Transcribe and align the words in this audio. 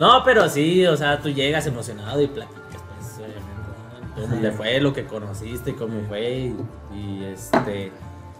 No, 0.00 0.22
pero 0.24 0.48
sí, 0.48 0.84
o 0.86 0.96
sea, 0.96 1.20
tú 1.20 1.28
llegas 1.28 1.66
emocionado 1.66 2.20
y 2.22 2.26
platicas, 2.26 2.58
pues, 2.96 3.16
obviamente. 3.18 4.16
¿no? 4.16 4.22
¿Cómo 4.22 4.40
te 4.40 4.50
fue 4.52 4.80
lo 4.80 4.92
que 4.92 5.04
conociste? 5.04 5.74
¿Cómo 5.74 6.00
fue? 6.08 6.30
Y, 6.30 6.56
y, 6.94 7.24
este. 7.24 7.92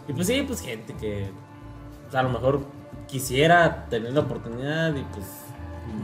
Y 0.09 0.13
pues 0.13 0.27
sí, 0.27 0.43
pues 0.47 0.61
gente 0.63 0.95
que. 0.95 1.31
pues, 2.05 2.15
a 2.15 2.23
lo 2.23 2.31
mejor 2.31 2.61
quisiera 3.07 3.87
tener 3.91 4.13
la 4.15 4.21
oportunidad 4.21 4.95
y 4.97 5.03
pues. 5.13 5.27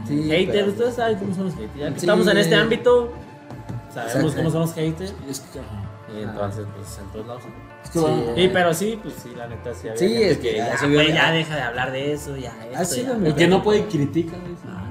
Sí, 0.07 0.23
haters, 0.29 0.51
pero- 0.51 0.67
ustedes 0.69 0.95
saben 0.95 1.17
cómo 1.17 1.33
son 1.33 1.45
los 1.45 1.53
haters. 1.55 1.75
Ya 1.77 1.85
que 1.93 1.99
Sí. 1.99 2.05
estamos 2.05 2.27
en 2.27 2.37
este 2.37 2.55
ámbito, 2.55 3.11
sabemos 3.93 4.35
cómo 4.35 4.51
son 4.51 4.61
los 4.61 4.73
haters. 4.73 5.13
Que. 5.53 5.59
Y 6.19 6.21
entonces, 6.23 6.65
pues 6.75 6.99
en 6.99 7.05
todos 7.11 7.27
lados. 7.27 7.43
Que, 7.91 7.99
Sí, 8.41 8.49
pero 8.53 8.73
sí, 8.73 8.99
pues 9.01 9.15
sí, 9.15 9.31
la 9.35 9.47
neta 9.47 9.73
sí. 9.73 9.87
había 9.87 9.97
Sí, 9.97 10.23
es 10.23 10.37
que 10.37 10.57
ya 10.57 10.75
ya, 10.75 11.03
ya 11.13 11.31
deja 11.31 11.55
de 11.55 11.61
hablar 11.61 11.91
de 11.91 12.11
eso, 12.13 12.35
ya. 12.35 12.53
Esto, 12.79 12.95
ya. 12.97 13.13
mismo. 13.13 13.35
que 13.35 13.47
no 13.47 13.63
puede 13.63 13.85
critica, 13.87 14.33
güey. 14.37 14.53
Ah. 14.67 14.83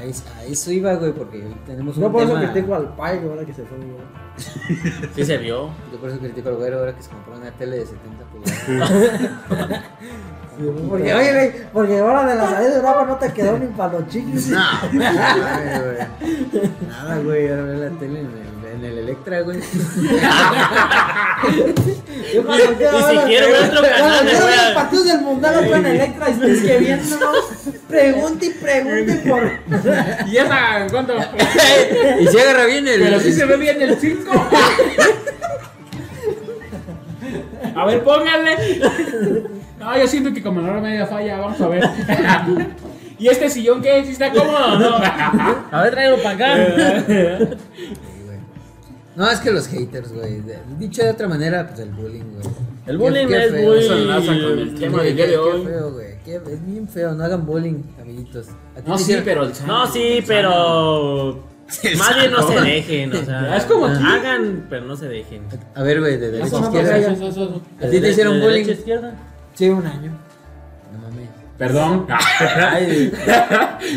A 0.00 0.04
eso, 0.04 0.24
a 0.34 0.44
eso 0.44 0.72
iba, 0.72 0.94
güey, 0.94 1.12
porque 1.12 1.36
hoy 1.44 1.54
tenemos 1.66 1.94
un 1.96 2.02
Yo 2.04 2.10
por 2.10 2.22
eso 2.22 2.34
critico 2.36 2.74
al 2.74 2.94
pai, 2.96 3.20
ahora 3.22 3.44
que 3.44 3.52
se 3.52 3.64
fue, 3.64 3.76
güey. 3.76 5.10
Sí 5.14 5.24
se 5.26 5.36
vio. 5.36 5.68
Yo 5.92 5.98
por 6.00 6.08
eso 6.08 6.18
critico 6.18 6.48
al 6.48 6.54
güero 6.56 6.78
ahora 6.78 6.96
que 6.96 7.02
se 7.02 7.10
compró 7.10 7.36
una 7.36 7.50
tele 7.50 7.80
de 7.80 7.86
70 7.86 8.24
pulgadas. 8.24 9.82
Porque, 10.90 11.14
oye, 11.14 11.32
güey, 11.32 11.52
porque 11.72 11.98
ahora 12.00 12.26
de 12.26 12.34
la 12.34 12.50
salida 12.50 12.68
de 12.68 12.76
Europa 12.76 13.06
no 13.08 13.16
te 13.16 13.32
quedó 13.32 13.58
ni 13.58 13.66
para 13.68 13.94
los 13.94 14.06
chiquis. 14.08 14.48
no, 14.48 14.60
güey, 14.92 14.98
güey. 16.52 16.70
Nada, 16.86 17.18
güey, 17.20 17.48
ahora 17.48 17.62
veo 17.62 17.78
la 17.90 17.98
tele 17.98 18.20
en 18.20 18.26
el, 18.26 18.74
en 18.74 18.84
el 18.84 18.98
Electra, 18.98 19.40
güey. 19.40 19.58
Yo 22.34 22.44
cuando 22.44 22.64
otro 22.64 22.78
canal, 22.78 23.02
Cuando 23.02 23.24
quiero 23.24 23.46
güey. 23.48 23.60
ver 23.62 24.64
los 24.64 24.72
partidos 24.74 25.04
del 25.06 25.20
mundial 25.22 25.54
otro 25.64 25.76
en 25.76 25.86
Electra 25.86 26.28
y 26.28 26.32
estoy 26.32 26.60
que 26.60 26.78
pregunte 27.88 28.46
y 28.46 28.50
pregunte 28.50 29.14
por. 29.28 29.50
¿Y 30.28 30.36
esa 30.36 30.86
cuánto? 30.90 31.14
y 32.20 32.26
se 32.26 32.40
agarra 32.40 32.66
bien 32.66 32.86
el... 32.88 33.00
Pero 33.00 33.20
sí 33.20 33.32
se 33.32 33.44
ve 33.44 33.56
bien 33.56 33.80
el 33.82 33.96
5. 33.96 34.30
A 37.74 37.84
ver, 37.86 38.02
pónganle. 38.02 38.80
No, 39.78 39.98
yo 39.98 40.06
siento 40.06 40.32
que 40.32 40.42
como 40.42 40.60
la 40.60 40.70
hora 40.70 40.80
media 40.80 41.06
falla, 41.06 41.38
vamos 41.38 41.60
a 41.60 41.68
ver. 41.68 41.84
¿Y 43.18 43.28
este 43.28 43.50
sillón 43.50 43.82
qué? 43.82 44.04
¿Sí 44.04 44.12
está 44.12 44.30
cómodo 44.30 44.72
o 44.74 44.78
no? 44.78 44.96
A 44.96 45.82
ver, 45.82 45.90
tráelo 45.92 46.22
para 46.22 46.34
acá. 46.34 46.56
No, 49.16 49.28
es 49.28 49.40
que 49.40 49.50
los 49.50 49.66
haters, 49.66 50.12
güey. 50.14 50.40
Dicho 50.78 51.02
de 51.02 51.10
otra 51.10 51.28
manera, 51.28 51.66
pues 51.66 51.80
el 51.80 51.90
bullying, 51.90 52.24
güey. 52.32 52.54
El 52.86 52.96
bullying 52.96 53.26
qué 53.26 53.44
es 53.44 53.50
feo. 53.50 53.68
muy. 53.68 53.78
Eso 53.78 53.92
enlaza 53.94 54.26
con 54.26 54.58
el 54.58 54.74
tema 54.76 55.02
del 55.02 55.16
día 55.16 55.26
de 55.26 55.32
Qué 55.32 55.64
feo, 55.66 55.92
güey. 55.92 56.09
Qué- 56.24 56.36
Es 56.36 56.66
bien 56.66 56.86
feo, 56.88 57.14
no 57.14 57.24
hagan 57.24 57.46
bullying, 57.46 57.82
amiguitos. 58.00 58.48
¿A 58.76 58.80
ti 58.80 58.88
No, 58.90 58.96
sí, 58.98 59.02
hicieron- 59.04 59.24
pero 59.24 59.42
el 59.44 59.52
No, 59.66 59.86
sí, 59.86 60.24
pero. 60.26 61.44
Más 61.98 62.16
bien 62.16 62.32
no 62.32 62.42
se 62.48 62.60
dejen, 62.60 63.12
o 63.14 63.24
sea. 63.24 63.56
Es 63.56 63.64
como 63.64 63.86
aquí. 63.86 64.02
Hagan, 64.04 64.66
pero 64.68 64.84
no 64.86 64.96
se 64.96 65.08
dejen. 65.08 65.44
A 65.74 65.82
ver, 65.82 66.00
güey, 66.00 66.18
de 66.18 66.30
derecha 66.32 66.56
a 66.56 66.60
izquierda. 66.60 66.90
pasa 66.90 67.12
Eso, 67.12 67.28
eso, 67.28 67.42
eso. 67.44 67.62
¿A 67.78 67.90
ti 67.90 68.00
te 68.00 68.08
hicieron 68.10 68.34
¿De 68.34 68.40
bullying? 68.40 68.64
derecha 68.64 68.72
a 68.72 68.74
izquierda? 68.80 69.14
Sí, 69.54 69.68
un 69.70 69.86
año. 69.86 70.12
No 70.92 70.98
mames. 71.08 71.28
Perdón. 71.56 72.06
Ay, 72.70 73.12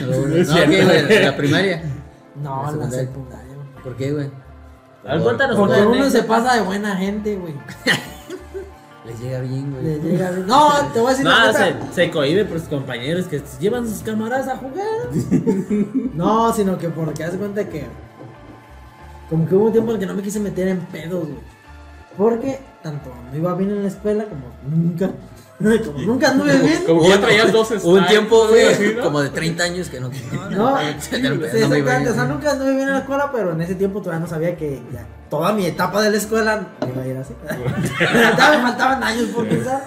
No, 0.08 0.18
güey. 0.22 0.40
Es 0.42 0.48
No, 0.48 0.54
cierto. 0.54 0.72
¿qué, 0.72 0.84
güey? 0.86 0.98
¿En 1.18 1.26
la 1.26 1.38
primaria? 1.38 1.84
No, 2.42 2.64
La 2.66 2.70
en 2.72 2.80
la 2.80 2.90
secundaria. 2.90 3.54
¿Por 3.84 3.96
qué, 3.98 4.12
güey? 4.12 4.30
a 5.06 5.16
ver, 5.16 5.24
cuéntanos 5.24 5.58
Porque 5.58 5.82
uno 5.82 6.10
se 6.10 6.24
pasa 6.24 6.56
de 6.56 6.62
buena 6.62 6.96
gente, 6.96 7.36
güey. 7.36 7.54
Les 9.06 9.20
llega 9.20 9.42
bien, 9.42 9.72
güey. 9.72 10.00
llega 10.00 10.32
bien. 10.32 10.48
No, 10.48 10.72
te 10.94 11.00
voy 11.00 11.08
a 11.08 11.10
decir 11.12 11.26
No, 11.30 11.54
se, 11.54 11.76
se 11.94 12.12
cohibe 12.12 12.46
por 12.46 12.60
sus 12.60 12.70
compañeros 12.70 13.26
que 13.26 13.42
llevan 13.60 13.88
sus 13.88 14.00
camaradas 14.00 14.48
a 14.48 14.58
jugar. 14.58 15.10
No, 16.14 16.54
sino 16.54 16.78
que 16.78 16.90
porque 16.90 17.24
haz 17.24 17.34
de 17.34 17.40
cuenta 17.40 17.68
que. 17.68 17.86
Como 19.30 19.48
que 19.48 19.56
hubo 19.56 19.66
un 19.66 19.72
tiempo 19.72 19.92
en 19.94 20.00
que 20.00 20.06
no 20.06 20.14
me 20.14 20.22
quise 20.22 20.40
meter 20.40 20.68
en 20.68 20.80
pedos, 20.80 21.26
güey. 21.26 21.63
Porque 22.18 22.60
tanto 22.82 23.12
no 23.32 23.38
iba 23.38 23.56
bien 23.56 23.72
en 23.72 23.82
la 23.84 23.88
escuela 23.88 24.26
como 24.26 24.44
nunca. 24.70 25.10
Como 25.86 26.00
nunca 26.00 26.32
anduve 26.32 26.58
bien. 26.58 26.84
Como 26.86 27.08
ya 27.08 27.22
traías 27.22 27.52
dos 27.54 27.72
Hubo 27.84 27.94
un 27.94 28.06
tiempo, 28.08 28.48
güey, 28.50 28.66
así, 28.68 28.94
¿no? 28.98 29.04
como 29.04 29.22
de 29.22 29.30
30 29.30 29.64
años 29.64 29.88
que 29.88 30.00
no. 30.00 30.10
No, 30.10 30.50
no 30.50 30.76
me 30.76 30.82
iba 30.82 30.90
exactamente, 30.90 31.52
bien. 31.54 32.08
o 32.10 32.14
sea, 32.14 32.26
nunca 32.26 32.52
anduve 32.52 32.72
bien 32.76 32.88
en 32.88 32.94
la 32.96 33.00
escuela, 33.00 33.32
pero 33.32 33.52
en 33.54 33.62
ese 33.62 33.76
tiempo 33.76 34.02
todavía 34.02 34.20
no 34.20 34.28
sabía 34.28 34.58
que 34.58 34.82
ya 34.92 35.06
toda 35.30 35.54
mi 35.54 35.66
etapa 35.68 36.02
de 36.02 36.10
la 36.10 36.18
escuela 36.18 36.68
iba 36.92 37.02
a 37.02 37.08
ir 37.08 37.18
así. 37.18 37.34
Todavía 38.36 38.58
me 38.58 38.64
faltaban 38.64 39.04
años 39.04 39.30
por 39.30 39.48
pensar. 39.48 39.84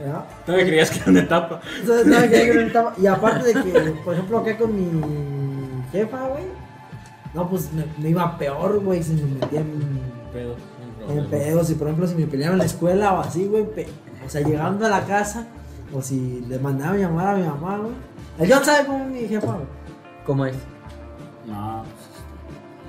¿ya? 0.00 0.24
Todavía 0.44 0.66
creías 0.66 0.90
que 0.90 0.98
era 0.98 1.10
una 1.10 1.20
etapa. 1.20 1.60
Entonces, 1.80 2.06
no, 2.06 2.30
que 2.30 2.46
yo 2.46 2.54
no 2.54 2.60
estaba- 2.60 2.94
Y 2.98 3.06
aparte 3.06 3.52
de 3.52 3.62
que, 3.62 3.80
por 4.04 4.14
ejemplo, 4.14 4.38
acá 4.38 4.56
con 4.56 4.74
mi 4.74 5.82
jefa, 5.92 6.18
güey, 6.28 6.44
no, 7.34 7.48
pues 7.48 7.70
me, 7.72 7.84
me 7.98 8.10
iba 8.10 8.36
peor, 8.38 8.80
güey, 8.80 9.02
si 9.02 9.12
me 9.12 9.38
metía 9.38 9.60
en, 9.60 10.16
Pedo. 10.32 10.56
En 11.08 11.26
pedos. 11.26 11.70
Y 11.70 11.74
por 11.74 11.88
ejemplo, 11.88 12.06
si 12.06 12.14
me 12.14 12.26
peleaba 12.26 12.52
en 12.54 12.58
la 12.58 12.64
escuela 12.64 13.14
o 13.14 13.20
así, 13.20 13.46
güey, 13.46 13.62
o 13.64 14.28
sea, 14.28 14.40
llegando 14.42 14.86
a 14.86 14.88
la 14.90 15.02
casa, 15.04 15.46
o 15.92 16.02
si 16.02 16.44
le 16.48 16.58
mandaba 16.58 16.96
llamar 16.96 17.34
a 17.34 17.38
mi 17.38 17.44
mamá, 17.46 17.78
güey. 17.78 17.92
El 18.38 18.52
John 18.52 18.64
sabe 18.64 18.86
cómo 18.86 19.04
es 19.04 19.10
mi 19.10 19.28
jefa, 19.28 19.46
güey. 19.52 19.66
¿Cómo 20.26 20.46
es? 20.46 20.56
No. 21.46 21.84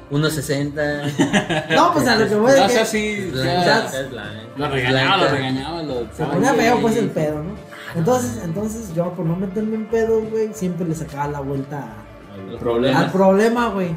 1.60. 0.10 1.76
No, 1.76 1.94
pues 1.94 2.08
a 2.08 2.16
lo 2.16 2.28
que 2.28 2.36
voy 2.36 2.52
No, 2.52 2.56
de 2.58 2.62
o 2.66 2.70
sea, 2.70 2.80
que 2.80 2.86
sí. 2.86 3.30
La- 3.34 3.44
ya- 3.66 3.86
Es 3.86 4.10
blanco. 4.10 4.30
Lo 4.58 4.70
regañaba, 4.70 5.18
lo 5.18 5.30
regañaba. 5.30 5.84
Lo 5.84 5.94
se 6.14 6.26
ponía 6.26 6.54
feo, 6.54 6.80
pues 6.82 6.96
el 6.98 7.10
pedo, 7.10 7.44
¿no? 7.44 7.52
Entonces, 7.96 8.42
entonces 8.44 8.94
yo 8.96 9.12
por 9.14 9.26
no 9.26 9.36
meterme 9.36 9.76
en 9.76 9.86
pedos, 9.88 10.30
güey, 10.30 10.50
siempre 10.54 10.88
le 10.88 10.96
sacaba 10.96 11.28
la 11.28 11.40
vuelta 11.42 11.78
a- 11.80 12.54
al 13.02 13.12
problema, 13.12 13.70
güey. 13.70 13.90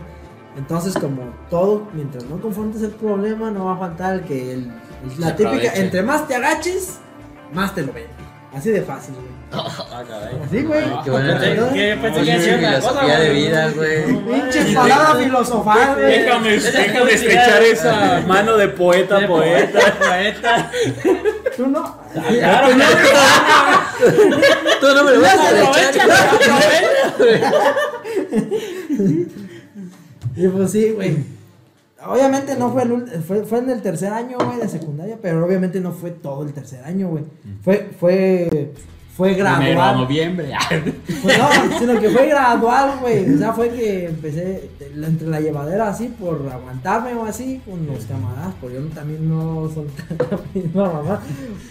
Entonces, 0.56 0.94
como 0.94 1.22
todo, 1.48 1.88
mientras 1.92 2.24
no 2.24 2.40
confrontes 2.40 2.82
el 2.82 2.90
problema, 2.90 3.50
no 3.50 3.66
va 3.66 3.74
a 3.74 3.78
faltar 3.78 4.14
el 4.14 4.22
que 4.22 4.52
el, 4.52 4.68
la 5.18 5.34
típica, 5.36 5.50
aproveche. 5.56 5.80
entre 5.80 6.02
más 6.02 6.26
te 6.28 6.34
agaches, 6.34 6.98
más 7.52 7.74
te 7.74 7.82
lo 7.82 7.92
ven. 7.92 8.06
Así 8.52 8.70
de 8.70 8.82
fácil, 8.82 9.14
güey. 9.14 9.26
Ah, 9.52 10.02
caray. 10.08 10.40
Así, 10.44 10.62
güey. 10.64 10.82
Ay, 10.82 10.98
qué 11.04 11.10
buena- 11.10 11.38
¿Qué 11.72 11.98
pensé 12.02 12.22
que 12.24 12.32
hacía 12.32 12.56
otra 12.56 12.80
cosa, 12.80 12.90
filosofía 12.90 13.18
de 13.20 13.30
vida, 13.30 13.70
güey. 13.76 14.04
Pinche 14.40 14.74
palabra 14.74 15.14
filosofal, 15.22 15.94
güey. 15.94 16.06
Déjame, 16.18 16.50
déjame 16.58 17.12
estrechar 17.12 17.62
esa 17.62 18.22
mano 18.26 18.56
de 18.56 18.68
poeta, 18.68 19.20
De 19.20 19.28
poeta. 19.28 19.80
poeta. 20.00 20.70
Tú 21.56 21.66
no. 21.68 21.96
Claro, 22.12 22.68
Tú 24.80 24.86
no 24.96 25.04
me 25.04 25.10
lo 25.12 25.20
vas 25.20 25.36
a 25.38 25.48
aprovecha, 25.48 25.90
echar. 25.90 27.70
Y 30.36 30.48
pues 30.48 30.70
sí, 30.70 30.90
güey. 30.90 31.16
Obviamente 32.06 32.56
no 32.56 32.72
fue, 32.72 32.82
el, 32.84 33.22
fue, 33.22 33.44
fue 33.44 33.58
en 33.58 33.70
el 33.70 33.82
tercer 33.82 34.12
año, 34.12 34.38
güey, 34.38 34.58
de 34.58 34.68
secundaria, 34.68 35.18
pero 35.20 35.44
obviamente 35.44 35.80
no 35.80 35.92
fue 35.92 36.10
todo 36.10 36.44
el 36.44 36.52
tercer 36.54 36.82
año, 36.84 37.08
güey. 37.08 37.24
Fue, 37.62 37.90
fue, 37.98 38.72
fue 39.20 39.32
a 39.32 39.34
gradual. 39.34 39.96
noviembre. 39.98 40.50
Pues 41.22 41.38
no, 41.38 41.78
sino 41.78 42.00
que 42.00 42.08
fue 42.08 42.26
gradual, 42.26 43.00
güey. 43.02 43.34
O 43.34 43.36
sea, 43.36 43.52
fue 43.52 43.68
que 43.68 44.06
empecé 44.06 44.70
entre 44.94 45.28
la 45.28 45.40
llevadera 45.40 45.88
así 45.88 46.08
por 46.08 46.48
aguantarme 46.50 47.12
o 47.12 47.26
así 47.26 47.60
con 47.66 47.86
los 47.86 48.06
camaradas, 48.06 48.54
porque 48.58 48.76
yo 48.76 48.82
también 48.94 49.28
no 49.28 49.70
solté 49.74 50.02
la 50.30 50.40
misma 50.54 50.90
mamá. 50.90 51.20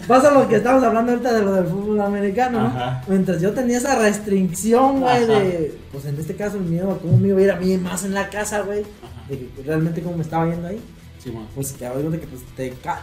Pasa 0.06 0.30
lo 0.30 0.48
que 0.48 0.56
estamos 0.56 0.84
hablando 0.84 1.10
ahorita 1.10 1.32
de 1.32 1.42
lo 1.42 1.52
del 1.54 1.66
fútbol 1.66 2.00
americano, 2.00 2.62
¿no? 2.62 2.72
Mientras 3.08 3.42
yo 3.42 3.52
tenía 3.52 3.78
esa 3.78 3.98
restricción, 3.98 5.00
güey, 5.00 5.26
de, 5.26 5.78
pues 5.90 6.04
en 6.04 6.20
este 6.20 6.36
caso 6.36 6.56
el 6.56 6.64
miedo 6.64 6.92
a 6.92 6.98
cómo 6.98 7.16
me 7.16 7.28
iba 7.28 7.38
a 7.40 7.42
ir 7.42 7.50
a 7.50 7.56
mí 7.56 7.76
más 7.78 8.04
en 8.04 8.14
la 8.14 8.28
casa, 8.28 8.60
güey, 8.60 8.84
de 9.28 9.38
que 9.38 9.62
realmente 9.66 10.02
cómo 10.02 10.16
me 10.16 10.22
estaba 10.22 10.48
yendo 10.48 10.68
ahí. 10.68 10.80
Sí, 11.22 11.30
man. 11.30 11.46
Pues 11.54 11.74
te 11.74 11.86
doy 11.86 12.02
cuenta 12.02 12.18
que 12.18 12.26
pues, 12.26 12.42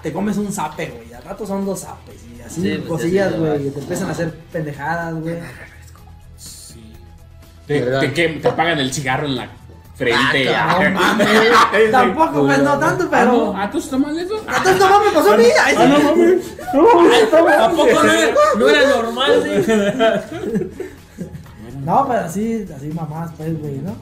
te, 0.01 0.11
comes 0.13 0.37
un 0.37 0.51
zape, 0.51 0.87
güey. 0.87 1.13
Al 1.13 1.23
rato 1.23 1.45
son 1.45 1.65
dos 1.65 1.81
zapes 1.81 2.15
y 2.35 2.41
así 2.41 2.61
Sí, 2.61 2.75
pues, 2.79 2.87
cosillas, 2.87 3.37
güey. 3.37 3.67
Y 3.67 3.69
te 3.69 3.79
empiezan 3.79 4.09
a 4.09 4.11
hacer 4.11 4.33
pendejadas, 4.51 5.13
güey. 5.15 5.35
Sí. 6.37 6.93
Te, 7.67 7.81
te, 7.81 8.13
que- 8.13 8.29
te 8.41 8.51
pagan 8.53 8.79
el 8.79 8.91
cigarro 8.91 9.27
en 9.27 9.35
la 9.35 9.49
frente. 9.95 10.49
Ah, 10.55 10.79
No 10.83 10.99
mames. 10.99 11.27
Tampoco, 11.91 12.45
pues 12.45 12.59
no 12.63 12.79
tanto, 12.79 13.03
Ah, 13.05 13.07
pero. 13.11 13.31
no, 13.31 13.57
¿Ah, 13.57 13.69
tú 13.71 13.77
estás 13.77 13.99
mal 13.99 14.17
eso? 14.17 14.37
Entonces 14.39 14.77
no 14.79 14.89
mames, 14.89 15.13
pasó 15.13 15.33
a 15.33 15.37
mí. 15.37 15.43
Ay, 15.63 15.75
sí. 15.75 15.81
Ah, 15.83 15.87
no 15.87 16.13
mames. 16.13 17.59
¿A 17.59 17.69
poco 17.69 18.03
no 18.03 18.11
era, 18.11 18.33
no 18.57 18.69
era 18.69 18.89
normal, 18.89 19.43
sí? 19.43 19.73
No, 21.85 22.05
pero 22.07 22.19
así, 22.21 22.65
así 22.75 22.87
mamás, 22.87 23.31
pues, 23.37 23.59
güey, 23.59 23.75
¿no? 23.77 23.95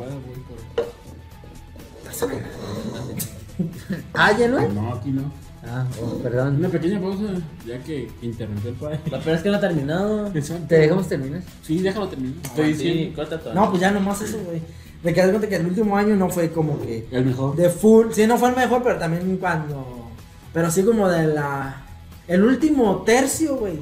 Ah, 4.13 4.31
ya 4.37 4.47
no 4.47 4.57
pero- 4.57 4.67
es. 4.69 4.73
No, 4.73 4.93
aquí 4.93 5.11
no. 5.11 5.31
Ah, 5.67 5.85
oh, 6.01 6.19
perdón. 6.21 6.57
Una 6.57 6.69
pequeña 6.69 6.99
pausa, 7.01 7.23
ya 7.65 7.79
que 7.79 8.07
interrumpió 8.21 8.69
el 8.69 8.75
padre. 8.75 8.99
Peor 9.09 9.29
es 9.35 9.41
que 9.41 9.49
no 9.49 9.55
ha 9.57 9.59
terminado. 9.59 10.31
¿Te 10.67 10.75
dejamos 10.77 11.07
terminar? 11.09 11.41
Sí, 11.63 11.79
déjalo 11.81 12.07
terminar. 12.07 12.35
Estoy 12.43 12.73
Sí, 12.75 12.83
diciendo. 12.83 13.15
corta 13.15 13.39
todo. 13.39 13.53
No, 13.55 13.69
pues 13.69 13.81
ya 13.81 13.89
nomás 13.91 14.21
eso, 14.21 14.37
güey. 14.45 14.61
De 15.01 15.13
que 15.13 15.21
das 15.21 15.29
cuenta 15.29 15.47
que 15.49 15.55
el 15.55 15.65
último 15.65 15.97
año 15.97 16.15
no 16.15 16.29
fue 16.29 16.51
como 16.51 16.79
que 16.81 17.07
El 17.11 17.25
mejor. 17.25 17.55
de 17.55 17.69
full. 17.69 18.07
Sí, 18.11 18.27
no 18.27 18.37
fue 18.37 18.49
el 18.49 18.55
mejor, 18.55 18.83
pero 18.83 18.99
también 18.99 19.37
cuando. 19.37 20.09
Pero 20.53 20.69
sí 20.69 20.83
como 20.83 21.09
de 21.09 21.27
la. 21.27 21.83
El 22.27 22.43
último 22.43 23.01
tercio, 23.03 23.55
güey. 23.57 23.79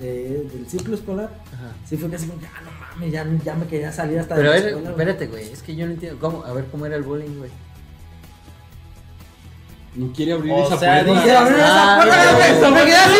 de- 0.00 0.48
del 0.52 0.66
ciclo 0.68 0.96
escolar, 0.96 1.30
Ajá. 1.54 1.74
sí 1.88 1.96
fue 1.96 2.10
casi 2.10 2.26
como 2.26 2.40
que, 2.40 2.46
ah, 2.46 2.60
no 2.64 2.70
mames, 2.80 3.12
ya, 3.12 3.24
ya 3.44 3.54
me 3.54 3.66
quería 3.68 3.92
salir 3.92 4.18
hasta 4.18 4.34
Pero 4.34 4.50
a 4.50 4.54
de 4.54 4.58
la 4.58 4.64
ver, 4.64 4.74
escuela, 4.74 4.90
espérate, 4.90 5.26
güey, 5.28 5.44
es 5.52 5.62
que 5.62 5.76
yo 5.76 5.86
no 5.86 5.92
entiendo. 5.92 6.18
¿Cómo? 6.18 6.44
A 6.44 6.52
ver, 6.52 6.64
¿cómo 6.72 6.86
era 6.86 6.96
el 6.96 7.02
bullying, 7.04 7.38
güey? 7.38 7.50
No 9.94 10.10
quiere 10.14 10.32
abrir 10.32 10.52
O 10.52 10.66
esa 10.66 10.78
sea, 10.78 11.04
puerta. 11.04 11.22
Quiero 11.22 11.38
abrir 11.38 11.56
esa 11.58 12.00
Ah, 12.00 12.02
puerta, 12.02 12.70
me 12.70 12.84
quedé 12.84 12.94
así, 12.96 13.16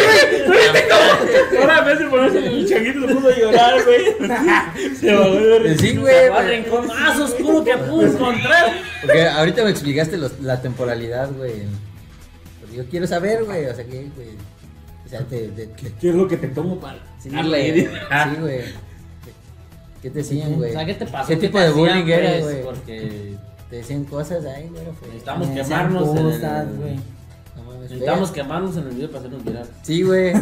güey. 0.46 1.60
Ahora 1.60 1.78
en 1.80 1.84
vez 1.84 1.98
de 1.98 2.04
ponerse 2.06 2.38
el 2.46 2.68
changuito 2.68 3.08
se 3.08 3.14
puso 3.14 3.28
a 3.28 3.36
llorar, 3.36 3.74
güey. 3.84 4.94
Se 4.96 5.14
bajó 5.14 5.30
de 5.34 5.58
risa. 5.58 5.82
Sí, 5.82 5.96
güey. 5.96 6.14
El 6.26 6.48
rincón 6.64 6.86
más 6.88 7.18
oscuro 7.20 7.62
que 7.64 7.76
pude 7.76 8.06
encontrar. 8.08 8.72
Porque 9.02 9.26
ahorita 9.28 9.64
me 9.64 9.70
explicaste 9.70 10.16
los- 10.16 10.40
la 10.40 10.62
temporalidad, 10.62 11.30
güey. 11.32 11.52
Pero 12.62 12.72
yo 12.84 12.88
quiero 12.88 13.06
saber, 13.06 13.44
güey, 13.44 13.66
o 13.66 13.74
sea, 13.74 13.84
¿qué, 13.84 14.06
güey? 14.16 14.28
O 15.04 15.08
sea, 15.10 15.20
te... 15.26 15.48
te- 15.48 15.66
te- 15.66 15.92
¿Qué 16.00 16.08
es 16.08 16.14
lo 16.14 16.26
que 16.26 16.38
te 16.38 16.48
tomo 16.48 16.80
para 16.80 16.98
sí, 17.22 17.28
darle? 17.28 17.74
Sí, 17.82 17.88
güey. 18.40 18.60
¿Qué 20.00 20.08
te 20.10 20.18
decían, 20.20 20.54
güey? 20.54 20.70
O 20.70 20.72
sea, 20.72 20.86
¿qué 20.86 20.94
te 20.94 21.04
pasó? 21.06 21.28
¿Qué 21.28 21.36
tipo 21.36 21.58
te 21.58 21.64
de 21.64 21.70
bullying 21.70 22.04
pues? 22.04 22.42
güey? 22.42 22.62
Porque 22.62 23.34
Te 23.72 23.78
decían 23.78 24.04
cosas, 24.04 24.44
ay, 24.44 24.68
güey, 24.68 24.84
fue... 24.98 25.08
necesitamos 25.08 25.48
Me 25.48 25.54
quemarnos 25.54 26.02
en 26.02 26.10
hacían 26.10 26.26
el... 26.26 26.32
cosas, 26.34 26.76
güey. 26.78 26.96
No 27.56 27.80
Necesitamos 27.80 28.28
fue- 28.28 28.42
quemarnos 28.42 28.76
en 28.76 28.82
el 28.82 28.90
video 28.90 29.08
para 29.08 29.18
hacernos 29.20 29.44
viral. 29.44 29.66
Sí, 29.82 30.02
güey. 30.02 30.32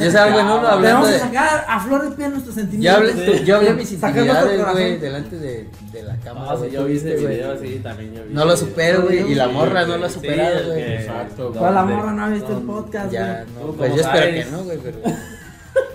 Yo 0.00 0.10
salgo 0.10 0.38
en 0.40 0.46
uno 0.46 0.66
hablando 0.66 0.88
vamos 0.94 1.08
a 1.08 1.12
de... 1.12 1.18
sacar 1.18 1.64
a 1.68 1.80
flor 1.80 2.08
de 2.10 2.16
piel 2.16 2.30
nuestros 2.30 2.54
Yo 2.56 2.60
sentimientos. 2.62 3.10
hablé, 3.10 3.44
yo 3.44 3.56
hablé 3.56 3.74
mis 3.74 3.92
intimidades, 3.92 4.72
güey, 4.72 4.96
delante 4.98 5.36
de, 5.36 5.68
de 5.92 6.02
la 6.04 6.16
cámara, 6.16 6.52
Ah, 6.52 6.56
sí, 6.58 6.70
yo 6.72 6.80
¿tú 6.80 6.86
vi 6.88 6.96
ese 6.96 7.04
viste, 7.10 7.22
güey? 7.22 7.34
video, 7.36 7.58
sí, 7.60 7.80
también 7.82 8.14
yo 8.14 8.24
vi. 8.24 8.32
No 8.32 8.44
lo 8.46 8.56
supero, 8.56 9.02
güey, 9.02 9.30
y 9.30 9.34
la 9.34 9.48
morra 9.48 9.84
no 9.86 9.98
lo 9.98 10.06
ha 10.06 10.08
Sí, 10.08 10.14
superado, 10.14 10.66
güey. 10.68 10.82
Exacto. 10.94 11.48
Toda 11.50 11.70
la 11.70 11.84
morra 11.84 12.12
no 12.12 12.24
ha 12.24 12.28
visto 12.30 12.56
el 12.58 12.64
podcast, 12.64 13.12
Ya, 13.12 13.44
güey. 13.44 13.54
no, 13.54 13.60
¿Tú 13.72 13.76
pues 13.76 13.94
yo 13.94 14.00
espero 14.00 14.26
que 14.26 14.44
no, 14.50 14.64
güey, 14.64 14.78
pero... 14.78 14.98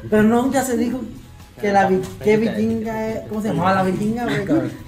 Pero 0.08 0.24
nunca 0.24 0.62
se 0.64 0.78
dijo 0.78 1.02
que 1.60 1.72
la, 1.74 1.88
vi- 1.90 2.02
que 2.24 2.38
vikinga, 2.38 3.24
¿cómo 3.28 3.42
se 3.42 3.48
llamaba 3.50 3.74
la 3.74 3.84
vikinga, 3.84 4.24
güey? 4.26 4.85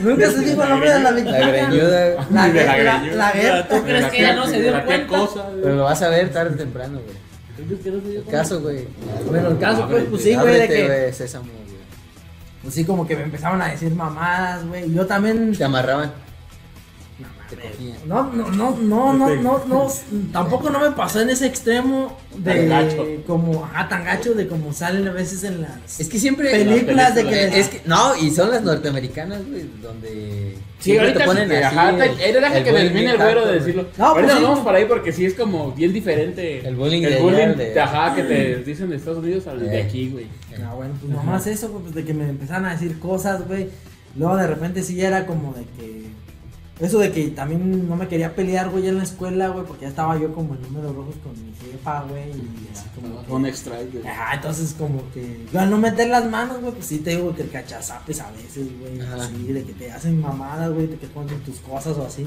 Nunca 0.00 0.30
se 0.30 0.38
dijo 0.40 0.62
el 0.62 0.68
nombre 0.68 0.90
de 0.90 0.98
la 1.00 1.10
La 1.10 1.16
vikinga. 1.16 1.48
greñuda, 1.48 2.26
La, 2.30 2.48
de 2.48 2.64
la 2.64 2.76
la, 2.76 2.82
la, 2.82 2.98
greñuda. 3.32 3.56
la. 3.56 3.68
¿Tú 3.68 3.82
crees 3.84 4.06
que 4.06 4.18
ella 4.18 4.34
no 4.34 4.46
se 4.46 4.60
dio 4.62 4.72
¿Qué 4.74 4.84
cuenta? 4.84 5.18
pero 5.62 5.74
lo 5.76 5.84
vas 5.84 6.02
a 6.02 6.08
ver 6.08 6.30
tarde 6.32 6.54
o 6.54 6.58
temprano, 6.58 7.00
güey. 7.04 7.16
¿Tú 7.56 7.64
crees 7.66 7.80
que 7.82 7.90
no 7.90 8.00
se 8.02 8.08
dio 8.08 8.18
El 8.18 8.24
cuenta? 8.24 8.42
caso, 8.42 8.60
güey. 8.60 8.88
Bueno, 9.28 9.48
el 9.48 9.58
caso, 9.58 9.88
pues, 9.88 10.04
pues 10.10 10.22
sí, 10.22 10.34
güey, 10.34 10.60
de 10.60 10.68
que. 10.68 10.86
güey, 10.86 11.12
sésamo, 11.12 11.44
güey. 11.44 11.62
Pues 12.62 12.74
sí, 12.74 12.84
como 12.84 13.06
que 13.06 13.16
me 13.16 13.22
empezaron 13.24 13.60
a 13.62 13.68
decir 13.68 13.92
mamadas, 13.94 14.66
güey. 14.66 14.90
y 14.90 14.94
Yo 14.94 15.06
también. 15.06 15.52
Te 15.56 15.64
amarraban. 15.64 16.12
Te 17.56 17.68
cogían. 17.68 17.96
No, 18.06 18.32
no, 18.32 18.50
no, 18.50 18.76
no, 18.76 19.12
no, 19.12 19.34
no, 19.36 19.64
no, 19.66 19.88
tampoco 20.32 20.70
no 20.70 20.80
me 20.80 20.90
pasó 20.92 21.20
en 21.20 21.30
ese 21.30 21.46
extremo 21.46 22.16
Tan 22.44 22.68
gacho. 22.68 23.04
de 23.04 23.22
como, 23.26 23.64
ajá, 23.64 23.88
tan 23.88 24.04
gacho 24.04 24.34
de 24.34 24.46
como 24.48 24.72
salen 24.72 25.06
a 25.08 25.12
veces 25.12 25.44
en 25.44 25.62
las 25.62 26.00
Es 26.00 26.08
que 26.08 26.18
siempre... 26.18 26.50
películas 26.50 27.14
de 27.14 27.24
que 27.26 27.60
Es 27.60 27.68
que, 27.68 27.80
no, 27.84 28.16
y 28.16 28.30
son 28.30 28.50
las 28.50 28.62
norteamericanas, 28.62 29.46
güey, 29.46 29.64
donde... 29.82 30.56
Sí, 30.78 30.90
siempre 30.90 31.06
ahorita 31.08 31.20
te 31.20 31.26
ponen 31.26 31.52
así 31.52 31.62
ajá, 31.76 31.90
el- 31.90 31.96
deja 32.34 32.56
el 32.58 32.64
que 32.64 32.72
termine 32.72 33.10
el 33.12 33.16
güero 33.16 33.46
de 33.46 33.52
decirlo. 33.54 33.86
No, 33.96 34.06
ahorita 34.06 34.26
pues 34.32 34.38
sí. 34.38 34.44
vamos 34.44 34.64
para 34.64 34.78
ahí 34.78 34.84
porque 34.86 35.12
sí 35.12 35.24
es 35.26 35.34
como 35.34 35.70
bien 35.72 35.92
diferente. 35.92 36.66
El 36.66 36.74
bullying 36.74 37.02
el 37.02 37.10
de 37.14 37.20
bullying 37.20 37.54
de- 37.56 37.80
ajá, 37.80 38.14
que 38.16 38.22
te 38.24 38.56
dicen 38.66 38.90
de 38.90 38.96
Estados 38.96 39.20
Unidos 39.20 39.46
al 39.46 39.60
de 39.60 39.78
Eh. 39.78 39.82
aquí, 39.82 40.08
güey. 40.10 40.26
Ah, 40.66 40.74
bueno, 40.74 40.94
pues 41.00 41.12
nomás 41.12 41.46
eso, 41.46 41.68
güey, 41.68 41.82
pues 41.84 41.94
de 41.94 42.04
que 42.04 42.12
me 42.14 42.28
empezaron 42.28 42.66
a 42.66 42.72
decir 42.72 42.98
cosas, 42.98 43.46
güey. 43.46 43.68
Luego 44.16 44.36
de 44.36 44.46
repente 44.48 44.82
sí 44.82 45.00
era 45.00 45.24
como 45.24 45.52
de 45.54 45.62
que. 45.78 46.02
Eso 46.80 46.98
de 46.98 47.12
que 47.12 47.28
también 47.28 47.88
no 47.88 47.94
me 47.96 48.08
quería 48.08 48.34
pelear, 48.34 48.70
güey, 48.70 48.88
en 48.88 48.96
la 48.96 49.04
escuela, 49.04 49.48
güey, 49.48 49.64
porque 49.66 49.82
ya 49.82 49.88
estaba 49.88 50.18
yo 50.18 50.34
como 50.34 50.54
en 50.54 50.62
números 50.62 50.94
rojos 50.96 51.14
con 51.22 51.32
mi 51.32 51.52
jefa, 51.54 52.02
güey, 52.08 52.30
y 52.30 52.68
así 52.72 52.86
como. 52.94 53.36
Un 53.36 53.46
extra. 53.46 53.76
güey. 53.76 54.04
Ajá, 54.06 54.34
entonces 54.34 54.74
como 54.76 55.02
que. 55.12 55.44
Yo 55.52 55.60
al 55.60 55.70
no 55.70 55.78
meter 55.78 56.08
las 56.08 56.28
manos, 56.28 56.60
güey, 56.60 56.72
pues 56.72 56.86
sí 56.86 56.98
te 56.98 57.10
digo 57.10 57.34
que 57.36 57.42
el 57.42 57.50
cachazapes 57.50 58.20
a 58.20 58.30
veces, 58.32 58.66
güey. 58.80 59.00
Así, 59.00 59.52
de 59.52 59.62
que 59.64 59.72
te 59.74 59.92
hacen 59.92 60.20
mamadas, 60.20 60.72
güey, 60.72 60.86
de 60.88 60.96
que 60.96 61.06
ponen 61.08 61.38
tus 61.40 61.60
cosas 61.60 61.96
o 61.98 62.06
así. 62.06 62.26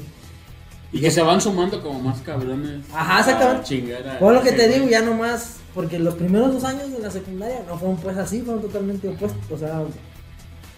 Y 0.92 1.00
que 1.00 1.10
se 1.10 1.20
van 1.20 1.40
sumando 1.40 1.82
como 1.82 1.98
más 2.00 2.20
cabrones. 2.20 2.86
Ajá, 2.94 3.20
exactamente. 3.20 3.60
a 3.60 3.64
chingar 3.64 4.08
a- 4.08 4.18
Por 4.20 4.32
lo 4.32 4.42
que 4.42 4.52
te 4.52 4.68
digo, 4.68 4.88
ya 4.88 5.02
nomás, 5.02 5.56
porque 5.74 5.98
los 5.98 6.14
primeros 6.14 6.52
dos 6.54 6.64
años 6.64 6.90
de 6.92 7.00
la 7.00 7.10
secundaria 7.10 7.62
no 7.66 7.76
fueron 7.76 7.96
pues 7.98 8.16
así, 8.16 8.40
fueron 8.40 8.62
totalmente 8.62 9.08
opuestos, 9.08 9.42
o 9.50 9.58
sea, 9.58 9.82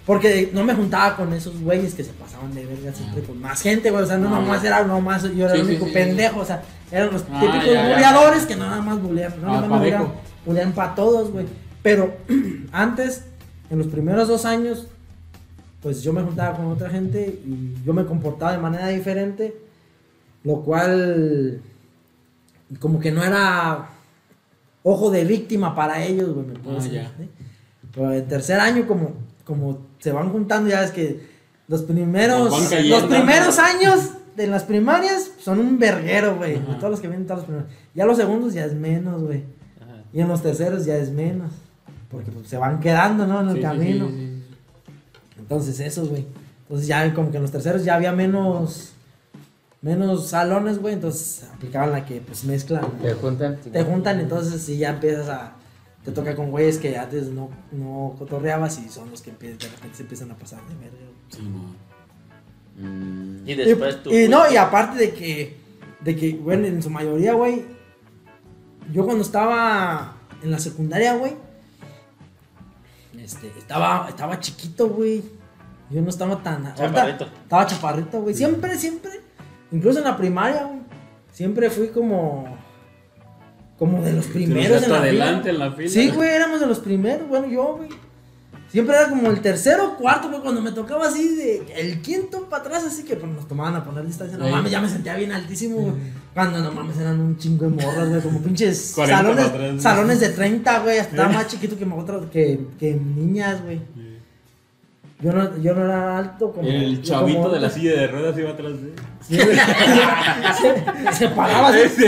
porque 0.08 0.48
no 0.54 0.64
me 0.64 0.74
juntaba 0.74 1.14
con 1.16 1.34
esos 1.34 1.60
güeyes 1.60 1.92
que 1.94 2.02
se 2.02 2.14
pasaban 2.14 2.54
de 2.54 2.64
verga 2.64 2.94
siempre 2.94 3.22
con 3.22 3.38
más 3.42 3.60
gente, 3.60 3.90
güey, 3.90 4.04
o 4.04 4.06
sea, 4.06 4.16
no 4.16 4.34
Ah. 4.34 4.40
nomás 4.40 4.64
era 4.64 4.82
nomás 4.84 5.22
yo 5.22 5.44
era 5.44 5.54
Sí, 5.54 5.60
el 5.60 5.66
único 5.66 5.84
sí. 5.84 5.92
pendejo, 5.92 6.40
o 6.40 6.44
sea, 6.46 6.62
eran 6.90 7.12
los 7.12 7.24
Ah, 7.30 7.40
típicos 7.40 7.66
ya, 7.66 7.72
ya. 7.74 7.94
buleadores 7.94 8.46
que 8.46 8.56
no 8.56 8.64
nada 8.66 8.80
más 8.80 9.02
bulean, 9.02 9.34
no 9.42 9.48
Ah, 9.48 9.60
nada 9.60 9.68
más 9.68 10.08
bulean 10.46 10.72
para 10.72 10.94
todos, 10.94 11.30
güey, 11.30 11.44
pero 11.82 12.16
antes, 12.72 13.24
en 13.68 13.76
los 13.78 13.86
primeros 13.88 14.28
dos 14.28 14.46
años, 14.46 14.86
pues 15.82 16.02
yo 16.02 16.14
me 16.14 16.22
juntaba 16.22 16.56
con 16.56 16.66
otra 16.66 16.88
gente 16.88 17.40
y 17.44 17.74
yo 17.84 17.92
me 17.92 18.06
comportaba 18.06 18.52
de 18.52 18.58
manera 18.58 18.88
diferente, 18.88 19.54
lo 20.42 20.62
cual 20.62 21.60
como 22.80 22.98
que 22.98 23.12
no 23.12 23.22
era 23.22 23.90
ojo 24.82 25.10
de 25.10 25.24
víctima 25.24 25.74
para 25.74 26.02
ellos, 26.02 26.32
güey, 26.34 26.46
me 26.46 26.54
puedo 26.54 26.78
Ah, 26.78 26.82
decir. 26.82 27.06
¿sí? 27.18 27.28
Pero 27.94 28.10
el 28.12 28.26
tercer 28.26 28.58
año 28.58 28.86
como 28.86 29.12
como 29.48 29.78
se 29.98 30.12
van 30.12 30.28
juntando 30.30 30.68
ya 30.68 30.84
es 30.84 30.90
que 30.90 31.26
los 31.68 31.82
primeros 31.82 32.50
los 32.84 33.02
primeros 33.04 33.58
años 33.58 34.10
de 34.36 34.46
las 34.46 34.62
primarias 34.64 35.30
son 35.40 35.58
un 35.58 35.78
verguero, 35.78 36.36
güey, 36.36 36.52
de 36.60 36.74
todos 36.76 36.90
los 36.90 37.00
que 37.00 37.08
vienen 37.08 37.26
todos 37.26 37.40
los 37.40 37.46
primeros. 37.46 37.70
Ya 37.94 38.04
los 38.04 38.18
segundos 38.18 38.52
ya 38.52 38.66
es 38.66 38.74
menos, 38.74 39.22
güey. 39.22 39.42
Ajá. 39.82 40.02
Y 40.12 40.20
en 40.20 40.28
los 40.28 40.42
terceros 40.42 40.84
ya 40.84 40.96
es 40.96 41.10
menos, 41.10 41.50
porque 42.10 42.30
pues, 42.30 42.46
se 42.46 42.58
van 42.58 42.78
quedando, 42.78 43.26
¿no? 43.26 43.40
En 43.40 43.48
el 43.48 43.54
Sí, 43.54 43.60
sí, 43.60 43.62
camino. 43.66 44.08
sí, 44.08 44.14
sí. 44.14 44.42
Entonces 45.38 45.80
eso, 45.80 46.06
güey. 46.06 46.26
Entonces 46.62 46.86
ya 46.86 47.14
como 47.14 47.30
que 47.30 47.38
en 47.38 47.42
los 47.42 47.50
terceros 47.52 47.82
ya 47.84 47.94
había 47.94 48.12
menos 48.12 48.92
menos 49.80 50.28
salones, 50.28 50.78
güey, 50.80 50.94
entonces 50.94 51.44
aplicaban 51.54 51.92
la 51.92 52.04
que 52.04 52.20
pues 52.20 52.44
mezclan, 52.44 52.84
Te 53.00 53.14
juntan. 53.14 53.56
te 53.60 53.82
juntan, 53.84 54.20
entonces 54.20 54.60
sí 54.60 54.76
ya 54.76 54.90
empiezas 54.90 55.28
a 55.28 55.52
te 56.08 56.14
toca 56.14 56.34
con 56.34 56.50
güeyes 56.50 56.78
que 56.78 56.96
antes 56.96 57.26
no, 57.28 57.50
no 57.70 58.14
cotorreabas 58.18 58.78
y 58.78 58.88
son 58.88 59.10
los 59.10 59.20
que 59.20 59.28
empiezan, 59.30 59.58
de 59.58 59.68
repente 59.68 59.96
se 59.96 60.02
empiezan 60.04 60.30
a 60.30 60.36
pasar 60.38 60.60
de 60.66 60.74
verga. 60.76 60.96
Sí. 61.28 61.42
Mm, 62.82 63.46
Y 63.46 63.52
Y, 63.52 63.54
después 63.54 64.02
tú. 64.02 64.10
y 64.10 64.26
no, 64.28 64.50
y 64.50 64.56
aparte 64.56 64.96
de 64.98 65.12
que 65.12 65.56
de 66.00 66.14
que 66.16 66.34
bueno, 66.34 66.66
en 66.66 66.82
su 66.82 66.90
mayoría, 66.90 67.32
güey, 67.34 67.64
yo 68.92 69.04
cuando 69.04 69.22
estaba 69.22 70.16
en 70.42 70.50
la 70.50 70.58
secundaria, 70.58 71.14
güey, 71.14 71.32
este, 73.22 73.48
estaba 73.58 74.06
estaba 74.08 74.38
chiquito, 74.40 74.88
güey. 74.88 75.22
Yo 75.90 76.02
no 76.02 76.08
estaba 76.10 76.42
tan 76.42 76.66
ahorita 76.66 76.86
Chaparrito. 76.86 77.24
estaba 77.24 77.66
chaparrito, 77.66 78.20
güey. 78.22 78.34
Siempre, 78.34 78.76
siempre. 78.78 79.10
Incluso 79.72 79.98
en 79.98 80.04
la 80.04 80.16
primaria, 80.16 80.64
güey. 80.64 80.80
Siempre 81.32 81.70
fui 81.70 81.88
como. 81.88 82.57
Como 83.78 84.02
de 84.02 84.12
los 84.12 84.26
primeros 84.26 84.82
en 84.82 84.90
la 84.90 84.98
adelante 84.98 85.50
fila. 85.50 85.64
en 85.64 85.70
la 85.70 85.76
fila. 85.76 85.88
Sí, 85.88 86.10
güey, 86.10 86.30
éramos 86.30 86.60
de 86.60 86.66
los 86.66 86.80
primeros. 86.80 87.28
Bueno, 87.28 87.46
yo, 87.46 87.76
güey. 87.76 87.88
Siempre 88.70 88.94
era 88.94 89.08
como 89.08 89.30
el 89.30 89.40
tercero 89.40 89.92
o 89.92 89.96
cuarto, 89.96 90.28
güey. 90.28 90.42
Cuando 90.42 90.60
me 90.60 90.72
tocaba 90.72 91.06
así 91.06 91.36
de. 91.36 91.72
El 91.76 92.02
quinto 92.02 92.48
para 92.50 92.62
atrás, 92.62 92.84
así 92.84 93.04
que 93.04 93.16
pues, 93.16 93.32
nos 93.32 93.46
tomaban 93.46 93.76
a 93.76 93.84
poner 93.84 94.04
distancia. 94.04 94.36
No 94.36 94.48
mames, 94.48 94.72
ya 94.72 94.80
me 94.80 94.88
sentía 94.88 95.14
bien 95.16 95.32
altísimo, 95.32 95.76
güey. 95.76 95.94
Cuando 96.34 96.58
no 96.58 96.72
mames, 96.72 96.98
eran 96.98 97.20
un 97.20 97.38
chingo 97.38 97.70
de 97.70 97.82
morras, 97.82 98.08
güey. 98.08 98.20
Como 98.20 98.42
pinches 98.42 98.92
40 98.94 99.16
salones, 99.16 99.82
salones 99.82 100.20
de 100.20 100.28
30, 100.30 100.78
güey. 100.80 100.98
Hasta 100.98 101.28
más 101.28 101.46
chiquito 101.46 101.78
que, 101.78 101.86
que, 102.30 102.66
que 102.78 102.94
niñas, 102.94 103.62
güey. 103.62 103.80
Yo 105.20 105.32
no, 105.32 105.56
yo 105.60 105.74
no 105.74 105.84
era 105.84 106.18
alto 106.18 106.52
como. 106.52 106.68
El 106.68 107.02
chavito 107.02 107.38
como 107.42 107.50
de 107.54 107.60
la 107.60 107.70
silla 107.70 107.92
de 108.00 108.06
ruedas 108.06 108.38
iba 108.38 108.50
atrás 108.50 108.72
de 108.80 108.88
él. 108.88 108.94
Sí, 109.20 109.36
se, 110.62 111.12
se 111.12 111.28
paraba 111.30 111.68
así. 111.68 112.04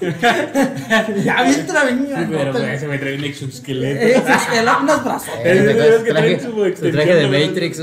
ya 1.24 1.42
bien 1.44 1.66
traveño. 1.66 2.06
Pero 2.30 2.52
güey, 2.52 2.74
ese 2.74 2.88
me 2.88 2.98
trae 2.98 3.16
un 3.16 3.24
exoesqueleto. 3.24 4.00
Es 4.06 4.22
el- 4.54 4.68
unos 4.82 5.04
brazos. 5.04 5.34
Eh, 5.44 5.52
Es- 5.54 6.02
que 6.02 6.10
traje- 6.12 6.12
traen 6.12 6.40
su 6.40 6.64
extensión, 6.64 6.92
traje 6.92 7.14
de 7.14 7.26
¿no? 7.26 7.46
Matrix. 7.46 7.76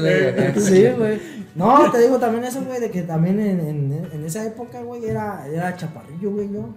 Sí, 0.66 0.88
güey. 0.98 1.20
No, 1.56 1.90
te 1.92 2.00
digo 2.00 2.18
también 2.20 2.44
eso, 2.44 2.62
güey, 2.64 2.80
de 2.82 2.92
que 2.92 3.02
también 3.04 3.40
en, 3.40 3.60
en, 3.62 4.08
en 4.12 4.26
esa 4.26 4.46
época, 4.46 4.82
güey, 4.82 5.06
era, 5.06 5.46
era 5.52 5.76
chaparrillo, 5.76 6.32
güey, 6.32 6.52
yo. 6.52 6.70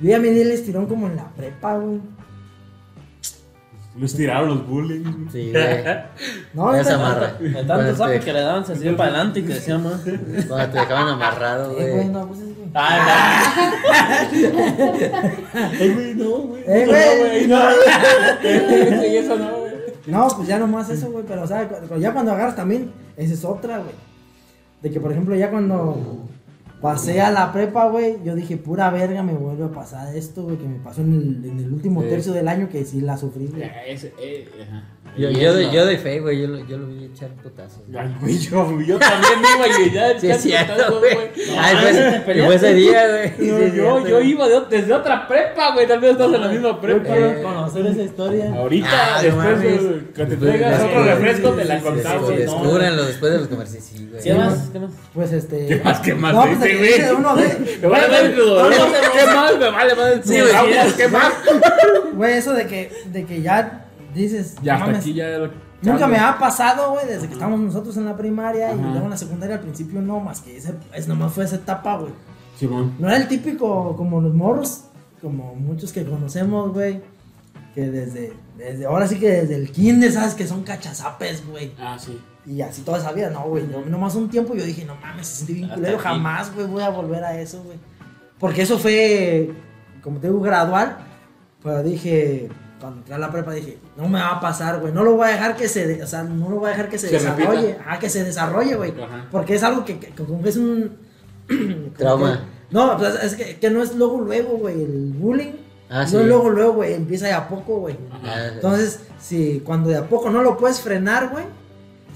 Yo 0.00 0.08
ya 0.08 0.18
me 0.18 0.28
di 0.30 0.40
el 0.40 0.52
estirón 0.52 0.86
como 0.86 1.08
en 1.08 1.16
la 1.16 1.28
prepa, 1.36 1.76
güey. 1.76 1.98
Los 3.98 4.14
tiraron 4.14 4.48
los 4.50 4.66
bullying. 4.68 5.28
Sí, 5.32 5.50
güey. 5.52 5.84
No, 6.54 6.74
Ya 6.74 6.84
se 6.84 6.92
amarra. 6.92 7.32
De 7.34 7.50
tanto 7.64 7.96
Cuando 7.96 8.06
te- 8.06 8.20
que 8.20 8.32
le 8.32 8.40
daban, 8.40 8.64
se 8.64 8.72
hacía 8.74 8.96
para 8.96 9.10
adelante 9.10 9.40
y 9.40 9.42
crecía 9.42 9.78
más. 9.78 10.00
Cuando 10.48 10.68
te 10.72 10.78
dejaban 10.78 11.08
amarrado, 11.08 11.72
Eh, 11.72 11.74
güey, 11.74 11.92
güey. 11.94 12.04
no, 12.08 12.26
pues 12.28 12.38
es, 12.40 12.56
güey. 12.56 12.68
Ay, 12.72 13.00
Ay, 15.80 15.88
güey, 15.94 16.14
no, 16.14 16.28
güey. 16.38 16.62
Eh, 16.66 16.86
No, 16.86 17.18
güey. 17.20 17.46
no. 17.48 17.70
Eso 19.02 19.36
no, 19.36 19.50
güey. 19.58 19.70
No, 20.06 20.28
pues 20.28 20.48
ya 20.48 20.58
nomás 20.58 20.88
eso, 20.90 21.10
güey, 21.10 21.24
pero 21.28 21.42
o 21.42 21.46
sea, 21.46 21.68
cu- 21.68 21.86
cu- 21.86 21.98
ya 22.00 22.12
cuando 22.12 22.32
agarras 22.32 22.56
también, 22.56 22.90
esa 23.16 23.34
es 23.34 23.44
otra, 23.44 23.78
güey. 23.78 23.94
De 24.82 24.90
que, 24.90 24.98
por 24.98 25.12
ejemplo, 25.12 25.34
ya 25.36 25.50
cuando 25.50 26.26
Pasé 26.80 27.20
a 27.20 27.30
la 27.30 27.52
prepa, 27.52 27.88
güey. 27.88 28.16
Yo 28.24 28.34
dije, 28.34 28.56
pura 28.56 28.88
verga, 28.90 29.22
me 29.22 29.32
vuelve 29.34 29.64
a 29.64 29.68
pasar 29.68 30.14
esto, 30.16 30.42
güey, 30.44 30.56
que 30.56 30.66
me 30.66 30.78
pasó 30.78 31.02
en 31.02 31.12
el, 31.12 31.50
en 31.50 31.58
el 31.58 31.72
último 31.72 32.02
Sí. 32.02 32.08
tercio 32.08 32.32
del 32.32 32.48
año 32.48 32.68
que 32.70 32.84
sí 32.84 33.00
la 33.00 33.16
sufrí, 33.18 33.46
güey. 33.48 33.60
Ya, 33.62 33.84
ese, 33.86 34.14
eh. 34.20 34.48
Yo, 35.18 35.84
doy 35.84 35.96
fe, 35.96 36.20
güey. 36.20 36.40
Yo, 36.40 36.46
lo- 36.46 36.64
yo 36.66 36.78
lo 36.78 36.86
vi 36.86 37.04
echar 37.06 37.30
putazos. 37.42 37.82
güey. 37.88 37.98
Ay, 38.00 38.14
güey, 38.20 38.38
yo, 38.38 38.80
yo 38.80 38.98
también 38.98 39.32
iba 39.56 39.66
y 39.86 39.90
ya 39.92 40.20
Sí, 40.20 40.30
es 40.30 40.40
cierto, 40.40 41.00
güey. 41.00 41.14
Ah, 41.58 41.72
Ah, 41.72 41.72
y 41.72 42.22
fue- 42.22 42.54
ese 42.54 42.74
día, 42.74 43.02
güey. 43.08 43.48
Yo, 43.76 44.06
Sí, 44.20 44.28
iba 44.28 44.48
de, 44.48 44.60
desde 44.70 44.92
otra 44.92 45.26
prepa, 45.26 45.74
güey. 45.74 45.86
Tal 45.88 46.00
vez 46.00 46.12
estás 46.12 46.32
en 46.32 46.40
la 46.40 46.48
misma 46.48 46.80
prepa. 46.80 47.02
Quiero 47.02 47.30
Eh, 47.30 47.42
conocer 47.42 47.86
esa 47.86 48.02
historia. 48.02 48.54
Ahorita, 48.54 48.88
Ah, 48.90 49.16
no 49.16 49.22
después 49.22 49.60
de 49.62 49.70
mames. 49.70 50.02
que 50.14 50.24
te 50.26 50.36
traigas 50.36 50.82
otro 50.84 51.04
refresco, 51.04 51.50
te 51.50 51.64
la 51.64 51.80
contamos. 51.80 52.30
¿no? 52.30 52.36
Descúbranlo 52.36 53.04
después 53.04 53.32
de 53.32 53.38
los. 53.38 53.68
Sí, 53.68 54.08
güey. 54.10 54.22
¿Qué 54.22 54.34
más? 54.34 54.70
¿Qué 54.72 54.78
más? 54.78 54.90
Pues 55.12 55.32
este. 55.32 55.66
¿Qué 55.66 55.76
más? 55.82 55.98
¿Qué 56.00 56.14
más? 56.14 56.34
Güey. 56.78 57.78
Me 57.80 57.88
vale 57.88 58.08
madre 58.08 58.28
tu 58.30 58.40
dolor. 58.44 58.72
¿Qué 58.72 59.26
más? 59.26 59.58
Me 59.58 59.70
vale 59.70 59.94
madre 59.94 60.18
tu 60.18 60.28
sí. 60.28 60.36
¿Qué 60.96 61.08
más? 61.08 61.32
Güey, 62.14 62.34
eso 62.34 62.52
de 62.52 62.66
que, 62.66 62.92
de 63.12 63.24
que 63.24 63.42
ya 63.42 63.86
dices. 64.14 64.56
Ya 64.62 64.74
"No 64.74 64.78
hasta 64.78 64.86
mames, 64.86 65.00
aquí 65.02 65.14
ya. 65.14 65.38
Nunca 65.82 66.06
me 66.06 66.18
ha 66.18 66.38
pasado, 66.38 66.90
güey, 66.92 67.06
desde 67.06 67.26
que 67.26 67.32
estábamos 67.32 67.60
nosotros 67.60 67.96
en 67.96 68.04
la 68.04 68.16
primaria 68.16 68.72
y 68.72 68.76
luego 68.76 69.04
en 69.04 69.10
la 69.10 69.16
secundaria 69.16 69.56
al 69.56 69.62
principio 69.62 70.02
no, 70.02 70.20
más 70.20 70.40
que 70.42 70.56
ese, 70.58 70.74
es 70.94 71.08
nomás 71.08 71.32
fue 71.32 71.44
esa 71.44 71.56
etapa, 71.56 71.96
güey. 71.96 72.12
Simón. 72.58 72.94
No 72.98 73.08
era 73.08 73.16
el 73.16 73.28
típico 73.28 73.96
como 73.96 74.20
los 74.20 74.34
morros, 74.34 74.82
como 75.22 75.54
muchos 75.54 75.90
que 75.92 76.04
conocemos, 76.04 76.72
güey, 76.74 77.00
que 77.74 77.90
desde, 77.90 78.34
desde, 78.58 78.84
ahora 78.84 79.06
sí 79.08 79.18
que 79.18 79.30
desde 79.30 79.54
el 79.54 79.70
kinder, 79.72 80.12
¿sabes? 80.12 80.34
Que 80.34 80.46
son 80.46 80.64
cachazapes, 80.64 81.46
güey. 81.46 81.72
Ah, 81.78 81.96
sí. 81.98 82.20
Y 82.46 82.62
así 82.62 82.82
toda 82.82 82.98
esa 82.98 83.12
vida, 83.12 83.30
no, 83.30 83.42
güey, 83.44 83.66
no, 83.66 83.84
nomás 83.84 84.14
un 84.14 84.28
tiempo 84.30 84.54
yo 84.54 84.64
dije, 84.64 84.84
no 84.84 84.94
mames, 84.96 85.26
se 85.26 85.36
siente 85.44 85.52
bien 85.54 85.68
culero, 85.68 85.98
jamás, 85.98 86.54
güey, 86.54 86.66
voy 86.66 86.82
a 86.82 86.88
volver 86.90 87.22
a 87.22 87.38
eso, 87.40 87.62
güey. 87.62 87.78
Porque 88.38 88.62
eso 88.62 88.78
fue, 88.78 89.50
como 90.02 90.18
te 90.18 90.28
digo, 90.28 90.40
gradual, 90.40 90.96
pero 91.62 91.82
dije, 91.82 92.48
cuando 92.80 93.00
entré 93.00 93.14
a 93.14 93.18
la 93.18 93.30
prepa 93.30 93.52
dije, 93.52 93.78
no 93.96 94.08
me 94.08 94.18
va 94.18 94.30
a 94.36 94.40
pasar, 94.40 94.80
güey, 94.80 94.92
no 94.92 95.04
lo 95.04 95.16
voy 95.16 95.28
a 95.28 95.32
dejar 95.32 95.54
que 95.54 95.68
se, 95.68 96.02
o 96.02 96.06
sea, 96.06 96.22
no 96.22 96.48
lo 96.48 96.56
voy 96.56 96.68
a 96.68 96.70
dejar 96.70 96.88
que 96.88 96.98
se, 96.98 97.08
Se 97.08 97.12
desarrolle, 97.14 97.60
repita. 97.72 97.82
ajá, 97.90 97.98
que 97.98 98.08
se 98.08 98.24
desarrolle, 98.24 98.74
güey, 98.76 98.94
porque 99.30 99.54
es 99.56 99.62
algo 99.62 99.84
que, 99.84 99.98
que- 99.98 100.10
como 100.14 100.42
que 100.42 100.48
es 100.48 100.56
un... 100.56 100.96
Trauma. 101.98 102.38
que- 102.38 102.74
no, 102.74 102.96
pues 102.96 103.14
es 103.22 103.34
que, 103.34 103.56
que 103.58 103.70
no 103.70 103.82
es 103.82 103.94
luego, 103.96 104.20
luego, 104.20 104.56
güey, 104.58 104.82
el 104.82 105.12
bullying, 105.16 105.52
Ah, 105.92 106.02
no 106.04 106.08
sí. 106.08 106.16
es 106.16 106.24
luego, 106.26 106.50
luego, 106.50 106.72
güey, 106.74 106.94
empieza 106.94 107.26
de 107.26 107.32
a 107.32 107.48
poco, 107.48 107.80
güey. 107.80 107.96
Ah, 108.24 108.46
Entonces, 108.54 109.00
si 109.18 109.60
cuando 109.64 109.90
de 109.90 109.96
a 109.96 110.04
poco 110.08 110.30
no 110.30 110.40
lo 110.42 110.56
puedes 110.56 110.80
frenar, 110.80 111.30
güey, 111.30 111.44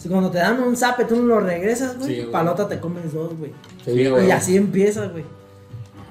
si 0.05 0.11
cuando 0.11 0.31
te 0.31 0.37
dan 0.37 0.63
un 0.63 0.77
zape 0.77 1.07
tú 1.07 1.17
no 1.17 1.23
lo 1.23 1.41
regresas, 1.41 1.97
güey, 1.97 2.17
Sí, 2.17 2.29
otra 2.31 2.69
te 2.69 2.79
comes 2.79 3.11
dos, 3.15 3.33
güey. 3.39 3.53
sí, 3.87 4.07
güey. 4.07 4.27
Y 4.27 4.31
así 4.33 4.55
empieza, 4.59 5.07
güey. 5.07 5.25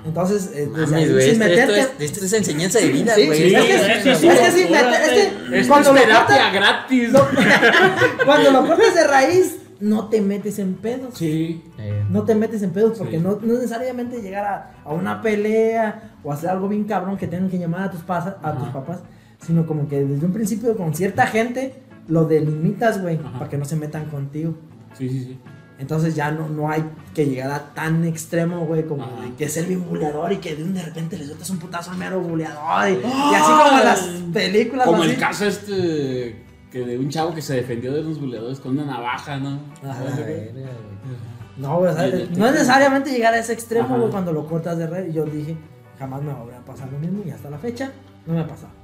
Entonces, 0.03 0.49
eh, 0.55 0.65
güey. 0.65 0.87
sin 0.87 0.97
Esto, 0.97 1.19
esto 1.19 1.39
meterte. 1.45 1.79
es, 1.79 2.11
esto 2.11 2.25
es 2.25 2.33
enseñanza 2.33 2.79
de 2.79 2.87
vida, 2.89 3.13
Sí, 3.13 3.25
güey. 3.27 3.37
sí, 3.49 3.55
es 3.55 3.63
que- 3.65 3.75
es- 3.75 4.05
es 4.05 4.17
sin 4.17 4.71
meter- 4.71 5.01
es 5.03 5.09
que 5.11 5.59
Esto 5.59 5.71
cuando 5.71 5.95
es 5.95 6.07
lo 6.09 6.15
cortas, 6.15 6.53
gratis. 6.53 7.09
cuando 8.25 8.51
lo 8.51 8.67
cortas 8.67 8.95
de 8.95 9.07
raíz, 9.07 9.57
no 9.79 10.09
te 10.09 10.21
metes 10.21 10.57
en 10.59 10.73
pedos. 10.73 11.15
Sí. 11.17 11.63
Eh, 11.77 12.03
No 12.09 12.23
te 12.23 12.33
metes 12.35 12.63
en 12.63 12.71
pedos 12.71 12.97
porque 12.97 13.17
Sí. 13.17 13.23
no, 13.23 13.37
no 13.41 13.53
necesariamente 13.53 14.21
llegar 14.23 14.45
a, 14.45 14.71
a 14.89 14.93
una 14.93 15.21
pelea 15.21 16.15
o 16.23 16.31
hacer 16.33 16.49
algo 16.49 16.67
bien 16.67 16.85
cabrón 16.85 17.15
que 17.17 17.27
tengan 17.27 17.49
que 17.49 17.59
llamar 17.59 17.83
a 17.83 17.91
tus, 17.91 18.01
pasa- 18.01 18.37
a 18.41 18.53
tus 18.55 18.69
papás, 18.69 18.99
sino 19.45 19.65
como 19.67 19.87
que 19.87 20.03
desde 20.03 20.25
un 20.25 20.33
principio 20.33 20.75
con 20.75 20.95
cierta 20.95 21.27
gente 21.27 21.75
lo 22.07 22.25
delimitas, 22.25 23.01
güey, 23.01 23.17
para 23.17 23.49
que 23.49 23.57
no 23.57 23.65
se 23.65 23.75
metan 23.75 24.05
contigo. 24.05 24.55
Sí, 24.97 25.09
sí, 25.09 25.19
sí. 25.23 25.39
Entonces 25.79 26.15
ya 26.15 26.31
no, 26.31 26.47
no 26.47 26.69
hay 26.69 26.83
que 27.13 27.25
llegar 27.25 27.51
a 27.51 27.73
tan 27.73 28.05
extremo, 28.05 28.65
güey, 28.65 28.85
como 28.85 29.03
Ajá. 29.03 29.23
de 29.23 29.33
que 29.33 29.49
ser 29.49 29.65
bien 29.65 29.83
buleador 29.85 30.31
y 30.31 30.37
que 30.37 30.55
de, 30.55 30.63
un 30.63 30.73
de 30.73 30.83
repente 30.83 31.17
le 31.17 31.25
sueltas 31.25 31.49
un 31.49 31.57
putazo 31.57 31.91
al 31.91 31.97
mero 31.97 32.21
buleador. 32.21 32.89
Y, 32.89 32.93
y 32.93 33.35
así 33.35 33.51
como 33.51 33.83
las 33.83 33.99
películas. 34.31 34.85
Como 34.85 35.01
así. 35.01 35.11
el 35.11 35.19
caso 35.19 35.45
este 35.45 36.43
que 36.71 36.79
de 36.85 36.97
un 36.97 37.09
chavo 37.09 37.35
que 37.35 37.41
se 37.41 37.55
defendió 37.55 37.93
de 37.93 38.01
los 38.01 38.19
buleadores 38.19 38.59
con 38.59 38.71
una 38.71 38.85
navaja, 38.85 39.37
¿no? 39.37 39.59
Ajá, 39.83 39.99
a 39.99 40.03
la 40.03 40.15
verga, 40.15 40.51
güey. 40.53 41.33
No, 41.57 41.77
güey, 41.77 41.91
o 41.91 41.95
sea, 41.95 42.07
no 42.07 42.47
es 42.47 42.53
necesariamente 42.53 43.11
llegar 43.11 43.33
a 43.33 43.39
ese 43.39 43.53
extremo, 43.53 43.97
güey, 43.97 44.09
cuando 44.09 44.31
lo 44.31 44.47
cortas 44.47 44.77
de 44.77 44.87
red. 44.87 45.09
Y 45.09 45.13
yo 45.13 45.23
dije, 45.25 45.55
jamás 45.99 46.21
me 46.21 46.31
va 46.31 46.39
a 46.39 46.41
volver 46.41 46.55
a 46.55 46.65
pasar 46.65 46.91
lo 46.91 46.97
mismo 46.97 47.23
y 47.25 47.29
hasta 47.29 47.49
la 47.49 47.59
fecha 47.59 47.91
no 48.25 48.33
me 48.33 48.39
ha 48.39 48.47
pasado. 48.47 48.82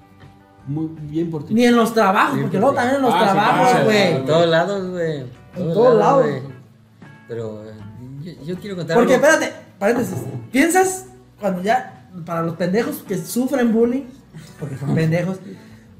Muy 0.69 0.87
bien 1.09 1.29
por 1.31 1.45
ti. 1.45 1.53
Ni 1.53 1.65
en 1.65 1.75
los 1.75 1.93
trabajos, 1.93 2.35
Sí, 2.35 2.41
porque 2.43 2.57
luego 2.57 2.71
sí. 2.73 2.75
también 2.77 2.95
en 2.97 3.01
los 3.01 3.13
Ah, 3.13 3.17
sí, 3.19 3.23
trabajos, 3.33 3.83
güey. 3.85 4.01
En 4.15 4.25
todos 4.25 4.47
lados, 4.47 4.89
güey. 4.91 5.17
En 5.19 5.73
todos 5.73 5.97
lados. 5.97 6.23
güey. 6.23 6.41
Pero 7.27 7.63
eh, 7.63 7.73
yo, 8.23 8.31
yo 8.45 8.59
quiero 8.59 8.75
contar 8.75 8.97
Porque, 8.97 9.15
algo. 9.15 9.25
espérate, 9.27 9.53
paréntesis. 9.79 10.15
¿Piensas 10.51 11.05
cuando 11.39 11.61
ya, 11.63 12.07
para 12.25 12.41
los 12.43 12.55
pendejos 12.55 12.97
que 13.07 13.17
sufren 13.17 13.73
bullying, 13.73 14.03
porque 14.59 14.77
son 14.77 14.93
pendejos, 14.95 15.37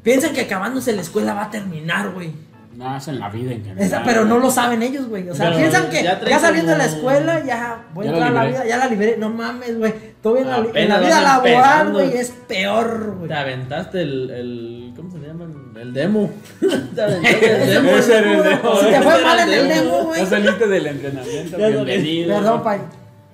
piensan 0.04 0.34
que 0.34 0.42
acabándose 0.42 0.94
la 0.94 1.02
escuela 1.02 1.34
va 1.34 1.46
a 1.46 1.50
terminar, 1.52 2.12
güey? 2.12 2.34
No, 2.76 2.96
es 2.96 3.08
en 3.08 3.20
la 3.20 3.30
vida 3.30 3.52
en 3.52 3.64
general. 3.64 3.84
Esa- 3.84 4.04
pero 4.04 4.26
no 4.26 4.38
lo 4.38 4.50
saben 4.52 4.82
ellos, 4.84 5.08
güey. 5.08 5.28
O 5.30 5.36
sea, 5.36 5.48
Pero 5.48 5.58
piensan 5.58 5.90
que 5.90 6.04
ya 6.04 6.20
ya, 6.24 6.40
saliendo 6.40 6.72
de 6.72 6.78
la 6.78 6.86
como- 6.86 6.96
escuela, 6.98 7.44
ya 7.46 7.86
voy 7.94 8.06
a 8.06 8.10
entrar 8.10 8.28
a 8.28 8.32
la 8.32 8.46
vida, 8.46 8.66
ya 8.66 8.78
la 8.78 8.88
liberé. 8.88 9.18
No 9.18 9.30
mames, 9.30 9.78
güey. 9.78 9.94
Todavía 10.22 10.44
en 10.44 10.50
la, 10.50 10.80
en 10.82 10.90
la 10.90 11.00
vida 11.00 11.22
laboral, 11.22 11.92
güey, 11.94 12.18
es 12.18 12.30
peor, 12.48 13.16
güey. 13.18 13.28
Te 13.28 13.34
aventaste 13.34 14.02
el, 14.02 14.30
el. 14.30 14.94
¿Cómo 14.96 15.12
se 15.12 15.20
llama? 15.20 15.46
El 15.80 15.94
demo. 15.94 16.30
Te 16.96 17.02
aventaste 17.02 17.64
el 17.64 17.70
demo. 17.70 17.90
Ese 17.92 18.18
era 18.18 18.32
el 18.34 18.44
demo. 18.44 18.76
Si 18.80 18.86
te 18.86 19.02
fue 19.02 19.24
mal 19.24 19.40
en 19.40 19.50
el 19.54 19.68
demo, 19.68 20.04
güey. 20.06 20.22
Ya 20.22 20.26
saliste 20.30 20.68
del 20.68 20.88
entrenamiento. 20.88 21.58
Bienvenido. 21.58 22.36
Perdón, 22.36 22.64
pai. 22.64 22.80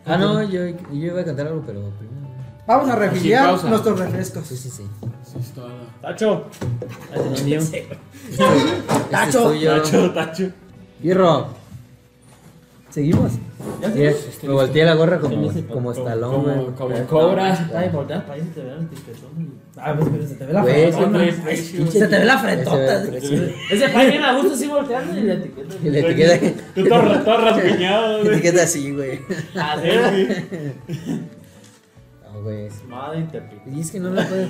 Ah, 0.06 0.18
no, 0.18 0.42
yo, 0.44 0.66
yo 0.68 0.76
iba 0.92 1.22
a 1.22 1.24
contar 1.26 1.48
algo, 1.48 1.64
pero 1.66 1.82
primero. 1.98 2.16
Vamos 2.68 2.90
a 2.90 2.96
refiliar 2.96 3.62
nuestros 3.64 4.00
refrescos. 4.00 4.48
Sí, 4.48 4.56
sí, 4.58 4.70
sí. 4.70 4.84
Eso 5.40 5.40
es 5.40 5.52
todo. 5.54 5.70
Tacho. 6.02 6.46
Ese 7.14 7.30
no 7.42 7.46
mío. 7.46 7.60
Este 7.60 7.88
Tacho. 9.12 9.52
Tacho, 9.54 10.12
tacho. 10.12 10.52
Seguimos. 12.90 13.34
Mira, 13.94 14.14
me 14.44 14.50
volteé 14.54 14.86
la 14.86 14.96
gorra 14.96 15.20
como, 15.20 15.52
Sí, 15.52 15.60
sí, 15.60 15.64
como 15.64 15.92
estalón, 15.92 16.32
como- 16.32 16.44
güey. 16.64 16.76
como 16.76 17.08
cobra. 17.08 17.70
Ay, 17.76 17.90
volteas 17.90 18.22
para 18.24 18.34
ahí 18.36 18.42
y 18.42 18.54
te 18.54 18.62
vean 18.64 18.80
el 18.80 18.88
tiquetón. 18.90 19.66
Ah, 19.78 19.94
pues, 19.98 20.10
pero 20.10 20.26
se 20.28 20.36
te 20.36 20.46
ve 20.46 20.54
la 20.54 20.64
sí, 20.64 21.56
sí, 21.56 21.86
sí. 21.92 22.00
Se 22.00 22.08
te 22.08 22.20
ve 22.20 22.26
la 22.26 22.34
Ese, 22.36 22.44
frentota. 22.44 23.04
pero 23.10 23.22
sí, 23.22 23.54
Ese 23.72 23.90
pa' 23.90 24.04
bien 24.06 24.24
a 24.24 24.34
gusto 24.38 24.54
así 24.54 24.68
volteando 24.68 25.20
y 25.20 25.24
la 25.24 25.34
etiqueta. 25.34 25.76
Y 25.84 25.90
la 25.90 26.00
etiqueta, 26.00 26.64
Tú 26.74 26.84
todo, 26.88 27.02
rasguñado, 27.42 28.20
güey. 28.24 28.34
etiqueta 28.34 28.64
así, 28.64 28.92
güey. 28.94 29.18
Sí. 29.18 30.96
No, 32.34 32.42
güey. 32.44 32.70
Madre 32.88 33.20
y 33.20 33.24
te. 33.24 33.42
Y 33.76 33.80
es 33.82 33.92
que 33.92 34.00
no 34.00 34.10
la 34.12 34.26
puedes. 34.26 34.48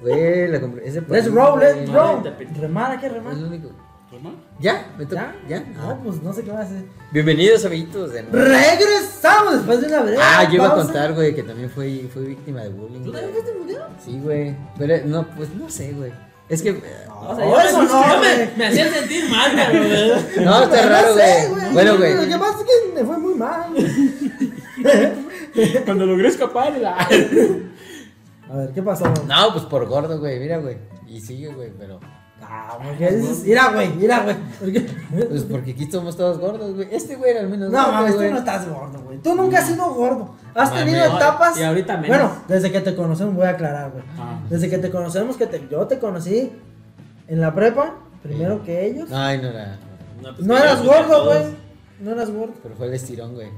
Güey, 0.00 0.48
la 0.48 0.60
compré. 0.60 0.86
Ese 0.88 1.00
Let's 1.08 1.30
roll, 1.32 1.58
güey. 1.58 1.80
let's 1.80 1.92
roll. 1.92 2.22
Remara, 2.60 2.98
¿qué 3.00 3.06
Es 3.06 3.12
lo 3.12 3.46
único. 3.48 3.70
¿Toma? 4.10 4.30
¿Ya? 4.58 4.86
¿Me 4.96 5.04
toca? 5.04 5.34
¿Ya? 5.48 5.58
¿Ya? 5.58 5.64
No, 5.74 5.90
Ah. 5.90 5.98
pues 6.02 6.22
no 6.22 6.32
sé 6.32 6.42
qué 6.42 6.50
va 6.50 6.60
a 6.60 6.62
hacer. 6.62 6.82
Bienvenidos, 7.12 7.64
amiguitos. 7.66 8.10
De. 8.12 8.22
Regresamos 8.22 9.54
después 9.54 9.80
de 9.82 9.88
una 9.88 10.00
breve 10.02 10.18
Ah, 10.20 10.44
yo 10.48 10.54
iba 10.54 10.68
a 10.68 10.74
contar, 10.74 11.12
güey, 11.12 11.34
que 11.34 11.42
también 11.42 11.68
fui, 11.68 12.08
fui 12.12 12.24
víctima 12.24 12.62
de 12.62 12.70
bullying. 12.70 13.00
¿Tú 13.04 13.10
güey. 13.10 13.22
también 13.22 13.32
fuiste 13.44 13.58
bulleado? 13.58 13.88
Sí, 14.02 14.18
güey. 14.22 14.56
Pero 14.78 15.06
no, 15.06 15.26
pues 15.36 15.50
no 15.54 15.68
sé, 15.68 15.92
güey. 15.92 16.10
Es 16.48 16.62
que. 16.62 16.70
O 16.70 17.36
sea, 17.36 17.44
No, 17.44 17.50
yo 17.50 17.60
eso 17.60 17.78
me, 17.82 17.84
no, 17.84 18.00
me, 18.00 18.16
güey. 18.36 18.48
me 18.56 18.66
hacían 18.66 18.94
sentir 18.94 19.28
mal, 19.28 19.54
cabrón. 19.56 19.82
No, 20.44 20.62
está 20.62 20.76
Pero 20.76 20.88
raro, 20.88 21.12
güey. 21.12 21.72
Bueno, 21.74 21.92
Lo 21.92 21.98
güey. 21.98 22.28
que 22.28 22.38
pasa 22.38 22.58
es 22.60 22.64
que 22.64 22.92
me 22.94 23.04
fue 23.04 23.18
muy 23.18 23.34
mal. 23.34 23.74
Cuando 25.84 26.06
logré 26.06 26.28
escapar, 26.28 26.72
la... 26.78 26.96
A 28.50 28.56
ver, 28.56 28.72
¿qué 28.72 28.82
pasó? 28.82 29.04
No, 29.26 29.52
pues 29.52 29.64
por 29.64 29.86
gordo, 29.86 30.18
güey. 30.18 30.38
Mira, 30.40 30.58
güey. 30.58 30.76
Y 31.06 31.20
sigue, 31.20 31.48
güey, 31.48 31.70
pero. 31.78 32.00
Ah, 32.40 32.78
¿por 32.82 32.96
qué 32.96 33.10
dices? 33.10 33.42
Mira, 33.44 33.72
güey, 33.72 33.88
mira, 33.94 34.22
güey. 34.22 34.36
¿Por 34.58 34.72
qué? 34.72 34.86
Pues 35.28 35.42
porque 35.42 35.72
aquí 35.72 35.90
somos 35.90 36.16
todos 36.16 36.38
gordos, 36.38 36.74
güey. 36.74 36.88
Este 36.90 37.16
güey 37.16 37.32
era 37.32 37.40
al 37.40 37.48
menos. 37.48 37.70
No, 37.70 37.92
mames, 37.92 38.12
tú 38.12 38.18
güey. 38.18 38.30
no 38.30 38.38
estás 38.38 38.68
gordo, 38.68 39.00
güey. 39.02 39.18
Tú 39.18 39.34
nunca 39.34 39.58
has 39.58 39.66
sido 39.66 39.92
gordo. 39.92 40.34
Has 40.54 40.72
tenido 40.72 41.04
etapas. 41.04 41.58
Y 41.58 41.62
ahorita 41.62 41.96
menos. 41.96 42.16
Bueno, 42.16 42.32
desde 42.46 42.72
que 42.72 42.80
te 42.80 42.94
conocemos, 42.94 43.34
voy 43.34 43.46
a 43.46 43.50
aclarar, 43.50 43.90
güey. 43.90 44.04
Ah. 44.18 44.40
Desde 44.48 44.70
que 44.70 44.78
te 44.78 44.90
conocemos, 44.90 45.36
que 45.36 45.46
te, 45.46 45.66
yo 45.68 45.86
te 45.86 45.98
conocí 45.98 46.52
en 47.26 47.40
la 47.40 47.54
prepa, 47.54 47.96
primero 48.22 48.62
que 48.62 48.86
ellos. 48.86 49.10
Ay, 49.12 49.38
no 49.42 49.48
era. 49.48 49.78
pues, 50.22 50.38
No 50.46 50.54
que 50.54 50.60
eras 50.60 50.76
pues, 50.80 50.88
gordo, 50.88 51.24
güey. 51.26 51.44
No 52.00 52.12
eras 52.12 52.30
gordo. 52.30 52.54
Pero 52.62 52.74
fue 52.76 52.86
el 52.86 52.94
estirón, 52.94 53.34
güey. 53.34 53.48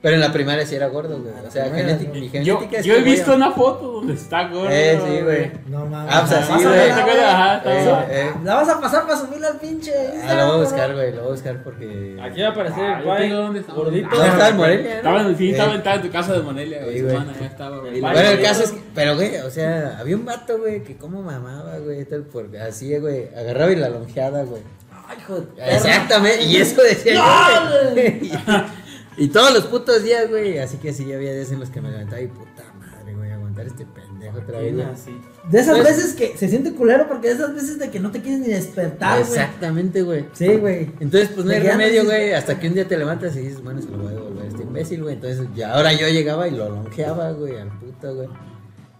Pero 0.00 0.14
en 0.14 0.20
la 0.20 0.32
primaria 0.32 0.64
sí 0.64 0.76
era 0.76 0.86
gordo, 0.86 1.18
güey. 1.20 1.34
O 1.46 1.50
sea, 1.50 1.64
genética, 1.74 2.12
mi 2.12 2.28
Yo, 2.44 2.58
genética 2.58 2.78
es 2.80 2.86
yo 2.86 2.94
he 2.94 3.02
visto 3.02 3.34
una 3.34 3.50
foto 3.50 3.92
donde 3.94 4.14
está 4.14 4.48
gordo. 4.48 4.68
Eh, 4.70 5.00
sí, 5.04 5.20
güey. 5.24 5.50
No 5.66 5.86
mames. 5.86 6.14
Ah, 6.14 6.20
pues 6.20 6.32
así, 6.32 6.64
güey. 6.64 6.78
Eh, 6.78 8.08
eh. 8.10 8.30
La 8.44 8.54
vas 8.54 8.68
a 8.68 8.80
pasar 8.80 9.06
para 9.06 9.18
subirla 9.18 9.48
al 9.48 9.58
pinche. 9.58 9.92
Ah, 10.24 10.34
lo 10.34 10.46
voy 10.46 10.54
a 10.54 10.58
buscar, 10.64 10.90
¿no? 10.90 10.96
güey. 10.96 11.10
Lo 11.12 11.18
voy 11.22 11.28
a 11.28 11.32
buscar 11.32 11.62
porque. 11.64 12.16
Aquí 12.22 12.40
va 12.42 12.48
a 12.48 12.50
aparecer 12.50 12.84
Ah, 12.84 13.00
el 13.18 13.30
yo 13.30 13.54
estaba. 13.54 13.78
gordito. 13.78 14.08
Ah, 14.12 14.26
estaba 14.26 14.48
en 14.48 14.56
Morelia, 14.56 14.90
¿no? 14.90 14.96
Estaba 14.96 15.20
en, 15.22 15.36
sí, 15.36 15.48
Eh. 15.48 15.50
estaba, 15.52 15.74
estaba 15.74 15.96
en 15.96 16.02
tu 16.02 16.10
casa 16.10 16.32
de 16.32 16.40
Morelia, 16.42 16.84
güey. 16.84 17.02
Bueno, 17.02 18.20
el 18.30 18.42
caso 18.42 18.60
no. 18.60 18.64
es 18.66 18.70
que, 18.72 18.80
pero 18.94 19.14
güey, 19.16 19.36
o 19.38 19.50
sea, 19.50 19.96
había 19.98 20.16
un 20.16 20.24
vato, 20.24 20.58
güey, 20.58 20.82
que 20.84 20.96
como 20.96 21.22
mamaba, 21.22 21.78
güey, 21.78 22.04
tal, 22.04 22.22
porque 22.22 22.58
así, 22.60 22.96
güey, 22.98 23.28
agarraba 23.36 23.72
y 23.72 23.76
la 23.76 23.88
longeada, 23.88 24.44
güey. 24.44 24.62
Ay, 25.08 25.16
hijo. 25.20 25.42
Exactamente, 25.56 26.42
y 26.44 26.56
eso 26.58 26.82
decía 26.82 27.14
¡No, 27.14 27.94
yo. 27.94 28.64
Y 29.18 29.28
todos 29.28 29.52
los 29.52 29.64
putos 29.66 30.02
días, 30.02 30.28
güey. 30.30 30.58
Así 30.58 30.76
que 30.78 30.92
sí, 30.92 31.12
había 31.12 31.32
días 31.32 31.50
en 31.52 31.60
los 31.60 31.70
que 31.70 31.80
me 31.80 31.90
levantaba 31.90 32.20
y 32.22 32.28
puta 32.28 32.62
madre, 32.78 33.14
güey, 33.14 33.30
aguantar 33.32 33.66
este 33.66 33.84
pendejo 33.84 34.38
otra 34.38 34.60
vez. 34.60 34.74
Sí. 35.04 35.20
De 35.50 35.58
esas 35.60 35.76
Pues- 35.78 35.96
veces 35.96 36.14
que 36.14 36.36
se 36.36 36.48
siente 36.48 36.72
culero 36.74 37.08
porque 37.08 37.28
de 37.28 37.34
esas 37.34 37.54
veces 37.54 37.78
de 37.78 37.90
que 37.90 37.98
no 38.00 38.10
te 38.10 38.22
quieres 38.22 38.40
ni 38.40 38.48
despertar, 38.48 39.18
güey. 39.18 39.22
Exactamente, 39.30 40.02
güey. 40.02 40.26
Sí, 40.32 40.56
güey. 40.56 40.90
Entonces, 41.00 41.30
pues 41.34 41.44
no 41.46 41.52
hay 41.52 41.60
remedio, 41.60 42.04
güey, 42.04 42.32
hasta 42.32 42.58
que 42.60 42.68
un 42.68 42.74
día 42.74 42.86
te 42.86 42.96
levantas 42.96 43.34
y 43.36 43.40
dices, 43.40 43.62
bueno, 43.62 43.82
se 43.82 43.88
lo 43.88 43.98
voy 43.98 44.06
a 44.08 44.10
devolver 44.10 44.44
a 44.44 44.46
este 44.48 44.62
imbécil, 44.62 45.02
güey. 45.02 45.14
Entonces, 45.16 45.46
ya 45.54 45.74
ahora 45.74 45.92
yo 45.92 46.06
llegaba 46.08 46.46
y 46.48 46.52
lo 46.52 46.68
longeaba, 46.68 47.32
güey, 47.32 47.56
al 47.56 47.68
puto, 47.78 48.14
güey. 48.14 48.28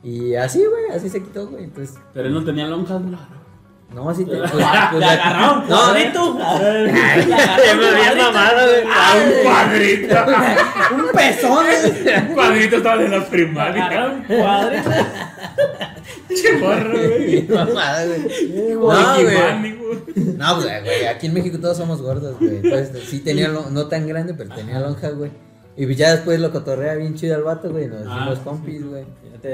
Y 0.02 0.34
así, 0.36 0.64
güey, 0.64 0.96
así 0.96 1.08
se 1.08 1.22
quitó, 1.22 1.46
güey. 1.48 1.64
Entonces, 1.64 1.96
Pero 2.14 2.28
él 2.28 2.34
no 2.34 2.44
tenía 2.44 2.66
lonjas, 2.66 3.04
bro. 3.06 3.18
No, 3.94 4.10
así 4.10 4.24
te. 4.24 4.36
Pues, 4.38 4.52
Te 4.52 5.04
agarraron 5.04 5.62
un 5.62 5.68
No, 5.68 5.76
cuadrito. 5.76 6.38
Ya 6.38 7.74
me 7.76 7.86
había 7.88 8.14
mamado, 8.14 8.66
un 8.72 9.42
cuadrito. 9.44 10.14
Un 10.94 11.12
pezón. 11.12 11.66
un 12.28 12.34
cuadrito 12.34 12.76
estaba 12.76 13.02
en 13.02 13.10
la 13.10 13.26
primaria. 13.26 13.86
Agarraron 13.86 14.16
un 14.18 14.24
cuadrito. 14.24 14.90
Qué 16.28 16.52
morro, 16.58 16.90
güey. 16.92 17.42
Mamada, 17.48 18.04
güey. 18.06 18.74
No, 18.74 19.14
güey. 19.22 19.78
No, 20.36 20.54
pues, 20.56 20.66
güey, 20.84 21.06
aquí 21.06 21.26
en 21.26 21.34
México 21.34 21.58
todos 21.60 21.76
somos 21.76 22.00
gordos, 22.02 22.38
güey. 22.38 22.56
Entonces, 22.56 23.04
sí 23.08 23.20
tenía, 23.20 23.48
lo- 23.48 23.70
no 23.70 23.86
tan 23.86 24.06
grande, 24.06 24.34
pero 24.34 24.54
tenía 24.54 24.78
lonja, 24.80 25.10
güey. 25.10 25.30
Y 25.76 25.94
ya 25.94 26.12
después 26.12 26.40
lo 26.40 26.50
cotorrea 26.50 26.94
bien 26.94 27.14
chido 27.14 27.36
al 27.36 27.42
vato, 27.44 27.70
güey. 27.70 27.86
Nos 27.86 28.00
Ah, 28.06 28.16
hicimos 28.18 28.38
sí, 28.38 28.44
compis, 28.44 28.86
güey. 28.86 29.04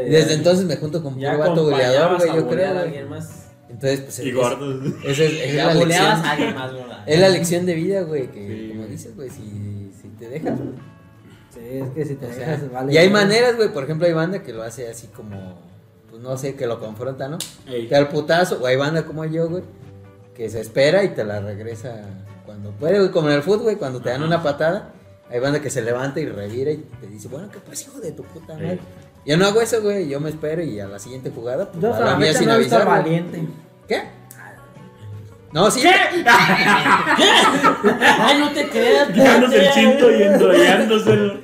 Y 0.06 0.10
desde 0.10 0.34
entonces 0.34 0.64
me 0.66 0.76
junto 0.76 1.02
con 1.02 1.14
puro 1.14 1.38
vato 1.38 1.64
goleador, 1.64 2.16
güey, 2.16 2.34
yo 2.36 2.48
creo, 2.48 2.72
güey. 2.74 3.04
Entonces, 3.68 4.00
pues, 4.00 4.18
Y 4.20 4.28
es- 4.28 4.34
gordos. 4.34 4.84
esa 5.04 5.22
es, 5.24 5.32
es 5.32 5.54
la 5.56 5.70
a 5.70 5.74
lección. 5.74 6.06
alguien 6.06 6.54
más, 6.54 6.72
¿verdad? 6.72 7.04
Es 7.06 7.20
la 7.20 7.28
lección 7.28 7.66
de 7.66 7.74
vida, 7.74 8.02
güey, 8.02 8.30
que 8.30 8.46
Sí, 8.46 8.68
como 8.74 8.86
dices, 8.86 9.16
güey, 9.16 9.30
si, 9.30 9.90
si 10.00 10.08
te 10.18 10.28
dejas, 10.28 10.58
güey. 10.58 10.70
Sí, 11.52 11.60
es 11.78 11.90
que 11.90 12.04
si 12.04 12.14
te 12.16 12.26
O 12.26 12.32
sea, 12.32 12.38
dejas, 12.50 12.70
vale. 12.72 12.92
y 12.92 12.96
hay 12.98 13.08
güey. 13.08 13.22
maneras, 13.24 13.56
güey, 13.56 13.72
por 13.72 13.84
ejemplo, 13.84 14.06
hay 14.06 14.12
banda 14.12 14.42
que 14.42 14.52
lo 14.52 14.62
hace 14.62 14.88
así 14.88 15.06
como, 15.08 15.58
pues 16.10 16.20
no 16.22 16.36
sé, 16.36 16.54
que 16.54 16.66
lo 16.66 16.78
confronta, 16.80 17.28
¿no? 17.28 17.38
Ey. 17.66 17.86
Te 17.88 17.94
da 17.94 18.00
el 18.00 18.08
putazo, 18.08 18.58
o 18.60 18.66
hay 18.66 18.76
banda 18.76 19.04
como 19.04 19.24
yo, 19.24 19.48
güey, 19.48 19.62
que 20.34 20.50
se 20.50 20.60
espera 20.60 21.02
y 21.04 21.08
te 21.10 21.24
la 21.24 21.40
regresa 21.40 22.02
cuando 22.44 22.70
puede, 22.72 22.98
güey, 22.98 23.10
como 23.10 23.28
en 23.30 23.36
el 23.36 23.42
fútbol, 23.42 23.62
güey, 23.62 23.76
cuando 23.76 24.00
te 24.00 24.10
dan 24.10 24.22
una 24.22 24.42
patada, 24.42 24.92
hay 25.30 25.40
banda 25.40 25.60
que 25.60 25.70
se 25.70 25.80
levanta 25.80 26.20
y 26.20 26.26
revira 26.26 26.70
y 26.70 26.76
te 27.00 27.06
dice, 27.06 27.28
bueno, 27.28 27.48
¿qué 27.50 27.58
pasa, 27.60 27.88
hijo 27.88 28.00
de 28.00 28.12
tu 28.12 28.22
puta 28.24 28.54
madre? 28.54 28.78
Yo 29.26 29.36
no 29.38 29.46
hago 29.46 29.60
eso, 29.60 29.80
güey, 29.82 30.08
yo 30.08 30.20
me 30.20 30.30
espero 30.30 30.62
y 30.62 30.78
a 30.80 30.86
la 30.86 30.98
siguiente 30.98 31.30
jugada, 31.34 31.70
pues 31.70 31.82
Yo 31.82 31.88
a 31.88 31.92
hasta 31.92 32.04
la 32.04 32.10
la 32.12 32.16
mía 32.18 32.26
fecha 32.28 32.38
sin 32.40 32.48
no 32.48 32.54
he 32.54 32.58
visto 32.58 32.76
al 32.76 32.82
avisar, 32.82 33.02
valiente. 33.02 33.42
¿Qué? 33.88 34.02
No, 35.52 35.70
sí. 35.70 35.82
Ay, 35.86 36.24
no 38.40 38.50
te 38.52 38.68
creas. 38.68 39.08
Quitándose 39.08 39.66
el 39.66 39.72
cinto 39.72 40.10
y 40.10 40.22
enrollándoselo. 40.22 41.34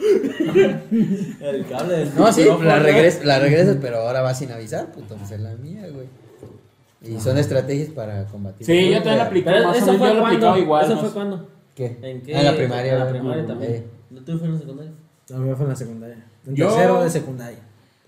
El 1.40 1.66
cable 1.68 1.96
del 1.96 2.14
No, 2.16 2.32
sí, 2.32 2.44
la, 2.62 2.78
regres, 2.80 3.24
la 3.24 3.38
regresas, 3.38 3.76
pero 3.80 3.98
ahora 3.98 4.20
va 4.22 4.34
sin 4.34 4.50
avisar, 4.52 4.90
puto, 4.92 5.16
pues 5.16 5.30
es 5.30 5.40
la 5.40 5.54
mía, 5.54 5.86
güey. 5.92 6.06
Y 7.02 7.18
son 7.20 7.38
estrategias 7.38 7.88
para 7.90 8.24
combatir. 8.26 8.66
Sí, 8.66 8.88
yo 8.90 8.96
también 8.96 9.18
la 9.18 9.24
apliqué. 9.24 9.50
Pero 9.50 9.64
más 9.68 9.76
o 9.76 9.78
eso 9.78 9.86
menos, 9.86 9.98
fue 10.00 10.08
yo 10.08 10.14
lo 10.14 10.26
aplicaba 10.26 10.52
cuando. 10.52 10.64
igual. 10.64 10.84
¿Eso 10.84 10.94
no 10.94 11.00
fue 11.00 11.08
sé. 11.08 11.14
cuando? 11.14 11.48
¿Qué? 11.74 11.98
¿En 12.02 12.20
qué? 12.22 12.36
Ah, 12.36 12.40
en 12.40 12.44
la 12.46 12.56
primaria, 12.56 12.92
En 12.92 12.98
la 12.98 13.04
güey. 13.04 13.18
primaria 13.20 13.42
Eh. 13.42 13.46
también. 13.46 13.84
¿No 14.10 14.20
tú 14.22 14.38
fue 14.38 14.48
en 14.48 14.54
la 14.54 14.60
secundaria? 14.60 14.92
La 15.28 15.36
mía 15.38 15.54
fue 15.56 15.64
en 15.64 15.70
la 15.70 15.76
secundaria. 15.76 16.16
En 16.46 16.54
Yo- 16.56 16.66
tercero 16.68 17.02
de 17.04 17.10
secundaria. 17.10 17.58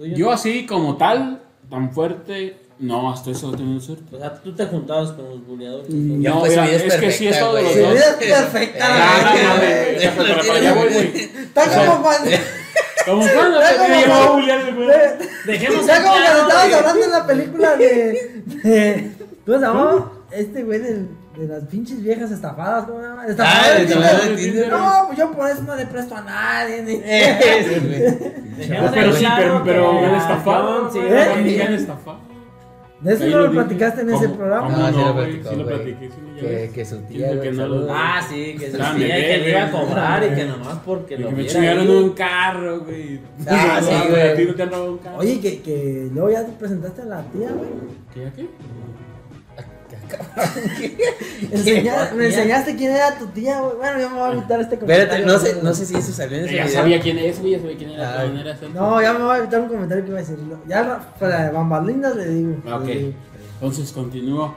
¿Tú 0.03 0.07
y 0.09 0.15
yo? 0.17 0.33
Así 0.33 0.67
como 0.67 0.97
tal, 0.97 1.41
tan 1.71 1.93
fuerte, 1.93 2.57
no, 2.81 3.13
hasta 3.13 3.31
eso 3.31 3.47
no 3.49 3.55
he 3.55 3.57
tenido 3.57 3.81
suerte. 3.81 4.17
O 4.17 4.19
sea, 4.19 4.35
tú 4.35 4.53
te 4.53 4.67
juntabas 4.67 5.13
con 5.13 5.29
los 5.29 5.47
buleadores. 5.47 5.89
No, 5.89 6.41
pues, 6.41 6.51
mira, 6.51 6.63
mi 6.65 6.71
vida 6.71 6.85
es 6.87 6.95
que 6.97 7.13
sí 7.13 7.29
es 7.29 7.39
todo 7.39 7.53
güey. 7.53 7.63
los 7.65 7.77
dos. 7.77 7.93
vida 7.95 8.05
es 8.19 8.27
perfecta. 8.33 8.85
Está 11.45 11.87
como 11.87 12.03
cuando. 12.03 12.31
Como 13.07 13.29
cuando 13.29 13.61
te 13.61 14.01
llevó 14.01 14.15
a 14.15 14.31
bulear, 14.33 14.75
güey. 14.75 14.89
Dejemos 15.47 15.81
Está 15.83 16.03
como 16.03 16.15
cuando 16.15 16.41
estabas 16.43 16.73
hablando 16.73 17.05
en 17.05 17.11
la 17.13 17.27
película 17.27 17.77
de. 17.77 18.43
de 18.65 19.11
¿Cómo 19.47 19.59
se 19.59 19.65
llamaba? 19.65 20.13
Este 20.33 20.65
güey 20.65 20.79
del- 20.81 21.09
de 21.37 21.47
las 21.49 21.65
pinches 21.65 22.03
viejas 22.03 22.31
estafadas. 22.31 22.85
¿Cómo 22.85 23.01
se 23.01 23.07
llama? 23.07 23.23
Ah, 23.23 23.29
Estafadas. 23.29 23.79
de 23.79 23.87
Tinder. 23.87 24.21
de 24.37 24.37
Tinder. 24.37 24.69
No, 24.71 25.05
pues 25.07 25.19
yo 25.19 25.33
por 25.33 25.51
eso 25.51 25.63
no 25.63 25.77
le 25.77 25.87
presto 25.87 26.15
a 26.17 26.21
nadie. 26.23 26.83
ni- 26.83 26.93
Ese. 27.05 28.33
Dejemos 28.57 28.91
Pero 28.93 29.13
sí, 29.15 29.25
pero, 29.37 29.63
pero 29.65 29.93
me 29.95 30.07
han 30.07 30.15
a 30.15 30.19
estafado. 30.19 30.83
John, 30.85 30.93
sí, 30.93 30.99
¿eh? 31.03 31.43
me 31.57 31.63
han 31.63 31.75
estafado. 31.75 32.33
De 33.01 33.15
eso 33.15 33.27
no 33.27 33.37
lo 33.39 33.43
dije. 33.49 33.55
platicaste 33.55 34.01
en 34.03 34.11
ese 34.11 34.25
¿Cómo? 34.27 34.37
programa. 34.37 34.67
¿Cómo 34.69 34.79
No, 34.79 34.89
sí 34.89 34.95
no, 34.97 35.07
lo 35.09 35.15
platicó, 35.15 35.51
Sí 35.51 35.57
lo 35.57 35.67
platiqué, 35.67 36.09
sí, 36.09 36.15
ya 36.37 36.41
Que, 36.49 36.71
que 36.73 36.85
su 36.85 36.99
tía, 37.01 37.41
que 37.41 37.51
no 37.51 37.67
lo- 37.67 37.89
Ah, 37.93 38.21
sí, 38.29 38.55
que 38.57 38.71
decía 38.71 38.93
me 38.93 38.99
que 39.07 39.39
le 39.39 39.51
iba 39.51 39.65
a 39.67 39.71
comprar 39.73 40.23
y 40.25 40.35
que 40.37 40.45
nomás 40.45 40.79
porque 40.87 41.15
Y 41.15 41.19
lo 41.19 41.29
que 41.31 41.35
me 41.35 41.47
chingaron 41.47 41.91
un 41.91 42.11
carro, 42.11 42.81
güey. 42.83 43.21
Ah, 43.49 43.81
No, 43.81 43.87
sí, 43.89 43.93
güey, 43.93 44.09
güey. 44.11 44.29
A 44.31 44.37
ti 44.37 44.45
no 44.45 44.55
te 44.55 44.63
han 44.63 44.71
robado 44.71 44.93
un 44.93 44.99
carro. 44.99 45.17
Oye, 45.19 45.41
que, 45.41 45.63
que 45.63 46.09
luego 46.13 46.31
ya 46.31 46.47
te 46.47 46.53
presentaste 46.53 47.03
a 47.03 47.05
la 47.07 47.23
tía, 47.23 47.49
güey. 47.51 47.71
¿qué? 48.15 48.31
¿Qué? 48.37 48.49
Me 52.17 52.27
enseñaste 52.27 52.77
quién 52.77 52.93
era 52.93 53.17
tu 53.19 53.27
tía, 53.29 53.61
güey. 53.61 53.77
Bueno, 53.77 54.01
yo 54.01 54.11
me 54.11 54.19
voy 54.19 54.31
a 54.31 54.33
evitar 54.35 54.61
este 54.61 54.79
comentario. 54.79 55.05
Espérate, 55.05 55.27
no 55.27 55.39
sé, 55.39 55.57
no 55.63 55.75
sé 55.75 55.87
si 55.87 55.97
eso 55.97 56.13
salió 56.13 56.39
en 56.39 56.45
ese 56.47 56.57
Ya 56.57 56.65
video. 56.65 56.81
sabía 56.81 57.01
quién 57.01 57.19
es, 57.19 57.41
güey, 57.41 57.53
ya 57.53 57.59
sabía 57.61 57.77
quién 57.77 57.91
era. 57.91 58.21
Ah. 58.21 58.27
No, 58.75 59.03
ya 59.03 59.13
me 59.13 59.25
voy 59.25 59.35
a 59.35 59.39
evitar 59.39 59.61
un 59.61 59.69
comentario 59.69 60.05
que 60.05 60.11
iba 60.11 60.19
a 60.19 60.23
decir. 60.23 60.37
Ya 60.67 61.13
para 61.19 61.51
bambalinas 61.51 62.17
le 62.17 62.29
digo. 62.29 62.57
Ah, 62.67 62.77
Ok. 62.77 62.87
Le 62.87 62.95
digo. 62.99 63.13
Entonces 63.61 63.93
continúo 63.93 64.55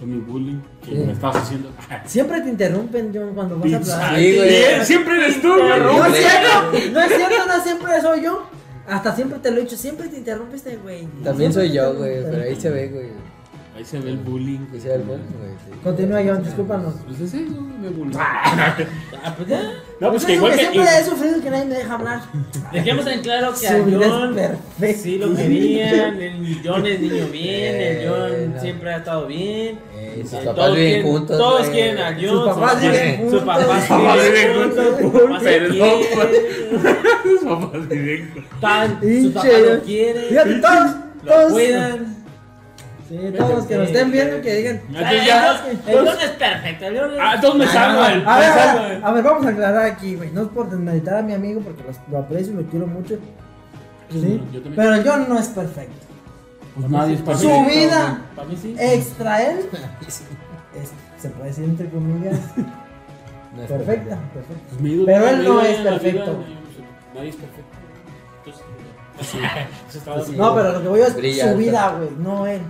con 0.00 0.10
mi 0.10 0.18
bullying 0.18 0.60
que 0.84 0.90
Sí. 0.90 0.96
me 0.96 1.12
estabas 1.12 1.36
haciendo. 1.36 1.70
Siempre 2.06 2.40
te 2.40 2.48
interrumpen, 2.48 3.12
John, 3.14 3.34
cuando 3.34 3.56
vas 3.58 3.90
a 3.90 4.06
hablar. 4.06 4.18
Sí, 4.18 4.36
güey. 4.36 4.48
Bien, 4.48 4.84
Siempre 4.84 5.16
eres 5.16 5.40
tú, 5.40 5.48
güey. 5.48 5.80
No 5.80 6.06
es 6.06 6.16
cierto, 6.16 6.92
no 6.92 7.00
es 7.02 7.08
cierto, 7.14 7.46
no 7.46 7.62
siempre 7.62 8.00
soy 8.00 8.22
yo. 8.24 8.42
Hasta 8.88 9.14
siempre 9.14 9.38
te 9.38 9.50
lo 9.52 9.58
he 9.58 9.60
dicho, 9.60 9.76
siempre 9.76 10.08
te 10.08 10.16
interrumpiste, 10.18 10.76
güey. 10.76 11.06
También 11.22 11.52
soy 11.52 11.70
yo, 11.70 11.94
güey, 11.94 12.20
pero 12.24 12.42
ahí 12.42 12.60
se 12.60 12.68
ve, 12.68 12.88
güey. 12.88 13.06
Ahí 13.74 13.84
se 13.86 13.98
ve 14.00 14.10
el 14.10 14.18
bullying. 14.18 14.66
Ahí 14.72 14.80
se 14.80 14.88
ve 14.88 14.94
el 14.96 15.02
bullying, 15.02 15.24
güey. 15.38 15.50
sí. 15.64 15.78
Continúa, 15.82 16.20
John, 16.26 16.44
discúlpanos. 16.44 16.94
Pues 17.06 17.20
ese 17.20 17.36
es 17.38 17.50
me 17.50 17.88
bullying. 17.88 18.16
Ah, 18.18 18.76
pues 19.36 19.48
ya. 19.48 19.62
No, 19.98 20.10
pues 20.10 20.16
Eso 20.22 20.26
que 20.26 20.34
igual 20.34 20.52
que 20.52 20.58
siempre 20.58 20.82
he 20.82 21.04
sufrido 21.04 21.40
que 21.40 21.50
nadie 21.50 21.64
me 21.64 21.74
deja 21.76 21.94
hablar. 21.94 22.20
Dejemos 22.72 23.06
en 23.06 23.20
claro 23.22 23.54
que 23.58 23.66
a 23.66 23.72
John 23.78 24.34
perfecta. 24.34 25.02
sí 25.02 25.16
lo 25.18 25.34
querían, 25.34 26.20
el 26.20 26.60
John 26.64 26.86
es 26.86 27.00
niño 27.00 27.26
bien, 27.32 27.74
el 27.76 28.08
John 28.08 28.30
Eh, 28.32 28.50
no. 28.54 28.60
siempre 28.60 28.92
ha 28.92 28.96
estado 28.98 29.26
bien. 29.26 29.78
Eh, 29.94 30.20
sus 30.22 30.40
papás 30.40 30.54
todos 30.56 30.76
viven 30.76 30.92
quieren- 30.92 31.06
juntos. 31.12 31.38
Todos 31.38 31.60
güey. 31.60 31.72
quieren 31.72 31.98
a 31.98 32.12
John. 32.12 32.28
Sus 32.28 32.44
papás 32.54 32.80
viven 32.82 33.16
juntos. 33.16 33.32
Sus 33.32 33.42
papás 33.42 33.78
Sus 33.80 33.88
papás 33.88 34.18
viven 34.22 34.54
juntos. 34.62 34.86
juntos. 35.00 35.42
Perdón. 35.42 36.00
Sus 37.24 37.40
papás 37.48 37.88
viven. 37.88 38.34
Tan- 38.60 39.00
Sus 39.00 39.32
papás 39.32 39.50
John. 39.50 39.74
lo 39.76 39.82
quieren. 39.82 40.24
Fíjate, 40.28 40.54
todos, 40.56 40.90
Lo 41.24 41.32
todos. 41.32 41.52
cuidan. 41.52 42.21
Sí, 43.12 43.18
todos 43.36 43.54
los 43.56 43.66
que 43.66 43.76
nos 43.76 43.86
estén 43.88 44.10
viendo 44.10 44.40
que 44.40 44.54
digan. 44.54 44.76
Entonces 44.88 45.12
El 45.12 45.26
ya- 45.26 45.64
El 45.86 46.08
es 46.08 46.30
perfecto. 46.30 46.84
El 46.86 46.98
John 46.98 47.10
es- 47.12 47.18
Ah, 47.20 47.32
entonces 47.34 47.58
me 47.58 47.66
me 47.66 47.72
ver, 48.08 48.22
a 48.26 48.38
ver, 48.38 49.04
a 49.04 49.12
ver, 49.12 49.22
vamos 49.22 49.44
a 49.46 49.48
aclarar 49.50 49.84
aquí, 49.84 50.14
güey. 50.16 50.30
No 50.30 50.42
es 50.42 50.48
por 50.48 50.70
desmeditar 50.70 51.16
a 51.18 51.22
mi 51.22 51.34
amigo 51.34 51.60
porque 51.60 51.82
lo 52.10 52.18
aprecio 52.18 52.54
y 52.54 52.56
lo 52.64 52.70
quiero 52.70 52.86
mucho. 52.86 53.16
Sí, 54.10 54.40
Yo 54.50 54.62
también. 54.62 54.74
pero 54.76 55.02
yo 55.02 55.16
no 55.28 55.38
es 55.38 55.48
perfecto. 55.48 56.06
Pues 56.74 56.88
nadie 56.88 57.12
es 57.14 57.18
Su 57.20 57.24
perfecto, 57.26 57.64
vida 57.66 58.22
Para 58.34 58.48
mí 58.48 58.56
sí. 58.60 58.74
extra 58.78 59.42
él 59.42 59.58
es, 60.08 60.22
se 61.20 61.28
puede 61.28 61.48
decir 61.50 61.64
entre 61.64 61.90
comillas, 61.90 62.38
no 63.54 63.62
es 63.62 63.68
perfecta. 63.68 64.16
perfecta. 64.32 64.76
Pues 64.80 65.02
Pero 65.04 65.28
él 65.28 65.44
no 65.44 65.60
es 65.60 65.78
vida, 65.80 65.90
perfecto. 65.90 66.44
y- 66.48 67.14
Nadie 67.16 67.28
es 67.28 67.36
perfecto. 67.36 67.76
Entonces, 68.38 68.64
así, 69.90 69.98
Pues 70.04 70.26
sí. 70.26 70.36
No, 70.36 70.54
pero 70.54 70.72
lo 70.72 70.82
que 70.82 70.88
voy 70.88 71.00
a 71.02 71.06
es 71.08 71.14
Brilla 71.16 71.42
su 71.44 71.48
alta. 71.50 71.58
vida, 71.60 71.94
güey, 71.98 72.10
no 72.18 72.46
él. 72.46 72.60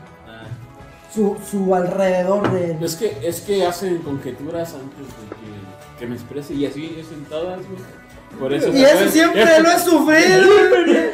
Su, 1.14 1.36
su 1.50 1.74
alrededor 1.74 2.50
de 2.52 2.70
él. 2.72 2.76
Es 2.82 2.96
que, 2.96 3.18
es 3.22 3.40
que 3.42 3.66
hacen 3.66 3.98
conjeturas 3.98 4.74
antes 4.74 4.98
de 4.98 5.28
que, 5.36 5.98
que 6.00 6.06
me 6.06 6.14
exprese 6.14 6.54
y 6.54 6.64
así 6.66 6.96
es 6.98 7.12
en 7.12 7.24
todas, 7.26 7.58
güey. 7.58 7.80
Por 8.40 8.52
eso. 8.54 8.68
Y 8.72 8.82
eso 8.82 9.08
siempre 9.10 9.44
lo 9.60 9.70
he 9.70 9.78
sufrido. 9.78 10.42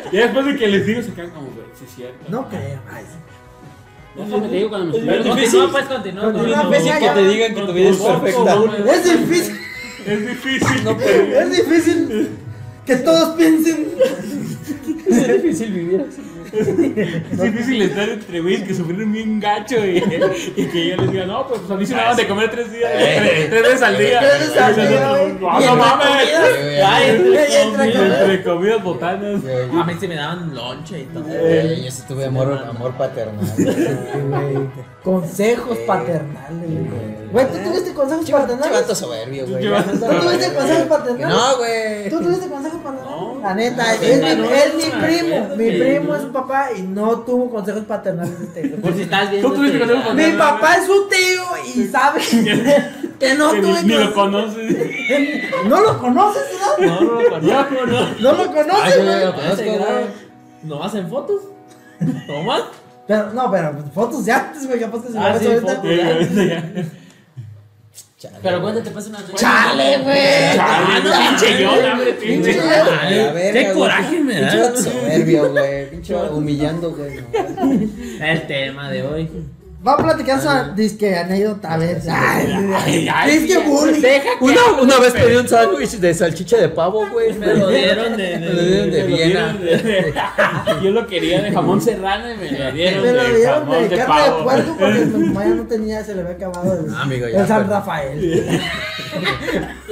Y 0.12 0.16
después 0.16 0.46
de 0.46 0.56
que 0.56 0.66
les 0.68 0.86
digo 0.86 1.02
se 1.02 1.12
quedan 1.12 1.30
como, 1.30 1.46
güey, 1.48 1.66
sí 1.78 1.84
es 1.86 1.94
cierto. 1.96 2.16
No 2.28 2.48
creo. 2.48 2.80
ay. 2.90 3.04
Déjame 4.16 4.48
te 4.48 4.54
digo 4.54 4.68
cuando 4.70 4.98
me 4.98 5.16
expreso. 5.16 5.28
continúa, 5.28 5.70
pues 5.72 5.84
continúa. 5.86 6.22
Continúa, 6.32 6.58
con- 6.60 6.68
pues, 6.68 6.84
ya. 6.84 6.98
con- 7.14 7.28
digan 7.28 7.54
que 7.54 7.60
tu 7.62 7.72
vida 7.72 7.88
es 7.90 7.96
perfecta. 7.98 8.58
Es 8.88 9.04
difícil, 9.04 9.56
Es 10.06 10.26
difícil. 10.28 10.88
es 11.34 11.50
difícil 11.56 12.28
que 12.86 12.96
todos 12.96 13.36
piensen. 13.36 13.88
Es 15.08 15.26
difícil 15.42 15.72
vivir 15.72 16.06
así. 16.08 16.20
Es 16.52 17.40
difícil 17.42 17.82
estar 17.82 18.08
entre 18.08 18.40
güeyes 18.40 18.62
que 18.62 18.74
sufrieron 18.74 19.12
bien 19.12 19.40
gacho 19.40 19.76
y, 19.84 19.98
y 20.56 20.66
que 20.66 20.88
yo 20.88 20.96
les 20.96 21.12
diga, 21.12 21.26
no, 21.26 21.46
pues, 21.46 21.60
a 21.70 21.74
mí 21.76 21.84
se 21.86 21.94
me 21.94 22.00
daban 22.00 22.16
de 22.16 22.26
comer 22.28 22.50
tres 22.50 22.72
días, 22.72 22.90
tres, 22.92 23.50
tres 23.50 23.62
veces 23.62 23.82
al 23.82 23.98
día. 23.98 24.20
Tres 24.20 24.38
veces 24.40 24.56
al 24.62 24.74
día. 24.76 25.00
No, 25.40 25.60
Y 25.60 25.64
no 25.66 25.76
mames. 25.76 26.28
entre 27.62 28.42
comidas. 28.42 28.82
Botanas. 28.82 29.42
A 29.44 29.84
mí 29.84 29.92
sí 30.00 30.08
me 30.08 30.14
daban 30.16 30.54
lonche 30.54 31.00
y 31.00 31.04
todo. 31.06 31.24
Güey, 31.24 31.84
yo 31.84 31.90
sí 31.90 32.02
tuve 32.08 32.26
amor, 32.26 32.52
amor 32.68 32.92
paternal. 32.94 33.46
Consejos 35.08 35.78
Sí. 35.78 35.84
paternales, 35.86 36.68
güey. 36.68 37.28
Güey, 37.32 37.46
¿tú 37.46 37.58
tuviste 37.64 37.94
consejos 37.94 38.30
paternales? 38.30 38.66
Chivato 38.76 38.94
soberbio, 38.94 39.46
güey. 39.46 39.64
¿Tú 39.64 40.20
tuviste 40.20 40.52
consejos 40.54 40.86
paternales? 40.86 41.36
No, 41.36 41.56
güey. 41.56 42.10
¿Tú 42.10 42.20
tuviste 42.20 42.48
consejos 42.48 42.78
paternales? 42.82 43.10
No. 43.10 43.40
La 43.40 43.54
neta, 43.54 43.84
No, 43.86 43.90
es, 43.92 44.00
mi, 44.36 44.42
no, 44.42 44.50
es 44.50 44.74
mi 44.74 44.84
no, 44.92 45.00
primo. 45.06 45.48
no, 45.48 45.56
Mi 45.56 45.70
no, 45.70 45.78
primo 45.84 46.04
no. 46.12 46.16
es 46.16 46.22
su 46.22 46.32
papá 46.32 46.68
y 46.76 46.82
no 46.82 47.18
tuvo 47.20 47.50
consejos 47.50 47.84
paternales. 47.84 48.34
este. 48.38 48.68
Por 48.68 48.94
si 48.94 49.02
estás 49.02 49.30
viendo. 49.30 49.48
¿Tú 49.48 49.54
tuviste 49.54 49.76
este- 49.78 49.88
consejos 49.94 50.14
Mi 50.14 50.32
papá 50.32 50.74
es 50.74 50.86
su 50.86 51.08
tío 51.08 51.44
y 51.74 51.86
sabe 51.88 52.20
que 53.18 53.34
no 53.34 53.52
Que 53.52 53.60
tuve 53.62 53.82
ni, 53.84 53.88
ni 53.88 53.94
lo 53.94 54.12
consejos- 54.12 54.14
conoces. 54.14 54.76
¿No 55.68 55.80
lo 55.80 55.98
conoces, 55.98 56.42
no? 56.78 56.86
No, 56.86 57.00
no 57.00 57.20
lo 57.22 57.30
conozco, 57.30 57.86
no. 57.86 58.08
¿No 58.20 58.32
lo 58.32 58.46
conoces, 58.52 58.96
yo 58.96 59.04
güey? 59.04 59.24
lo 59.24 59.34
conozco, 59.34 59.64
güey. 59.64 60.04
¿No 60.64 60.82
hacen 60.84 61.08
fotos? 61.08 61.40
¿Tomas? 62.26 62.62
Pero, 63.08 63.32
no, 63.32 63.50
pero 63.50 63.74
fotos 63.94 64.24
de 64.26 64.32
antes, 64.32 64.66
güey. 64.66 64.78
Capaz 64.78 65.02
que 65.02 65.12
se 65.12 65.18
Ah, 65.18 65.34
sí, 65.38 65.46
fotos. 65.46 65.82
Ya. 65.82 66.62
Chale, 68.18 68.36
Pero 68.42 68.60
cuéntate, 68.60 68.90
pasa 68.90 69.08
una 69.10 69.18
cosa. 69.22 69.36
Chale, 69.36 69.98
güey. 69.98 70.56
Chale, 70.56 71.00
no, 71.04 71.38
pinche 71.38 71.62
yo, 71.62 71.70
pinche. 72.20 72.60
Verga, 72.60 73.52
qué 73.52 73.72
coraje 73.72 74.20
me 74.20 74.40
da. 74.40 74.50
Pinche 74.50 74.82
soberbio, 74.82 75.52
güey. 75.52 75.90
Pinche 75.90 76.14
humillando, 76.16 76.90
güey. 76.90 77.20
El 78.20 78.46
tema 78.46 78.90
de 78.90 79.02
hoy. 79.02 79.30
Va 79.86 79.92
a 79.92 79.96
platicar 79.96 80.40
su 80.40 80.74
disque 80.74 81.16
anécdota, 81.16 81.72
a 81.74 81.78
ver. 81.78 82.02
Ay, 82.10 82.52
Ay, 82.84 83.08
ay, 83.14 83.38
disque 83.38 83.58
bullying. 83.58 84.02
Una, 84.40 84.60
una 84.82 84.98
vez 84.98 85.12
pedí 85.12 85.36
un 85.36 85.46
sándwich 85.48 85.92
de 85.92 86.12
salchicha 86.14 86.56
de 86.56 86.68
pavo, 86.68 87.06
güey. 87.12 87.32
Me 87.34 87.54
lo 87.54 87.68
dieron 87.68 88.16
de- 88.16 88.38
Me 88.38 88.48
lo 88.54 88.62
dieron 88.62 88.90
de 88.90 89.02
Viena. 89.04 89.56
Yo 90.82 90.90
lo 90.90 91.06
quería 91.06 91.42
de 91.42 91.52
jamón 91.52 91.80
serrano 91.80 92.24
y 92.32 92.36
me 92.36 92.50
lo 92.58 92.72
dieron 92.72 93.02
Me 93.04 93.12
lo 93.12 93.22
de 93.22 93.36
dieron 93.36 93.70
de 93.70 93.88
de 93.88 93.96
carne 93.96 94.14
de 94.22 94.28
pavo. 94.30 94.42
puerco 94.44 94.76
porque 94.80 94.98
mi 95.04 95.24
mamá 95.26 95.44
ya 95.44 95.54
no 95.54 95.62
tenía, 95.68 96.04
se 96.04 96.14
le 96.16 96.20
había 96.22 96.32
acabado 96.34 96.80
el, 96.84 96.92
Ah, 96.92 97.02
amigo, 97.02 97.28
ya, 97.28 97.40
el 97.42 97.46
San 97.46 97.62
pero- 97.62 97.70
Rafael. 97.76 98.60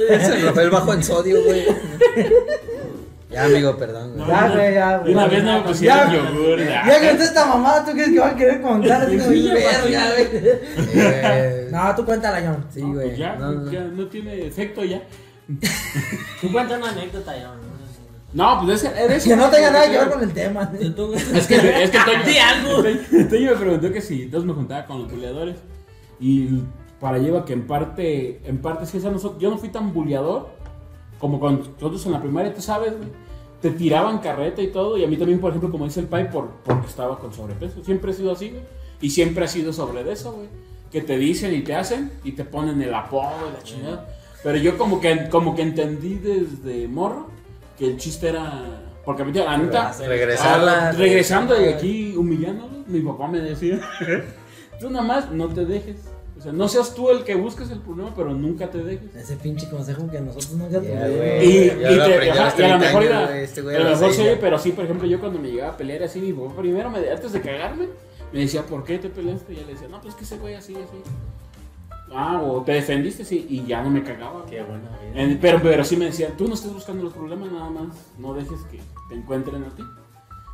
Ese 0.09 0.35
Rafael 0.41 0.69
bajo 0.69 0.93
en 0.93 1.03
sodio, 1.03 1.41
güey. 1.45 1.65
Ya, 3.29 3.43
amigo, 3.43 3.75
perdón, 3.77 4.13
güey. 4.15 4.27
Ya, 4.27 4.49
güey, 4.49 4.73
ya, 4.73 4.97
güey. 4.99 5.13
Una 5.13 5.27
vez 5.27 5.43
no 5.43 5.53
me 5.53 5.61
pusieron 5.67 5.97
Ya. 5.97 6.13
yogur. 6.31 6.59
Ya 6.59 6.85
Ya. 6.87 7.09
conté 7.09 7.23
esta 7.25 7.45
mamada, 7.45 7.83
¿tú 7.85 7.91
crees 7.91 8.09
que 8.09 8.19
va 8.19 8.27
a 8.29 8.35
querer 8.35 8.61
contar? 8.61 9.01
Así 9.01 9.17
como, 9.17 9.29
verga, 9.29 9.81
güey. 10.13 10.27
Eh, 10.93 11.67
No, 11.71 11.95
tú 11.95 12.05
cuéntala, 12.05 12.39
John. 12.41 12.65
Sí, 12.73 12.81
No, 12.81 12.93
güey. 12.93 13.07
pues 13.07 13.17
ya, 13.17 13.35
No, 13.35 13.51
no. 13.51 13.71
ya 13.71 13.81
no 13.83 14.05
tiene 14.07 14.47
efecto 14.47 14.83
ya. 14.83 15.01
Tú 16.41 16.51
cuenta 16.51 16.77
una 16.77 16.89
anécdota 16.89 17.37
ya. 17.37 17.51
No, 18.33 18.61
pues 18.65 18.83
es 18.83 18.89
que. 18.89 19.15
es 19.15 19.23
Que 19.27 19.35
no 19.35 19.49
tenga 19.49 19.71
nada 19.71 19.89
que 19.89 19.97
ver 19.97 20.09
con 20.09 20.23
el 20.23 20.33
tema. 20.33 20.71
¿no? 20.73 21.13
Es 21.13 21.47
que, 21.47 21.83
es 21.83 21.89
que 21.89 21.97
Toño. 21.99 23.27
Toño 23.29 23.51
me 23.51 23.57
preguntó 23.57 23.91
que 23.91 24.01
si 24.01 24.23
entonces 24.23 24.47
me 24.47 24.53
juntaba 24.53 24.85
con 24.85 25.03
los 25.03 25.11
buleadores. 25.11 25.55
Y 26.19 26.63
para 26.99 27.17
lleva 27.19 27.45
que 27.45 27.53
en 27.53 27.67
parte, 27.67 28.41
en 28.45 28.57
parte 28.59 28.85
sí, 28.85 28.97
esa 28.97 29.09
no 29.11 29.19
so- 29.19 29.37
yo 29.39 29.49
no 29.49 29.57
fui 29.57 29.69
tan 29.69 29.93
buleador 29.93 30.49
como 31.19 31.39
con 31.39 31.59
nosotros 31.59 32.05
en 32.05 32.11
la 32.11 32.21
primaria, 32.21 32.53
tú 32.53 32.61
sabes, 32.61 32.95
güey. 32.95 33.09
Te 33.61 33.71
tiraban 33.71 34.19
carreta 34.19 34.61
y 34.61 34.67
todo. 34.67 34.97
Y 34.97 35.03
a 35.03 35.07
mí 35.07 35.17
también, 35.17 35.39
por 35.39 35.49
ejemplo, 35.49 35.71
como 35.71 35.85
dice 35.85 35.99
el 35.99 36.07
Pai, 36.07 36.29
por, 36.29 36.49
porque 36.63 36.87
estaba 36.87 37.17
con 37.17 37.33
sobrepeso. 37.33 37.83
Siempre 37.83 38.11
he 38.11 38.13
sido 38.13 38.31
así, 38.31 38.49
güey. 38.49 38.61
Y 39.01 39.09
siempre 39.09 39.45
ha 39.45 39.47
sido 39.47 39.73
sobre 39.73 40.03
de 40.03 40.13
eso, 40.13 40.33
güey. 40.33 40.47
Que 40.91 41.01
te 41.01 41.17
dicen 41.17 41.53
y 41.53 41.61
te 41.61 41.75
hacen 41.75 42.11
y 42.23 42.33
te 42.33 42.45
ponen 42.45 42.81
el 42.81 42.93
apodo 42.93 43.49
y 43.49 43.53
la 43.53 43.63
chingada. 43.63 44.09
Pero 44.43 44.57
yo 44.57 44.77
como 44.77 45.01
que, 45.01 45.27
como 45.29 45.55
que 45.55 45.63
entendí 45.63 46.15
desde 46.15 46.87
morro 46.87 47.27
que 47.77 47.85
el 47.85 47.97
chiste 47.97 48.29
era... 48.29 48.83
Porque 49.03 49.23
a 49.23 49.25
mí, 49.25 49.33
la 49.33 49.57
neta... 49.57 49.91
Regresarla. 49.99 50.89
Ah, 50.89 50.91
regresando 50.91 51.59
y 51.59 51.65
aquí 51.65 52.15
humillándolo, 52.15 52.83
mi 52.87 52.99
papá 52.99 53.27
me 53.27 53.39
decía, 53.39 53.79
tú 54.79 54.89
nada 54.89 55.05
más 55.05 55.31
no 55.31 55.47
te 55.47 55.65
dejes. 55.65 55.97
O 56.37 56.41
sea, 56.41 56.51
no 56.53 56.67
seas 56.67 56.93
tú 56.93 57.09
el 57.09 57.23
que 57.23 57.33
busques 57.35 57.69
el 57.71 57.79
problema, 57.79 58.13
pero 58.15 58.33
nunca 58.33 58.69
te 58.69 58.83
dejes. 58.83 59.15
Ese 59.15 59.35
pinche 59.37 59.67
consejo 59.69 60.07
que 60.09 60.19
nosotros 60.21 60.51
nunca 60.53 60.73
Ya, 60.73 60.79
tuvimos. 60.79 61.43
Y, 61.43 61.69
te- 61.69 62.01
aprendí 62.01 62.29
a 62.29 62.33
ajá, 62.33 62.45
los 62.45 62.59
y 62.59 62.63
a 62.63 62.67
lo 62.67 62.77
30 62.77 62.77
mejor 62.79 63.01
años, 63.01 63.11
iba, 63.11 63.25
güey, 63.27 63.43
este 63.43 63.59
a 63.61 63.63
lo 63.79 63.89
mejor 63.89 64.13
sí, 64.13 64.23
pero 64.39 64.59
sí, 64.59 64.71
por 64.71 64.83
ejemplo, 64.85 65.07
yo 65.07 65.19
cuando 65.19 65.39
me 65.39 65.49
llegaba 65.49 65.73
a 65.73 65.77
pelear 65.77 66.03
así, 66.03 66.19
mi 66.21 66.33
papá 66.33 66.55
primero, 66.61 66.89
me, 66.91 66.99
antes 67.09 67.31
de 67.33 67.41
cagarme, 67.41 67.87
me 68.31 68.39
decía, 68.39 68.63
¿por 68.63 68.83
qué 68.83 68.99
te 68.99 69.09
peleaste? 69.09 69.53
Y 69.53 69.55
ya 69.57 69.61
le 69.63 69.73
decía, 69.73 69.87
no, 69.87 69.99
pues 70.01 70.13
que 70.15 70.23
ese 70.25 70.37
güey 70.37 70.53
así, 70.53 70.75
así. 70.75 71.01
Ah, 72.13 72.41
o 72.41 72.61
te 72.61 72.71
defendiste, 72.73 73.25
sí, 73.25 73.45
y 73.49 73.65
ya 73.65 73.81
no 73.83 73.89
me 73.89 74.01
cagaba. 74.03 74.45
Qué 74.45 74.61
buena 74.61 74.89
vida. 74.99 75.21
En- 75.21 75.39
pero, 75.39 75.59
pero 75.61 75.83
sí 75.83 75.97
me 75.97 76.05
decían, 76.05 76.33
tú 76.37 76.47
no 76.47 76.53
estés 76.53 76.71
buscando 76.73 77.03
los 77.03 77.13
problemas, 77.13 77.51
nada 77.51 77.69
más, 77.69 77.87
no 78.17 78.33
dejes 78.33 78.59
que 78.71 78.79
te 79.09 79.15
encuentren 79.15 79.63
a 79.63 79.69
ti. 79.75 79.83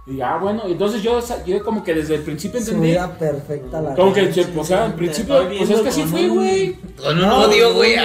Y 0.06 0.20
ah, 0.20 0.38
bueno, 0.38 0.63
entonces 0.66 1.02
yo, 1.02 1.22
como 1.63 1.82
que 1.82 1.94
desde 1.94 2.16
el 2.16 2.24
principio 2.24 2.60
Su 2.60 2.72
entendí, 2.72 2.89
vida 2.89 3.18
perfecta 3.18 3.82
la 3.82 3.96
como 3.96 4.13
que, 4.13 4.30
o 4.58 4.63
sea, 4.66 4.84
al 4.86 4.96
principio, 4.96 5.48
pues 5.48 5.70
es 5.70 5.80
que 5.80 6.02
con 6.02 6.10
fui, 6.10 6.28
güey. 6.28 6.76
Con 7.02 7.18
un 7.20 7.24
odio, 7.24 7.74
güey. 7.74 7.96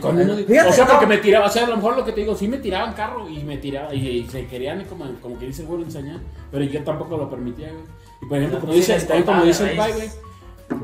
Con 0.00 0.18
o 0.18 0.72
sea, 0.72 0.86
porque 0.88 1.06
me 1.06 1.18
tiraba, 1.18 1.46
o 1.46 1.50
sea, 1.50 1.64
a 1.64 1.68
lo 1.68 1.76
mejor 1.76 1.96
lo 1.96 2.04
que 2.04 2.10
te 2.10 2.22
digo, 2.22 2.34
sí 2.34 2.48
me 2.48 2.58
tiraban 2.58 2.94
carro 2.94 3.28
y 3.28 3.44
me 3.44 3.58
tiraban, 3.58 3.94
y, 3.94 3.98
y 3.98 4.28
se 4.28 4.46
querían 4.48 4.84
como, 4.86 5.04
como 5.22 5.38
que 5.38 5.46
dice 5.46 5.62
el 5.62 5.68
güey 5.68 5.82
enseñar, 5.82 6.18
pero 6.50 6.64
yo 6.64 6.82
tampoco 6.82 7.16
lo 7.16 7.30
permitía, 7.30 7.70
güey. 7.70 7.84
Y 8.22 8.26
por 8.26 8.38
ejemplo, 8.38 8.60
como 8.60 8.72
dice, 8.72 9.06
como 9.24 9.44
dice 9.44 9.70
el 9.70 9.76
pai, 9.76 9.92
güey, 9.92 10.08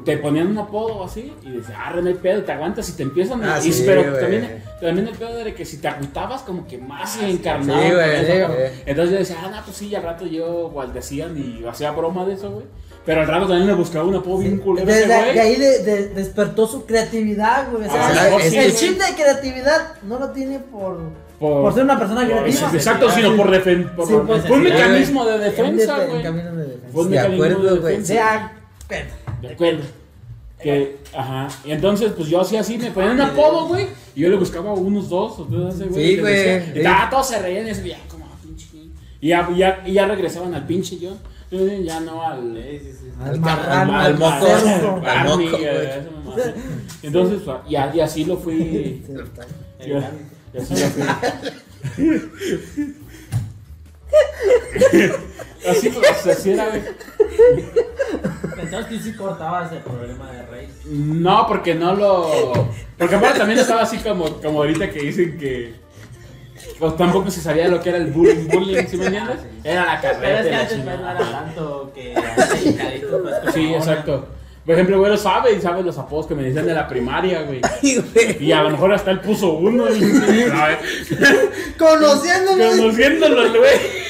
te 0.04 0.16
ponían 0.18 0.48
un 0.48 0.58
apodo 0.58 1.04
así 1.04 1.32
y 1.44 1.50
dices, 1.50 1.74
ah, 1.76 1.92
no 2.00 2.08
hay 2.08 2.14
pedo, 2.14 2.42
te 2.42 2.52
aguantas 2.52 2.88
y 2.88 2.92
te 2.92 3.02
empiezan 3.02 3.42
a... 3.44 3.56
Ah, 3.56 3.60
sí, 3.60 3.82
pero 3.86 4.02
también, 4.18 4.62
también 4.80 5.08
el 5.08 5.14
pedo 5.14 5.38
era 5.38 5.52
que 5.54 5.64
si 5.64 5.78
te 5.78 5.88
agüitabas 5.88 6.42
como 6.42 6.66
que 6.66 6.78
más 6.78 7.12
Sí, 7.12 7.20
güey. 7.20 7.38
con 7.38 7.70
eso, 7.70 8.32
sí, 8.32 8.38
güey. 8.38 8.70
Entonces 8.86 9.12
yo 9.12 9.18
decía, 9.18 9.36
ah, 9.44 9.50
no, 9.50 9.64
pues 9.64 9.76
sí, 9.76 9.88
y 9.88 9.94
al 9.94 10.02
rato 10.04 10.26
yo 10.26 10.68
igual 10.70 10.92
decían 10.92 11.36
y 11.36 11.64
hacía 11.66 11.90
broma 11.92 12.24
de 12.24 12.34
eso, 12.34 12.50
güey. 12.50 12.66
Pero 13.04 13.22
al 13.22 13.26
rato 13.26 13.48
también 13.48 13.66
me 13.66 13.74
buscaba 13.74 14.04
un 14.04 14.14
apodo 14.14 14.38
bien 14.38 14.58
culero 14.58 14.86
Desde 14.86 15.06
güey. 15.06 15.34
de 15.34 15.40
ahí 15.40 15.56
de- 15.56 15.82
de- 15.82 16.08
despertó 16.10 16.68
su 16.68 16.86
creatividad, 16.86 17.68
güey. 17.72 17.88
O 17.88 17.90
sea, 17.90 18.08
Ah, 18.08 18.36
el, 18.36 18.42
sí, 18.50 18.56
el 18.56 18.74
chip 18.76 18.98
de 19.00 19.14
creatividad 19.14 19.94
no 20.04 20.20
lo 20.20 20.30
tiene 20.30 20.60
por, 20.60 20.98
Por- 21.40 21.62
por 21.62 21.74
ser 21.74 21.82
una 21.82 21.98
persona 21.98 22.24
creativa. 22.24 22.70
Exacto, 22.72 23.10
sino 23.10 23.36
por, 23.36 23.50
defen- 23.50 23.92
por 23.96 24.06
Sí, 24.06 24.14
por 24.14 24.40
fue 24.42 24.56
un 24.58 24.62
mecanismo 24.62 25.24
de 25.24 25.34
En 25.34 25.40
defensa, 25.40 25.98
de- 25.98 26.04
en 26.04 26.10
güey. 26.10 26.22
de 26.22 26.30
un 26.30 26.36
De 26.36 27.16
mecanismo 27.16 27.44
acuerdo, 27.44 27.74
de 27.74 27.80
güey. 27.80 28.04
Sea, 28.04 28.52
pero- 28.86 29.06
De 29.42 29.48
acuerdo. 29.48 29.82
Que, 30.62 30.98
ajá. 31.12 31.48
Y 31.64 31.72
entonces, 31.72 32.12
pues 32.16 32.28
yo 32.28 32.40
hacía 32.40 32.60
así, 32.60 32.78
me 32.78 32.90
ponían 32.92 33.14
un 33.14 33.20
apodo, 33.22 33.66
güey. 33.66 33.88
Y 34.14 34.20
yo 34.20 34.28
le 34.28 34.36
buscaba 34.36 34.72
unos 34.72 35.08
dos 35.08 35.40
o 35.40 35.44
tres, 35.44 35.74
ese 35.74 35.86
güey. 35.86 36.06
Sí, 36.06 36.14
que 36.14 36.20
güey. 36.20 36.82
Y 36.82 36.86
ah, 36.86 37.08
todos 37.10 37.28
se 37.28 37.38
reían 37.40 37.66
y 37.66 37.88
ya, 37.88 37.98
como, 38.08 38.26
ah, 38.26 38.36
pinche. 38.40 38.68
Y 39.20 39.28
ya, 39.28 39.50
ya, 39.56 39.82
y 39.84 39.92
ya 39.94 40.06
regresaban 40.06 40.54
al 40.54 40.66
pinche 40.66 40.98
yo. 40.98 41.16
Ya 41.50 42.00
no 42.00 42.22
al. 42.22 42.56
Al 43.20 43.28
Al 43.28 43.40
marrano, 43.40 43.98
al. 43.98 44.22
Al 45.04 45.28
moco. 45.28 45.58
Entonces, 47.02 47.42
pues, 47.44 47.56
y, 47.68 47.76
así 47.76 48.24
lo 48.24 48.38
fui. 48.38 48.54
y, 48.54 49.04
y 49.84 50.58
así 50.58 50.74
lo 50.74 50.88
fui. 50.88 51.04
así, 55.68 55.88
pues, 55.90 56.26
así 56.26 56.52
era, 56.52 56.68
güey. 56.68 56.82
Entonces 58.58 58.88
tú 58.88 58.98
sí 59.04 59.12
cortabas 59.14 59.72
el 59.72 59.78
problema 59.78 60.30
de 60.30 60.42
raíz. 60.46 60.70
No, 60.86 61.46
porque 61.46 61.74
no 61.74 61.94
lo. 61.94 62.52
Porque 62.98 63.14
aparte 63.14 63.38
también 63.38 63.58
estaba 63.58 63.82
así 63.82 63.98
como, 63.98 64.40
como 64.40 64.60
ahorita 64.60 64.90
que 64.90 65.00
dicen 65.00 65.38
que. 65.38 65.74
Pues 66.78 66.96
tampoco 66.96 67.30
se 67.30 67.40
sabía 67.40 67.68
lo 67.68 67.80
que 67.80 67.88
era 67.90 67.98
el 67.98 68.06
bullying, 68.12 68.48
bullying, 68.48 68.86
¿sí 68.86 68.96
me 68.96 69.06
entiendes? 69.06 69.38
Era 69.64 69.84
la 69.84 70.00
Pero 70.00 70.14
carrera. 70.14 70.40
es 70.40 70.46
que 70.46 70.54
antes 70.54 70.84
no 70.84 70.90
era 70.92 71.18
tanto 71.18 71.92
que 71.94 72.14
pues, 72.14 73.54
Sí, 73.54 73.74
exacto. 73.74 74.28
Por 74.64 74.74
ejemplo, 74.74 74.98
güey 74.98 75.10
lo 75.10 75.16
sabe 75.16 75.54
y 75.54 75.60
sabe 75.60 75.82
los 75.82 75.98
apodos 75.98 76.26
que 76.26 76.36
me 76.36 76.44
decían 76.44 76.66
de 76.66 76.74
la 76.74 76.86
primaria, 76.86 77.42
güey. 77.42 77.60
Ay, 77.82 77.96
güey. 78.14 78.44
Y 78.44 78.52
a 78.52 78.62
lo 78.62 78.70
mejor 78.70 78.92
hasta 78.92 79.10
él 79.10 79.20
puso 79.20 79.54
uno. 79.54 79.86
Y. 79.90 80.00
Conociéndolo, 81.78 82.70
Conociéndolo, 82.70 83.58
güey. 83.58 84.02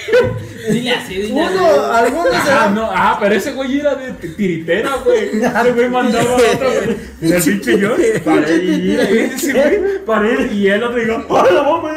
Dile 0.70 0.90
así, 0.92 1.14
dile 1.14 1.32
uno, 1.32 1.66
así. 1.68 2.04
algunos 2.04 2.30
se 2.30 2.50
Ajá, 2.50 2.68
no, 2.68 2.84
ajá, 2.90 3.18
pero 3.20 3.34
ese 3.34 3.52
güey 3.52 3.80
era 3.80 3.94
de 3.94 4.12
tiritera, 4.12 4.96
güey. 5.04 5.30
Ese 5.42 5.72
güey 5.72 5.88
mandaba 5.88 6.30
a 6.30 6.34
otro, 6.34 6.70
güey. 6.84 6.96
Y 7.20 7.32
el 7.32 7.42
pinche 7.42 7.78
yo, 7.78 7.96
paré 8.24 8.56
y 8.56 8.78
mira, 8.78 9.10
y 9.10 9.18
ese 9.18 9.52
güey, 9.52 10.04
paré 10.04 10.52
y 10.52 10.68
el 10.68 10.84
otro 10.84 11.00
dijo, 11.00 11.26
¡ay, 11.30 11.54
la 11.54 11.62
bomba! 11.62 11.94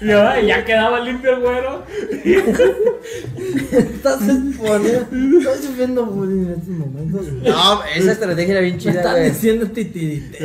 Y 0.00 0.46
ya, 0.46 0.64
quedaba 0.64 1.00
limpio 1.00 1.30
el 1.36 1.40
güero. 1.40 1.82
Estás 3.72 4.20
exponiendo. 4.22 5.38
Estás 5.38 5.60
sufriendo 5.64 6.04
bullying 6.06 6.46
en 6.46 6.52
estos 6.52 6.68
momentos. 6.68 7.26
No, 7.42 7.84
esa 7.84 8.12
estrategia 8.12 8.52
era 8.52 8.60
bien 8.60 8.74
Me 8.76 8.80
chida, 8.80 8.92
están 8.92 9.12
güey. 9.16 9.30
diciendo 9.30 9.66
titirite. 9.68 10.38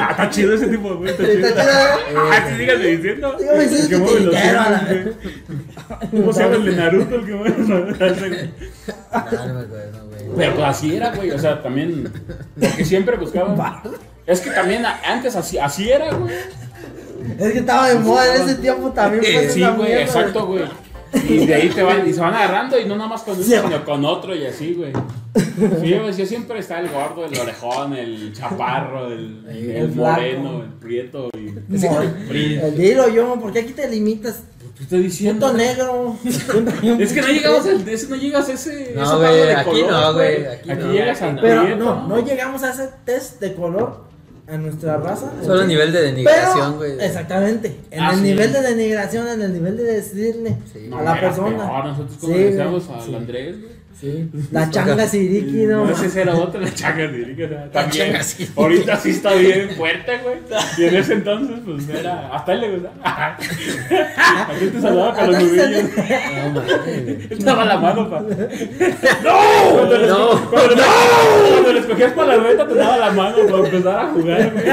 Ah, 0.00 0.08
está 0.10 0.30
chido 0.30 0.54
ese 0.54 0.68
tipo, 0.68 0.94
güey, 0.96 1.10
está 1.10 1.24
chido. 1.24 1.48
Chido, 1.48 1.62
Ah, 2.30 2.46
sí, 2.48 2.56
síganle 2.58 2.96
diciendo. 2.96 3.36
Dígame 3.38 3.68
si 3.68 3.74
es 3.74 3.88
que 3.88 3.96
titiritero. 3.98 5.12
¿Cómo 6.10 6.32
se 6.32 6.42
llama 6.42 6.54
el 6.56 6.64
de 6.64 6.72
Naruto 6.76 7.14
el 7.16 7.26
que 7.26 7.32
mueve 7.34 7.54
los 7.58 7.68
hilos? 7.68 7.98
No, 8.00 9.46
no 9.46 9.54
me 9.54 9.60
acuerdo, 9.60 10.08
güey. 10.08 10.22
Pero 10.36 10.54
pues 10.54 10.66
así 10.66 10.96
era, 10.96 11.14
güey, 11.14 11.30
o 11.30 11.38
sea, 11.38 11.62
también, 11.62 12.10
porque 12.60 12.84
siempre 12.84 13.16
buscaba. 13.16 13.82
Es 14.26 14.40
que 14.40 14.50
también 14.50 14.84
antes 14.86 15.34
así, 15.36 15.58
así 15.58 15.90
era, 15.90 16.12
güey. 16.14 16.32
Es 17.38 17.52
que 17.52 17.58
estaba 17.58 17.88
de 17.88 17.98
moda 17.98 18.36
en 18.36 18.42
ese 18.42 18.54
tiempo 18.56 18.90
también. 18.90 19.22
fue 19.24 19.48
Sí, 19.50 19.64
güey, 19.76 19.92
exacto, 19.92 20.46
güey. 20.46 20.64
Y 21.28 21.44
de 21.46 21.54
ahí 21.54 21.68
te 21.68 21.82
van, 21.82 22.08
y 22.08 22.12
se 22.14 22.20
van 22.20 22.32
agarrando 22.32 22.80
y 22.80 22.86
no 22.86 22.96
nada 22.96 23.10
más 23.10 23.20
con 23.22 23.34
uno, 23.34 23.42
Sí. 23.44 23.54
sino 23.62 23.84
con 23.84 24.02
otro 24.04 24.34
y 24.34 24.46
así, 24.46 24.72
güey. 24.72 24.92
Sí, 25.82 25.94
güey, 25.98 26.12
sí, 26.14 26.24
siempre 26.26 26.58
está 26.58 26.80
el 26.80 26.88
gordo, 26.88 27.26
el 27.26 27.38
orejón, 27.38 27.92
el 27.92 28.32
chaparro, 28.32 29.08
el, 29.08 29.44
El 29.46 29.70
el 29.70 29.92
flaco. 29.92 30.10
moreno, 30.20 30.62
el 30.62 30.68
prieto. 30.70 31.28
Y... 31.36 31.54
El 32.54 32.76
dilo 32.78 33.08
yo, 33.10 33.38
¿por 33.38 33.52
qué 33.52 33.60
aquí 33.60 33.72
te 33.72 33.88
limitas? 33.90 34.42
¿Qué 34.76 34.84
estoy 34.84 35.02
diciendo? 35.02 35.48
Punto 35.48 35.62
negro. 35.62 36.16
Es 36.98 37.12
que 37.12 37.20
no 37.20 37.28
llegamos 37.28 37.66
al, 37.66 37.86
ese, 37.88 38.08
no 38.08 38.16
llegas 38.16 38.48
a 38.48 38.52
ese. 38.54 38.92
No, 38.96 39.18
güey, 39.18 39.50
aquí 39.52 39.64
color, 39.70 39.90
no, 39.90 40.12
güey, 40.14 40.46
aquí 40.46 40.68
no. 40.70 40.92
llegas 40.92 41.20
al 41.22 41.40
Pero 41.40 41.62
prieto. 41.64 41.84
no, 41.84 42.08
no 42.08 42.24
llegamos 42.24 42.62
a 42.62 42.70
ese 42.70 42.88
test 43.04 43.38
de 43.38 43.54
color 43.54 44.04
a 44.46 44.56
nuestra 44.58 44.96
raza. 44.98 45.32
Solo 45.44 45.62
a 45.62 45.66
nivel 45.66 45.92
de 45.92 46.02
denigración, 46.02 46.76
güey. 46.76 46.92
Exactamente. 47.00 47.76
En 47.90 48.00
Ah, 48.00 48.10
el 48.10 48.16
sí. 48.16 48.22
nivel 48.22 48.52
de 48.52 48.60
denigración, 48.62 49.28
en 49.28 49.42
el 49.42 49.52
nivel 49.52 49.76
de 49.76 49.84
decirle 49.84 50.56
Sí. 50.72 50.86
No, 50.88 50.98
a 50.98 51.02
la 51.02 51.20
persona. 51.20 51.56
peor, 51.66 51.84
nosotros 51.86 52.16
como 52.18 52.34
Sí, 52.34 52.38
decíamos 52.42 52.88
al 52.90 53.02
sí. 53.02 53.14
Andrés, 53.14 53.60
güey. 53.60 53.72
Sí. 54.00 54.28
La 54.50 54.68
changa 54.68 55.06
siriki, 55.06 55.64
no. 55.66 55.84
No, 55.84 55.90
ese 55.92 56.22
era 56.22 56.34
otro, 56.34 56.60
la 56.60 56.72
chaga 56.74 57.04
lírica. 57.06 57.70
También. 57.70 58.06
changa 58.08 58.22
sí. 58.24 58.48
Ahorita 58.56 58.96
sí 58.96 59.10
está 59.10 59.34
bien 59.34 59.70
fuerte, 59.76 60.18
güey. 60.18 60.36
Y 60.78 60.84
en 60.88 60.96
ese 60.96 61.12
entonces, 61.14 61.56
pues 61.64 61.88
era. 61.88 62.28
Hasta 62.34 62.52
él 62.54 62.60
le 62.62 62.70
gustaba. 62.78 63.36
Aquí 64.50 64.66
te 64.72 64.80
saludaba 64.80 65.14
con 65.14 65.32
los 65.32 65.42
nudillos. 65.42 65.68
No, 66.52 66.60
mames. 66.62 67.30
Él 67.30 67.38
daba 67.44 67.64
la 67.64 67.78
mano, 67.78 68.10
pa. 68.10 68.20
¡No! 68.20 68.28
Cuando 69.72 69.98
le, 69.98 70.06
No. 70.08 70.50
cuando, 70.50 70.74
le- 70.74 70.82
cuando 71.52 71.72
le 71.72 71.78
escogías 71.80 72.12
para 72.12 72.36
la 72.36 72.42
reta, 72.42 72.66
te 72.66 72.74
daba 72.74 72.96
la 72.96 73.10
mano 73.12 73.36
para 73.48 73.64
empezar 73.68 73.98
a 73.98 74.08
jugar, 74.08 74.52
güey. 74.52 74.64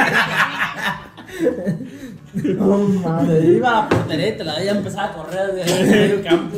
No 2.55 2.77
mames. 2.77 3.41
Se 3.41 3.47
iba 3.51 3.69
a 3.69 3.82
la 3.84 3.89
portería 3.89 4.27
y 4.29 4.38
te 4.38 4.43
la 4.43 4.63
ya 4.63 4.71
empezaba 4.71 5.05
a 5.10 5.13
correr 5.13 5.53
desde 5.53 5.82
el 5.82 5.88
medio 5.89 6.23
campo. 6.23 6.58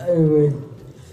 Ay, 0.00 0.24
güey. 0.24 0.52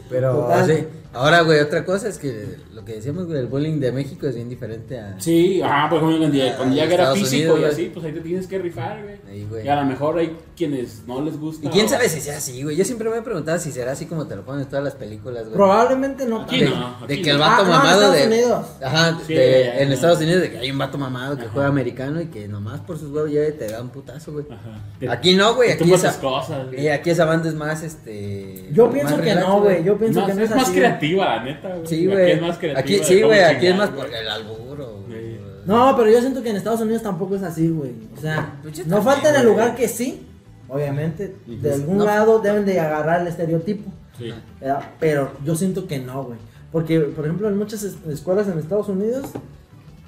Pero, 0.09 0.33
Total. 0.33 0.65
sí. 0.67 0.87
Ahora, 1.13 1.41
güey, 1.41 1.59
otra 1.59 1.83
cosa 1.85 2.07
es 2.07 2.17
que 2.17 2.57
lo 2.73 2.85
que 2.85 2.93
decíamos, 2.93 3.25
güey, 3.27 3.39
el 3.39 3.47
bullying 3.47 3.79
de 3.79 3.91
México 3.91 4.27
es 4.27 4.35
bien 4.35 4.49
diferente 4.49 4.99
a. 4.99 5.19
Sí, 5.19 5.61
ajá, 5.61 5.89
por 5.89 5.97
ejemplo, 5.99 6.17
cuando 6.19 6.37
ya, 6.37 6.55
cuando 6.57 6.75
ya 6.75 6.83
era 6.83 7.13
físico 7.13 7.53
Unidos, 7.53 7.59
y 7.59 7.73
así, 7.73 7.91
pues 7.93 8.05
ahí 8.05 8.11
te 8.13 8.21
tienes 8.21 8.47
que 8.47 8.59
rifar, 8.59 9.01
güey. 9.03 9.15
Ahí, 9.29 9.47
güey. 9.49 9.65
Y 9.65 9.69
a 9.69 9.75
lo 9.77 9.85
mejor 9.85 10.17
hay 10.19 10.35
quienes 10.55 11.03
no 11.07 11.21
les 11.23 11.39
gusta. 11.39 11.67
¿Y 11.67 11.69
quién 11.71 11.85
o- 11.85 11.89
sabe 11.89 12.09
si 12.09 12.21
sea 12.21 12.37
así, 12.37 12.61
güey? 12.63 12.75
Yo 12.75 12.85
siempre 12.85 13.09
me 13.09 13.17
he 13.17 13.21
preguntado 13.21 13.57
si 13.59 13.71
será 13.71 13.93
así 13.93 14.05
como 14.05 14.27
te 14.27 14.35
lo 14.35 14.43
ponen 14.45 14.61
en 14.61 14.67
todas 14.69 14.83
las 14.83 14.95
películas, 14.95 15.43
güey. 15.43 15.53
Probablemente 15.55 16.25
no. 16.25 16.41
Aquí 16.41 16.59
de, 16.59 16.69
no, 16.69 16.97
de 17.07 17.21
que 17.21 17.29
el 17.31 17.37
no. 17.37 17.43
vato 17.43 17.63
Ah, 17.63 17.63
no, 17.63 17.63
en 17.63 17.69
mamado 17.71 18.01
Estados 18.01 18.15
de. 18.17 18.27
Unidos. 18.27 18.65
Ajá, 18.83 19.19
Sí, 19.25 19.33
de- 19.33 19.63
ya, 19.65 19.79
en. 19.79 19.91
Estados 19.91 20.19
Unidos 20.19 20.41
de 20.41 20.51
que 20.51 20.57
hay 20.59 20.71
un 20.71 20.77
vato 20.77 20.97
mamado 20.97 21.37
que 21.37 21.47
juega 21.47 21.67
americano 21.67 22.21
y 22.21 22.27
que 22.27 22.47
nomás 22.47 22.79
por 22.81 22.99
sus 22.99 23.11
huevos 23.11 23.31
ya 23.31 23.41
te 23.57 23.67
da 23.67 23.81
un 23.81 23.89
putazo, 23.89 24.33
güey. 24.33 24.45
Ajá. 24.51 25.11
Aquí 25.13 25.35
no, 25.35 25.55
güey, 25.55 25.71
aquí 25.71 25.91
esa, 25.93 26.19
cosas, 26.19 26.67
güey. 26.67 26.85
eh, 26.85 26.91
aquí 26.91 27.09
esa 27.09 27.25
banda 27.25 27.49
es 27.49 27.55
más, 27.55 27.81
este. 27.83 28.67
Yo 28.71 28.89
pienso 28.91 29.19
que 29.21 29.33
no, 29.35 29.61
güey. 29.61 29.83
Yo 29.83 29.97
pienso 29.97 30.25
que 30.25 30.33
no 30.33 30.41
es 30.43 30.49
más 30.51 30.63
así. 30.69 30.73
Creativa, 30.99 31.25
la 31.35 31.43
neta, 31.43 31.69
güey. 31.75 31.87
Sí, 31.87 32.11
Aquí 32.11 32.31
es 32.31 32.41
más 32.41 32.57
creativa. 32.57 32.79
Aquí, 32.79 32.99
sí, 33.03 33.21
güey, 33.21 33.39
aquí 33.41 33.67
es 33.67 33.75
más 33.75 33.91
güey. 33.93 34.05
por 34.07 34.15
el 34.15 34.27
alburo. 34.27 35.03
Sí. 35.07 35.13
güey. 35.13 35.37
No, 35.65 35.95
pero 35.97 36.09
yo 36.09 36.21
siento 36.21 36.41
que 36.41 36.49
en 36.49 36.55
Estados 36.55 36.81
Unidos 36.81 37.03
tampoco 37.03 37.35
es 37.35 37.43
así, 37.43 37.69
güey. 37.69 37.91
O 38.17 38.21
sea, 38.21 38.57
Pues 38.61 38.85
no 38.87 39.01
falta 39.01 39.29
en 39.29 39.35
el 39.41 39.45
lugar 39.47 39.75
que 39.75 39.87
sí. 39.87 40.23
Obviamente, 40.69 41.35
de 41.45 41.73
algún 41.73 41.97
No. 41.99 42.05
lado 42.05 42.39
deben 42.39 42.65
de 42.65 42.79
agarrar 42.79 43.21
el 43.21 43.27
estereotipo. 43.27 43.89
Sí. 44.17 44.33
¿verdad? 44.59 44.81
Pero 44.99 45.31
yo 45.45 45.55
siento 45.55 45.87
que 45.87 45.99
no, 45.99 46.23
güey. 46.25 46.39
Porque, 46.71 46.99
por 46.99 47.23
ejemplo, 47.25 47.47
en 47.47 47.57
muchas 47.57 47.83
es- 47.83 47.97
escuelas 48.09 48.47
en 48.47 48.57
Estados 48.59 48.89
Unidos, 48.89 49.27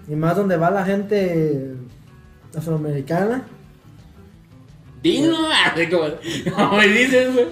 y 0.07 0.15
más 0.15 0.35
donde 0.35 0.57
va 0.57 0.69
la 0.71 0.83
gente 0.83 1.75
afroamericana, 2.57 3.43
Dino, 5.01 5.37
así 5.65 5.87
como, 5.87 6.75
me 6.77 6.87
dices, 6.87 7.33
güey. 7.33 7.45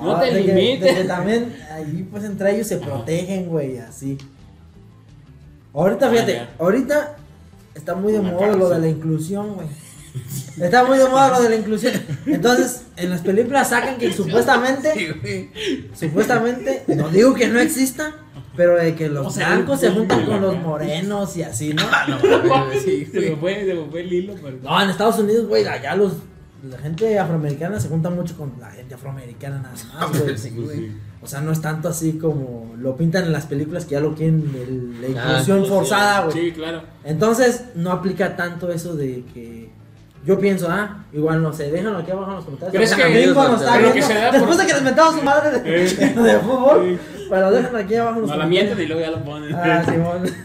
No, 0.00 0.20
te 0.20 0.26
de 0.32 0.40
limites. 0.42 0.98
que 0.98 1.04
también 1.04 1.56
ahí 1.72 2.06
pues 2.10 2.24
entre 2.24 2.54
ellos 2.54 2.66
se 2.68 2.76
protegen, 2.76 3.46
güey, 3.46 3.78
así. 3.78 4.18
Ahorita, 5.74 6.06
Ah, 6.06 6.10
fíjate, 6.10 6.42
ahorita 6.58 7.16
está 7.74 7.94
muy 7.94 8.12
de 8.12 8.20
Una 8.20 8.32
moda 8.32 8.56
lo 8.56 8.68
de 8.68 8.78
la 8.78 8.88
inclusión, 8.88 9.54
güey. 9.54 9.66
Está 10.60 10.84
muy 10.84 10.98
de 10.98 11.06
moda 11.06 11.30
lo 11.30 11.42
de 11.42 11.48
la 11.48 11.56
inclusión. 11.56 11.94
Entonces, 12.26 12.82
en 12.96 13.10
las 13.10 13.22
películas 13.22 13.70
sacan 13.70 13.96
que 13.98 14.12
supuestamente, 14.12 14.92
Sí, 15.24 15.50
supuestamente, 15.94 16.84
no 16.88 17.08
digo 17.08 17.34
que 17.34 17.48
no 17.48 17.58
exista, 17.58 18.14
pero 18.54 18.76
de 18.76 18.94
que 18.94 19.08
los 19.08 19.26
O 19.26 19.30
sea, 19.30 19.48
blancos 19.48 19.80
se 19.80 19.90
juntan 19.90 20.26
con 20.26 20.42
los 20.42 20.56
morenos 20.58 21.36
y 21.36 21.42
así, 21.42 21.72
¿no? 21.72 21.82
Sí, 22.84 23.06
Se 23.10 23.20
me 23.20 23.36
fue, 23.36 23.64
se 23.64 23.74
me 23.74 23.86
fue 23.90 24.00
el 24.02 24.12
hilo, 24.12 24.34
pero. 24.42 24.58
No, 24.62 24.82
en 24.82 24.90
Estados 24.90 25.18
Unidos, 25.18 25.46
güey, 25.48 25.66
allá 25.66 25.96
los 25.96 26.12
la 26.62 26.78
gente 26.78 27.18
afroamericana 27.18 27.80
se 27.80 27.88
junta 27.88 28.08
mucho 28.10 28.36
con 28.36 28.52
la 28.60 28.70
gente 28.70 28.94
afroamericana 28.94 29.58
nada 29.58 29.74
más, 30.08 30.20
güey. 30.22 30.38
Sí, 30.38 30.50
güey. 30.50 30.76
sí. 30.76 30.96
O 31.20 31.26
sea, 31.26 31.40
no 31.40 31.52
es 31.52 31.60
tanto 31.60 31.88
así 31.88 32.14
como 32.18 32.74
lo 32.78 32.96
pintan 32.96 33.24
en 33.24 33.32
las 33.32 33.46
películas 33.46 33.84
que 33.84 33.92
ya 33.92 34.00
lo 34.00 34.14
quieren 34.14 34.50
el- 34.54 35.14
la 35.14 35.22
Ah, 35.22 35.30
inclusión 35.30 35.66
forzada, 35.66 36.24
güey. 36.26 36.36
Sí, 36.36 36.52
claro. 36.52 36.82
Entonces, 37.04 37.64
no 37.74 37.92
aplica 37.92 38.34
tanto 38.36 38.70
eso 38.72 38.94
de 38.96 39.24
que 39.32 39.70
yo 40.24 40.38
pienso, 40.38 40.68
ah, 40.70 41.04
igual 41.12 41.42
no 41.42 41.52
sé, 41.52 41.70
déjenlo 41.70 41.98
aquí 41.98 42.10
abajo 42.12 42.30
en 42.30 42.36
los 42.36 42.44
comentarios. 42.44 42.72
Pero 42.72 42.84
es 42.84 42.94
que- 42.94 43.26
nos 43.34 43.60
está 43.60 43.74
pero 43.76 43.92
que 43.92 44.02
se 44.02 44.14
da 44.14 44.30
por- 44.30 44.38
Después 44.38 44.58
de 44.58 44.66
que 44.66 44.72
les 44.74 44.82
metamos 44.82 45.14
su 45.16 45.22
madre 45.22 45.60
de, 45.60 45.84
Eh. 45.84 45.88
de 46.16 46.38
fútbol, 46.40 46.98
Sí. 47.16 47.26
pero 47.30 47.50
déjenlo 47.50 47.78
aquí 47.78 47.94
abajo 47.96 48.16
en 48.16 48.20
los 48.22 48.30
No 48.30 48.36
la 48.36 48.44
comentarios. 48.44 48.76
mienten 48.78 48.84
y 48.84 48.86
luego 48.88 49.00
ya 49.02 49.10
lo 49.18 49.24
ponen. 49.24 49.54
Ah, 49.54 49.84
Simón. 49.84 50.22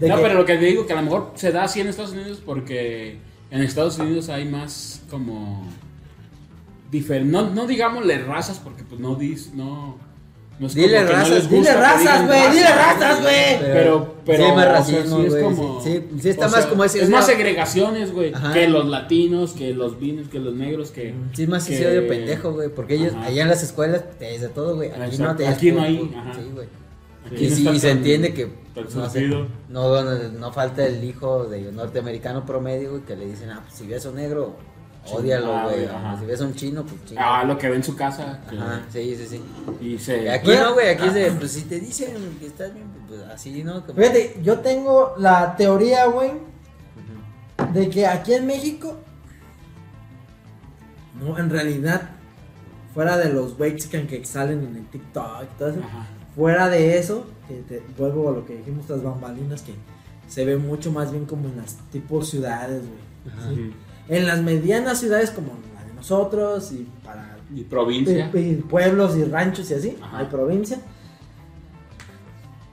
No, 0.00 0.16
que- 0.16 0.22
pero 0.22 0.34
lo 0.34 0.44
que 0.44 0.56
te 0.56 0.64
digo 0.64 0.86
que 0.86 0.92
a 0.92 0.96
lo 0.96 1.02
mejor 1.02 1.32
se 1.36 1.52
da 1.52 1.62
así 1.64 1.80
en 1.80 1.86
Estados 1.86 2.10
Unidos 2.12 2.42
porque 2.44 3.18
en 3.52 3.62
Estados 3.62 3.96
Unidos 3.98 4.28
hay 4.28 4.44
más 4.44 4.93
como 5.04 5.66
difer 6.90 7.24
no, 7.24 7.50
no 7.50 7.66
digámosle 7.66 8.18
razas 8.18 8.60
porque 8.62 8.84
pues 8.84 9.00
no 9.00 9.14
dis 9.16 9.52
no 9.54 9.98
no 10.58 10.68
es 10.68 10.74
Dile 10.74 10.98
como 10.98 11.06
que 11.08 11.12
no 11.12 11.18
razas, 11.18 11.30
les 11.30 11.50
dile 11.50 11.58
gusta 11.58 11.74
que 11.74 11.80
razas, 11.80 12.26
güey, 12.28 12.50
dile 12.52 12.62
razas, 12.68 13.00
razas, 13.00 13.22
güey. 13.22 13.58
Pero, 13.60 14.14
pero, 14.24 14.46
sí 14.46 14.52
más 14.52 14.54
o 14.54 14.60
sea, 14.60 14.72
racismo, 14.72 15.18
sí 15.18 15.26
es 15.26 15.34
como- 15.42 15.80
sí, 15.80 16.28
está 16.28 16.44
más 16.46 16.54
sea, 16.60 16.68
como 16.68 16.84
ese. 16.84 17.02
es 17.02 17.10
más 17.10 17.26
segregaciones, 17.26 18.12
güey, 18.12 18.32
que 18.52 18.68
los 18.68 18.86
latinos, 18.86 19.52
que 19.52 19.74
los 19.74 19.98
vinos, 19.98 20.28
que 20.28 20.38
los 20.38 20.54
negros, 20.54 20.92
que 20.92 21.12
Sí, 21.32 21.42
es 21.42 21.48
más 21.48 21.66
que- 21.66 21.74
ese 21.74 21.88
odio 21.88 22.06
pendejo, 22.06 22.52
güey. 22.52 22.68
Porque 22.68 22.94
ellos, 22.94 23.14
Ajá. 23.14 23.24
allá 23.24 23.42
en 23.42 23.48
las 23.48 23.64
escuelas 23.64 24.04
te 24.16 24.30
dice 24.30 24.48
todo, 24.48 24.76
güey. 24.76 24.92
Aquí 24.92 25.18
no 25.18 25.34
te 25.34 25.48
aquí 25.48 25.72
no 25.72 25.82
hay, 25.82 26.14
ajá. 26.16 26.34
Sí, 26.34 26.50
güey. 26.54 26.68
Y 27.32 27.50
sí, 27.50 27.80
se 27.80 27.90
entiende 27.90 28.32
que 28.32 28.48
no, 28.94 29.10
sé, 29.10 29.28
no, 29.68 30.52
falta 30.52 30.86
el 30.86 31.02
hijo 31.02 31.46
de 31.46 31.72
norteamericano 31.72 32.46
promedio, 32.46 32.90
güey, 32.90 33.02
que 33.02 33.16
le 33.16 33.26
dicen, 33.26 33.50
ah, 33.50 33.62
pues 33.64 33.74
si 33.74 33.88
ves 33.88 34.06
a 34.06 34.10
un 34.10 34.16
negro, 34.16 34.54
ódialo, 35.12 35.62
güey. 35.64 35.88
Si 36.18 36.26
ves 36.26 36.40
a 36.40 36.44
un 36.44 36.54
chino, 36.54 36.82
pues 36.84 37.04
chinga. 37.04 37.40
Ah, 37.40 37.44
lo 37.44 37.58
que 37.58 37.68
ve 37.68 37.76
en 37.76 37.84
su 37.84 37.94
casa. 37.96 38.40
Ajá, 38.46 38.82
sí, 38.92 39.16
sí, 39.16 39.26
sí. 39.26 39.42
Y 39.80 39.98
se 39.98 40.30
Aquí 40.30 40.46
Bueno, 40.46 40.64
no, 40.66 40.74
güey, 40.74 40.88
aquí 40.90 41.02
ah. 41.04 41.08
es 41.08 41.14
de, 41.14 41.30
pues 41.32 41.52
si 41.52 41.62
te 41.62 41.80
dicen 41.80 42.14
que 42.40 42.46
estás 42.46 42.72
bien, 42.72 42.86
pues 43.08 43.20
así, 43.22 43.62
¿no? 43.62 43.84
Como- 43.84 43.98
Fíjate, 43.98 44.38
yo 44.42 44.60
tengo 44.60 45.14
la 45.18 45.56
teoría, 45.56 46.06
güey, 46.06 46.32
de 47.72 47.88
que 47.90 48.06
aquí 48.06 48.34
en 48.34 48.46
México, 48.46 48.96
no, 51.20 51.38
en 51.38 51.50
realidad, 51.50 52.10
fuera 52.92 53.16
de 53.16 53.32
los 53.32 53.58
Mexican 53.58 54.06
que 54.06 54.24
salen 54.24 54.60
en 54.64 54.76
el 54.76 54.86
TikTok 54.86 55.42
y 55.44 55.58
todo 55.58 55.68
eso, 55.70 55.80
Ajá. 55.80 56.06
fuera 56.34 56.68
de 56.68 56.98
eso, 56.98 57.26
que 57.48 57.54
te, 57.62 57.82
vuelvo 57.98 58.28
a 58.28 58.32
lo 58.32 58.46
que 58.46 58.56
dijimos, 58.56 58.88
las 58.88 59.02
bambalinas, 59.02 59.62
que 59.62 59.74
se 60.28 60.44
ve 60.44 60.56
mucho 60.56 60.90
más 60.90 61.10
bien 61.12 61.26
como 61.26 61.48
en 61.48 61.56
las 61.58 61.76
tipo 61.92 62.22
ciudades, 62.24 62.82
güey. 62.82 63.34
Ajá. 63.36 63.48
¿sí? 63.50 63.72
En 64.08 64.26
las 64.26 64.42
medianas 64.42 65.00
ciudades 65.00 65.30
como 65.30 65.52
la 65.74 65.84
de 65.84 65.94
nosotros 65.94 66.70
y 66.72 66.86
para 67.04 67.36
Y 67.54 67.62
provincia. 67.64 68.30
y- 68.34 68.38
y 68.38 68.54
pueblos 68.56 69.16
y 69.16 69.24
ranchos 69.24 69.70
y 69.70 69.74
así, 69.74 69.98
Ajá. 70.02 70.18
hay 70.18 70.26
provincia. 70.26 70.78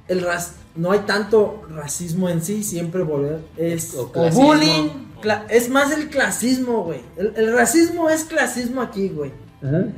El 0.08 0.22
ras 0.22 0.54
no 0.76 0.92
hay 0.92 1.00
tanto 1.00 1.64
racismo 1.70 2.30
en 2.30 2.42
sí, 2.42 2.64
siempre 2.64 3.04
volver 3.04 3.40
es 3.58 3.96
O 3.96 4.08
bullying, 4.34 4.90
cla- 5.22 5.46
es 5.50 5.70
más 5.70 5.92
el 5.92 6.10
clasismo, 6.10 6.84
güey. 6.84 7.02
El, 7.18 7.34
el 7.36 7.54
racismo 7.54 8.10
es 8.10 8.24
clasismo 8.26 8.82
aquí, 8.82 9.10
güey. 9.10 9.32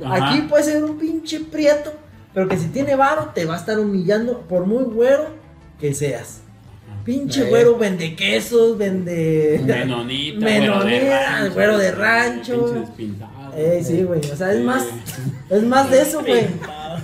Ajá. 0.04 0.28
Aquí 0.28 0.42
puede 0.42 0.62
ser 0.64 0.84
un 0.84 0.98
pinche 0.98 1.40
prieto, 1.40 1.92
pero 2.32 2.46
que 2.48 2.56
si 2.58 2.66
tiene 2.66 2.94
varo 2.96 3.30
te 3.34 3.44
va 3.44 3.54
a 3.54 3.58
estar 3.58 3.78
humillando 3.78 4.40
por 4.42 4.66
muy 4.66 4.84
güero 4.84 5.26
que 5.80 5.94
seas. 5.94 6.40
Pinche 7.04 7.42
Eh. 7.46 7.50
güero 7.50 7.76
vende 7.76 8.16
quesos, 8.16 8.78
vende. 8.78 9.60
Menonita, 9.64 10.38
Menonita, 10.44 11.48
güero 11.52 11.76
de 11.78 11.90
rancho. 11.92 12.64
Pinche 12.64 12.80
despintado. 12.80 13.52
Eh, 13.56 13.82
sí, 13.84 14.02
güey. 14.02 14.20
O 14.20 14.36
sea, 14.36 14.52
es 14.52 14.58
Sí. 14.58 14.64
más. 14.64 14.86
Es 15.50 15.62
más 15.62 15.90
de 15.90 16.00
eso, 16.02 16.20
güey. 16.20 16.46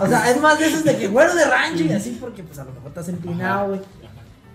O 0.01 0.07
sea, 0.07 0.31
es 0.31 0.41
más 0.41 0.59
de 0.59 0.67
eso 0.67 0.83
de 0.83 0.97
que 0.97 1.09
güero 1.09 1.35
de 1.35 1.45
rancho 1.45 1.85
y 1.85 1.93
así, 1.93 2.17
porque 2.21 2.43
pues 2.43 2.59
a 2.59 2.65
lo 2.65 2.73
mejor 2.73 2.89
estás 2.89 3.09
empinado, 3.09 3.69
güey. 3.69 3.81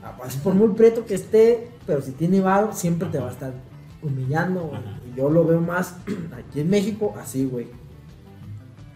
Ah, 0.04 0.14
pues, 0.18 0.36
por 0.36 0.54
muy 0.54 0.70
preto 0.76 1.06
que 1.06 1.16
esté, 1.16 1.68
pero 1.88 2.02
si 2.02 2.12
tiene 2.12 2.40
varo, 2.42 2.72
siempre 2.74 3.08
te 3.10 3.18
va 3.20 3.30
a 3.30 3.32
estar 3.32 3.54
humillando, 4.02 4.62
güey. 4.62 4.82
Yo 5.16 5.30
lo 5.30 5.46
veo 5.46 5.62
más 5.62 5.96
aquí 6.38 6.60
en 6.62 6.70
México, 6.70 7.16
así, 7.22 7.46
güey. 7.46 7.68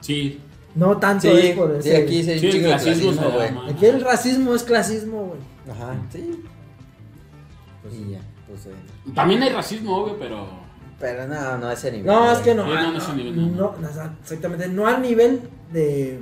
Sí, 0.02 0.40
No 0.76 0.98
tanto 0.98 1.22
Sí, 1.32 1.48
es 1.48 1.56
por 1.58 1.82
sí, 1.82 1.90
ese- 1.90 1.98
aquí 2.04 2.24
sí 2.24 2.30
hay 2.32 2.40
Sí, 2.40 2.46
el 2.48 2.54
de 2.54 2.60
clasismo 2.70 3.14
se 3.14 3.20
güey. 3.28 3.50
Aquí 3.72 3.86
el 3.88 4.02
racismo 4.02 4.54
es 4.56 4.64
clasismo, 4.64 5.26
güey. 5.26 5.40
Ajá, 5.72 5.96
sí. 6.12 6.44
Y 7.92 8.12
ya, 8.12 8.20
pues 8.48 8.66
eh. 8.66 8.72
también 9.16 9.42
hay 9.44 9.50
racismo, 9.50 9.98
obvio, 9.98 10.18
pero. 10.20 10.48
Pero 11.00 11.28
no, 11.28 11.58
no 11.58 11.68
a 11.68 11.74
ese 11.74 11.92
nivel. 11.92 12.08
No, 12.08 12.30
es 12.32 12.40
que 12.40 12.54
no. 12.54 12.66
Sí, 12.66 12.70
no, 12.74 12.92
no 12.92 12.98
es 12.98 13.08
no, 13.08 13.14
a 13.14 13.16
nivel, 13.16 13.56
no. 13.58 13.76
exactamente. 14.22 14.68
No 14.68 14.86
al 14.88 15.02
nivel 15.02 15.42
de 15.72 16.20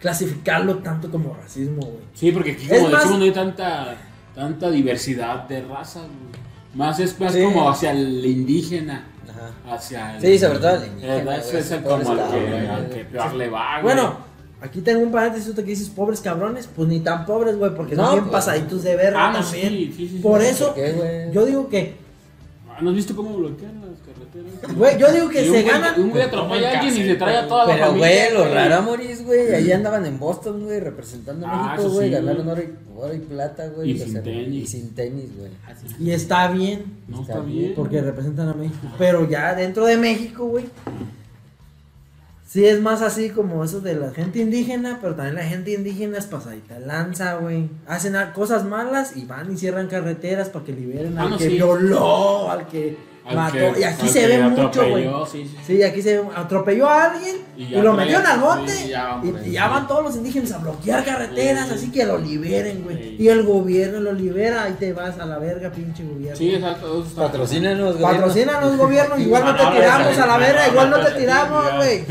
clasificarlo 0.00 0.78
tanto 0.78 1.10
como 1.10 1.34
racismo, 1.34 1.80
güey. 1.82 2.04
Sí, 2.14 2.30
porque 2.32 2.52
aquí, 2.52 2.66
Es 2.70 2.78
como 2.78 2.90
más- 2.90 3.00
decimos, 3.02 3.18
no 3.18 3.24
hay 3.24 3.32
tanta, 3.32 3.96
tanta 4.34 4.70
diversidad 4.70 5.48
de 5.48 5.62
razas, 5.62 6.02
güey. 6.04 6.38
Más 6.74 7.00
es 7.00 7.18
más 7.18 7.32
Sí. 7.32 7.42
como 7.42 7.70
hacia 7.70 7.92
el 7.92 8.24
indígena. 8.24 9.06
Ajá. 9.28 9.74
Hacia 9.74 10.16
el, 10.16 10.20
Sí, 10.22 10.38
sobre 10.38 10.58
todo 10.58 10.74
el 10.76 10.86
indígena, 10.88 11.16
Eh, 11.16 11.24
güey, 11.24 11.38
Ese 11.38 11.58
es 11.58 11.70
como 11.82 11.94
al 11.96 12.90
que, 12.90 13.04
peor 13.10 13.34
le 13.34 13.48
va, 13.50 13.80
güey. 13.80 13.82
Bueno, 13.94 14.18
aquí 14.60 14.80
tengo 14.80 15.00
un 15.02 15.10
paréntesis 15.12 15.54
que 15.54 15.62
dices 15.62 15.88
pobres 15.88 16.20
cabrones, 16.20 16.68
pues 16.74 16.88
ni 16.88 17.00
tan 17.00 17.24
pobres, 17.26 17.56
güey, 17.56 17.74
porque 17.74 17.94
No, 17.94 18.04
son 18.06 18.12
bien 18.14 18.24
pues. 18.24 18.32
pasaditos 18.32 18.82
de 18.82 18.96
verga 18.96 19.28
Ah, 19.28 19.32
no, 19.32 19.40
también. 19.40 19.68
sí, 19.68 19.94
sí, 19.96 20.08
sí, 20.08 20.18
Por 20.18 20.40
sí. 20.40 20.46
eso, 20.48 20.66
¿Por 20.66 20.74
qué, 20.74 20.92
güey? 20.92 21.32
yo 21.32 21.46
digo 21.46 21.68
que, 21.68 22.08
Ah, 22.70 22.80
¿No 22.80 22.90
has 22.90 22.96
visto 22.96 23.16
cómo 23.16 23.36
bloquean 23.36 23.80
las 23.80 23.98
carreteras? 23.98 24.76
güey, 24.76 24.98
yo 25.00 25.10
digo 25.12 25.28
que 25.30 25.44
Y 25.44 25.50
se 25.50 25.62
ganan. 25.64 26.00
Un 26.00 26.10
güey 26.10 26.22
atropella 26.22 26.68
a 26.68 26.80
alguien 26.80 26.96
y 27.04 27.08
se 27.08 27.14
trae 27.16 27.36
a 27.38 27.48
toda 27.48 27.66
la 27.66 27.74
Pero, 27.74 27.86
familia. 27.86 28.08
güey, 28.30 28.34
los 29.08 29.24
güey, 29.24 29.52
ahí 29.54 29.72
andaban 29.72 30.06
en 30.06 30.16
Boston, 30.20 30.62
güey, 30.64 30.78
representando 30.78 31.44
a 31.44 31.50
Ah, 31.50 31.72
México, 31.74 31.90
güey, 31.92 32.06
sí, 32.08 32.14
ganaron 32.14 32.48
oro 32.48 32.62
y, 32.62 32.68
oro 32.96 33.14
y 33.14 33.18
plata, 33.18 33.66
güey. 33.66 33.90
Y 33.90 33.98
sin 33.98 34.22
tenis. 34.22 34.48
Y 34.54 34.66
sin 34.68 34.94
tenis, 34.94 35.24
güey. 35.36 35.50
Y 35.98 36.12
está 36.12 36.46
bien, 36.52 36.84
No 37.08 37.22
Está 37.22 37.32
está 37.32 37.44
bien, 37.44 37.58
bien. 37.58 37.74
porque 37.74 38.00
representan 38.00 38.48
a 38.48 38.54
México. 38.54 38.86
Pero 38.96 39.28
ya 39.28 39.56
dentro 39.56 39.84
de 39.84 39.96
México, 39.96 40.46
güey. 40.46 40.66
Sí 42.50 42.64
es 42.64 42.80
más 42.80 43.02
así 43.02 43.28
como 43.28 43.62
eso 43.62 43.82
de 43.82 43.94
la 43.94 44.10
gente 44.10 44.38
indígena, 44.38 45.00
pero 45.02 45.14
también 45.14 45.34
la 45.34 45.42
gente 45.44 45.72
indígena 45.72 46.16
es 46.16 46.24
pasadita 46.24 46.78
lanza, 46.78 47.34
güey. 47.34 47.68
Hacen 47.86 48.14
cosas 48.34 48.64
malas 48.64 49.18
y 49.18 49.26
van 49.26 49.52
y 49.52 49.58
cierran 49.58 49.86
carreteras 49.86 50.48
para 50.48 50.64
que 50.64 50.72
liberen 50.72 51.18
Ah, 51.18 51.24
al 51.24 51.30
no, 51.30 51.36
que 51.36 51.44
sí. 51.44 51.56
violó, 51.56 52.50
al 52.50 52.66
que 52.66 52.96
mató. 53.36 53.52
que- 53.52 53.80
y 53.80 53.84
aquí 53.84 54.08
se 54.08 54.26
ve 54.26 54.38
mucho, 54.42 54.88
güey. 54.88 55.08
sí, 55.30 55.44
sí. 55.44 55.56
Sí, 55.66 55.82
aquí 55.82 56.02
se 56.02 56.22
atropelló 56.34 56.88
a 56.88 57.04
alguien 57.10 57.36
Y 57.56 57.74
y, 57.74 57.80
lo 57.82 57.92
metieron 57.92 58.24
al 58.26 58.38
monte 58.38 58.72
sí, 58.72 58.88
ya, 58.88 59.20
y, 59.22 59.48
y 59.48 59.52
ya 59.52 59.68
van 59.68 59.86
todos 59.88 60.04
los 60.04 60.16
indígenas 60.16 60.52
a 60.52 60.58
bloquear 60.58 61.04
carreteras, 61.04 61.68
Sí. 61.68 61.74
así 61.74 61.90
que 61.92 62.04
lo 62.06 62.18
liberen, 62.18 62.84
güey. 62.84 62.96
Sí. 62.96 63.16
Y 63.18 63.28
el 63.28 63.42
gobierno 63.42 64.00
lo 64.00 64.12
libera, 64.12 64.62
ahí 64.64 64.76
te 64.78 64.92
vas 64.92 65.18
a 65.18 65.26
la 65.26 65.38
verga, 65.38 65.70
pinche 65.70 66.04
gobierno. 66.04 66.36
Sí, 66.36 66.54
exacto. 66.54 67.04
Patrocínanos, 67.16 67.98
güey. 67.98 68.14
Patrocínanos, 68.14 68.76
gobierno, 68.76 69.18
igual 69.18 69.44
no 69.44 69.56
te 69.56 69.76
tiramos 69.76 70.18
a 70.18 70.26
la 70.26 70.38
verga, 70.38 70.68
igual 70.68 70.90
no 70.90 71.00
te 71.04 71.10
tiramos, 71.12 71.74
güey. 71.76 72.04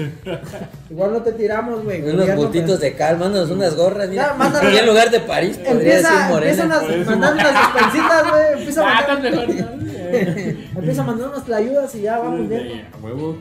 Igual 0.90 1.14
no 1.14 1.22
te 1.22 1.32
tiramos, 1.34 1.84
güey. 1.84 2.02
Unos 2.02 2.14
gobierno, 2.16 2.36
pues. 2.68 2.80
de 2.80 2.96
cal, 2.96 3.18
mándanos 3.18 3.50
unas 3.52 3.76
gorras, 3.76 4.10
mira. 4.10 4.36
En 4.64 4.86
lugar 4.86 5.10
de 5.12 5.20
París, 5.22 5.58
podría 5.58 5.96
decir 5.98 6.12
morena. 6.30 6.52
empieza 6.52 7.12
mandar 7.12 7.34
unas 7.34 7.54
despensitas, 7.54 8.30
güey. 8.30 8.44
Empieza 8.58 8.82
a 8.82 8.98
Ah, 8.98 9.06
mandar, 9.08 9.87
empieza 10.76 11.02
a 11.02 11.06
mandar 11.06 11.30
unas 11.30 11.50
ayudas 11.50 11.96
y 11.96 12.02
ya 12.02 12.20
vamos 12.20 12.48
bien. 12.48 12.88
A 12.94 12.98
huevo. 13.04 13.38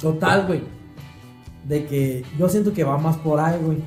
Total, 0.00 0.46
güey. 0.46 0.62
De 1.64 1.86
que 1.86 2.24
yo 2.38 2.48
siento 2.48 2.72
que 2.72 2.84
va 2.84 2.98
más 2.98 3.16
por 3.16 3.40
ahí, 3.40 3.58
güey. 3.62 3.78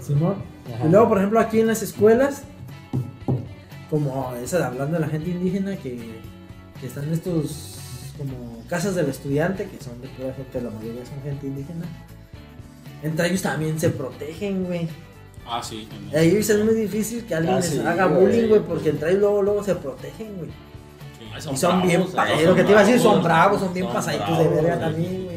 Simón. 0.00 0.36
Y 0.84 0.88
luego, 0.88 1.08
por 1.08 1.18
ejemplo, 1.18 1.40
aquí 1.40 1.60
en 1.60 1.66
las 1.66 1.82
escuelas, 1.82 2.44
como 3.90 4.32
esa 4.42 4.58
de 4.58 4.64
hablando 4.64 4.94
de 4.94 5.00
la 5.00 5.08
gente 5.08 5.30
indígena, 5.30 5.76
que, 5.76 6.20
que 6.80 6.86
están 6.86 7.12
estos 7.12 7.78
como 8.18 8.62
casas 8.68 8.94
del 8.94 9.08
estudiante, 9.08 9.68
que 9.68 9.82
son 9.82 10.00
de 10.00 10.08
pura 10.08 10.32
gente, 10.34 10.60
la 10.60 10.70
mayoría 10.70 11.04
son 11.04 11.22
gente 11.22 11.46
indígena. 11.46 11.84
Entre 13.02 13.28
ellos 13.28 13.42
también 13.42 13.78
se 13.78 13.90
protegen, 13.90 14.64
güey. 14.64 14.88
Ah, 15.48 15.62
sí, 15.62 15.86
también. 15.88 16.16
ahí 16.16 16.36
es 16.36 16.64
muy 16.64 16.74
difícil 16.74 17.24
que 17.24 17.34
alguien 17.34 17.54
Ah, 17.54 17.58
les 17.60 17.66
sí, 17.66 17.78
haga 17.80 18.06
güey. 18.06 18.20
bullying, 18.26 18.48
güey, 18.48 18.60
porque 18.62 18.88
entre 18.90 19.10
ellos 19.10 19.20
luego, 19.20 19.42
luego 19.42 19.62
se 19.64 19.74
protegen, 19.76 20.36
güey. 20.38 20.50
Sí. 21.40 21.48
Y 21.52 21.56
son 21.56 21.82
bien, 21.82 22.04
bravos, 22.12 22.36
son 22.36 22.46
lo 22.46 22.54
que 22.54 22.64
te 22.64 22.70
iba 22.72 22.80
a 22.80 22.84
decir, 22.84 23.00
son 23.00 23.22
bravos, 23.22 23.60
son 23.60 23.72
bien 23.74 23.86
son 23.86 23.94
pasaditos 23.94 24.38
de 24.38 24.48
verga 24.48 24.80
también, 24.80 25.24
güey. 25.24 25.36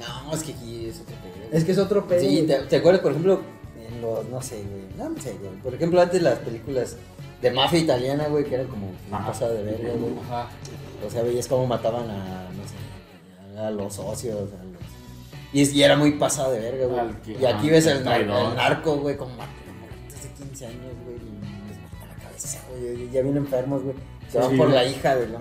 No, 0.00 0.34
es 0.34 0.42
que 0.42 0.52
aquí 0.52 0.86
es 0.86 1.00
otro 1.00 1.14
pedo. 1.16 1.48
Es 1.58 1.64
que 1.64 1.72
es 1.72 1.78
otro 1.78 2.06
pedo. 2.08 2.20
Sí, 2.20 2.44
te, 2.46 2.54
te 2.60 2.76
acuerdas, 2.76 3.02
por 3.02 3.12
ejemplo, 3.12 3.40
en 3.88 4.00
los, 4.02 4.28
no 4.28 4.42
sé, 4.42 4.62
güey, 4.62 5.10
no 5.10 5.20
sé, 5.20 5.36
güey. 5.40 5.52
Por 5.62 5.74
ejemplo, 5.74 6.00
antes 6.00 6.20
las 6.22 6.38
películas 6.40 6.96
de 7.40 7.50
mafia 7.50 7.78
italiana, 7.78 8.26
güey, 8.28 8.44
que 8.44 8.54
eran 8.56 8.66
como 8.66 8.88
un 8.88 8.96
pasado 9.10 9.54
de 9.54 9.62
verga, 9.62 9.90
güey. 9.98 10.12
Ajá. 10.26 10.48
O 11.06 11.10
sea, 11.10 11.22
veías 11.22 11.46
cómo 11.46 11.66
mataban 11.66 12.10
a, 12.10 12.48
no 12.50 12.62
sé, 12.66 13.60
a 13.60 13.70
los 13.70 13.94
socios, 13.94 14.48
a. 14.52 14.65
Y, 15.56 15.62
es- 15.62 15.72
y 15.72 15.82
era 15.82 15.96
muy 15.96 16.12
pasado 16.12 16.52
de 16.52 16.60
verga, 16.60 16.86
güey. 16.86 17.00
Al 17.00 17.20
que- 17.22 17.32
Y 17.32 17.44
aquí 17.46 17.46
ajá, 17.46 17.62
ves 17.70 17.86
el 17.86 17.98
el, 18.06 18.08
el 18.08 18.28
narco, 18.56 18.96
güey, 18.96 19.16
como 19.16 19.32
de 19.36 20.44
15 20.44 20.66
años, 20.66 20.92
güey, 21.04 21.16
y 21.16 21.68
les 21.68 21.80
matan 21.82 22.08
la 22.08 22.14
cabeza, 22.24 22.60
güey. 22.70 23.10
Ya 23.10 23.22
vienen 23.22 23.36
enfermos, 23.38 23.82
güey. 23.82 23.94
Se 24.30 24.38
van 24.38 24.50
Sí, 24.50 24.56
por 24.56 24.66
güey. 24.68 24.78
la 24.78 24.84
hija 24.84 25.16
de 25.16 25.28
la 25.28 25.38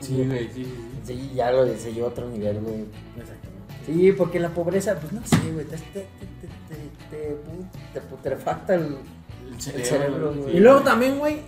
Sí, 0.00 0.24
güey, 0.26 0.48
sí, 0.54 0.64
sí, 0.64 0.74
sí. 1.04 1.32
Ya 1.34 1.50
lo 1.50 1.66
se 1.76 1.92
lleva 1.92 2.06
a 2.06 2.10
otro 2.10 2.28
nivel, 2.30 2.60
güey. 2.60 2.84
Sí, 3.84 4.12
porque 4.12 4.38
la 4.40 4.50
pobreza, 4.50 4.98
pues 5.00 5.12
no 5.12 5.20
sé, 5.26 5.36
güey, 5.52 5.64
te, 5.66 5.76
te, 5.76 5.82
te, 5.92 6.06
te, 6.68 6.76
te, 7.10 7.36
te 7.94 8.00
putrefacta 8.02 8.74
el... 8.74 8.96
El 9.74 9.84
cerebro, 9.84 10.34
güey. 10.34 10.56
Y 10.56 10.60
luego 10.60 10.80
también, 10.80 11.18
güey, 11.18 11.40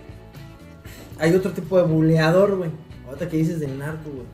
hay 1.19 1.33
otro 1.35 1.51
tipo 1.51 1.77
de 1.77 1.83
buleador, 1.83 2.55
güey. 2.57 2.69
Ahorita 3.07 3.29
que 3.29 3.37
dices 3.37 3.59
del 3.59 3.77
narco, 3.79 4.09
güey. 4.11 4.25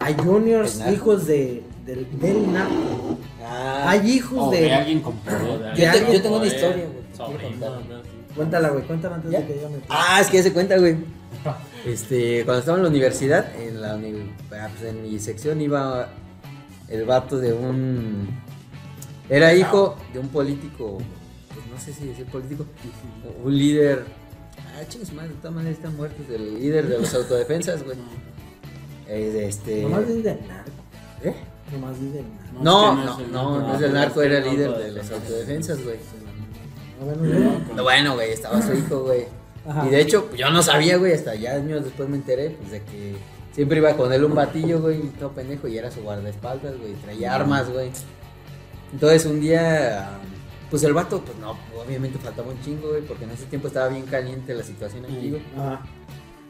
Hay 0.00 0.14
juniors, 0.14 0.80
hijos 0.92 1.26
de, 1.26 1.62
del, 1.84 2.18
del 2.18 2.52
narco. 2.52 3.18
Ah, 3.42 3.90
Hay 3.90 4.10
hijos 4.10 4.38
O 4.48 4.50
de 4.50 4.60
de... 4.62 4.72
alguien 4.72 5.00
con 5.00 5.16
poder. 5.18 5.70
Yo, 5.70 5.74
te- 5.76 5.88
alguien 5.88 6.12
yo 6.12 6.22
tengo 6.22 6.36
una 6.36 6.46
historia, 6.46 6.84
güey. 6.86 7.44
Cuéntala, 8.34 8.68
güey, 8.70 8.84
cuéntala 8.84 9.14
antes 9.16 9.30
¿Ya? 9.30 9.40
de 9.40 9.46
que 9.46 9.60
yo 9.60 9.70
me... 9.70 9.76
Ah, 9.88 10.18
es 10.20 10.26
que 10.28 10.38
ya 10.38 10.42
se 10.42 10.52
cuenta, 10.52 10.76
güey. 10.78 10.96
Este, 11.84 12.44
cuando 12.46 12.60
estaba 12.60 12.78
en 12.78 12.84
la 12.84 12.88
universidad, 12.88 13.54
en 13.60 13.82
la 13.82 13.92
ah, 13.92 14.68
pues, 14.70 14.90
en 14.90 15.02
mi 15.02 15.18
sección 15.18 15.60
iba 15.60 16.08
el 16.88 17.04
vato 17.04 17.36
de 17.38 17.52
un 17.52 18.26
era 19.28 19.52
hijo 19.54 19.94
de 20.14 20.18
un 20.18 20.28
político, 20.28 20.96
pues 21.52 21.66
no 21.66 21.78
sé 21.78 21.92
si 21.92 22.06
decir 22.06 22.24
político, 22.24 22.64
un 23.44 23.58
líder. 23.58 24.04
Ah, 24.58 24.82
chicos, 24.88 25.12
madre, 25.12 25.28
de 25.30 25.34
todas 25.34 25.54
maneras 25.56 25.76
están 25.76 25.94
muertos 25.94 26.24
el 26.34 26.58
líder 26.58 26.88
de 26.88 26.98
los 27.00 27.14
autodefensas, 27.14 27.82
güey. 27.84 27.98
Eh, 29.06 29.30
de 29.30 29.48
este 29.48 29.82
Nomás 29.82 30.06
dices 30.08 30.24
del 30.24 30.38
narco. 30.48 30.70
¿Eh? 31.22 31.34
Nomás 31.72 31.98
narco. 31.98 32.62
No, 32.62 32.94
no, 32.94 33.04
no, 33.04 33.18
el 33.20 33.32
no, 33.32 33.58
narco. 33.60 33.74
es 33.76 33.82
el 33.82 33.92
narco, 33.92 34.22
era 34.22 34.38
el 34.38 34.44
no, 34.44 34.50
líder 34.52 34.70
no, 34.70 34.78
de 34.78 34.88
no, 34.88 34.96
las 34.96 35.10
no, 35.10 35.16
autodefensas, 35.16 35.82
güey. 35.84 35.96
Ah, 37.00 37.04
bueno, 37.04 37.22
güey. 37.22 37.82
Bueno, 37.82 38.14
güey, 38.14 38.30
estaba 38.32 38.62
su 38.62 38.72
hijo, 38.74 39.00
güey. 39.02 39.26
Y 39.86 39.88
de 39.88 40.00
hecho, 40.00 40.26
pues, 40.26 40.38
yo 40.38 40.50
no 40.50 40.62
sabía, 40.62 40.98
güey, 40.98 41.14
hasta 41.14 41.34
ya 41.34 41.52
años 41.52 41.84
después 41.84 42.08
me 42.08 42.16
enteré, 42.16 42.50
pues 42.50 42.70
de 42.70 42.82
que 42.82 43.16
siempre 43.52 43.78
iba 43.78 43.96
con 43.96 44.12
él 44.12 44.24
un 44.24 44.34
batillo, 44.34 44.80
güey, 44.80 45.00
todo 45.18 45.30
pendejo, 45.32 45.66
y 45.68 45.78
era 45.78 45.90
su 45.90 46.02
guardaespaldas, 46.02 46.76
güey, 46.78 46.92
traía 46.94 47.34
armas, 47.34 47.70
güey. 47.70 47.90
Entonces 48.92 49.24
un 49.26 49.40
día, 49.40 50.10
pues 50.70 50.82
el 50.84 50.92
vato, 50.92 51.20
pues 51.22 51.36
no, 51.38 51.56
obviamente 51.82 52.18
faltaba 52.18 52.50
un 52.50 52.60
chingo, 52.62 52.90
güey, 52.90 53.02
porque 53.02 53.24
en 53.24 53.30
ese 53.30 53.46
tiempo 53.46 53.68
estaba 53.68 53.88
bien 53.88 54.04
caliente 54.04 54.54
la 54.54 54.62
situación 54.62 55.04
aquí, 55.06 55.30
güey. 55.30 55.42
Ajá. 55.56 55.80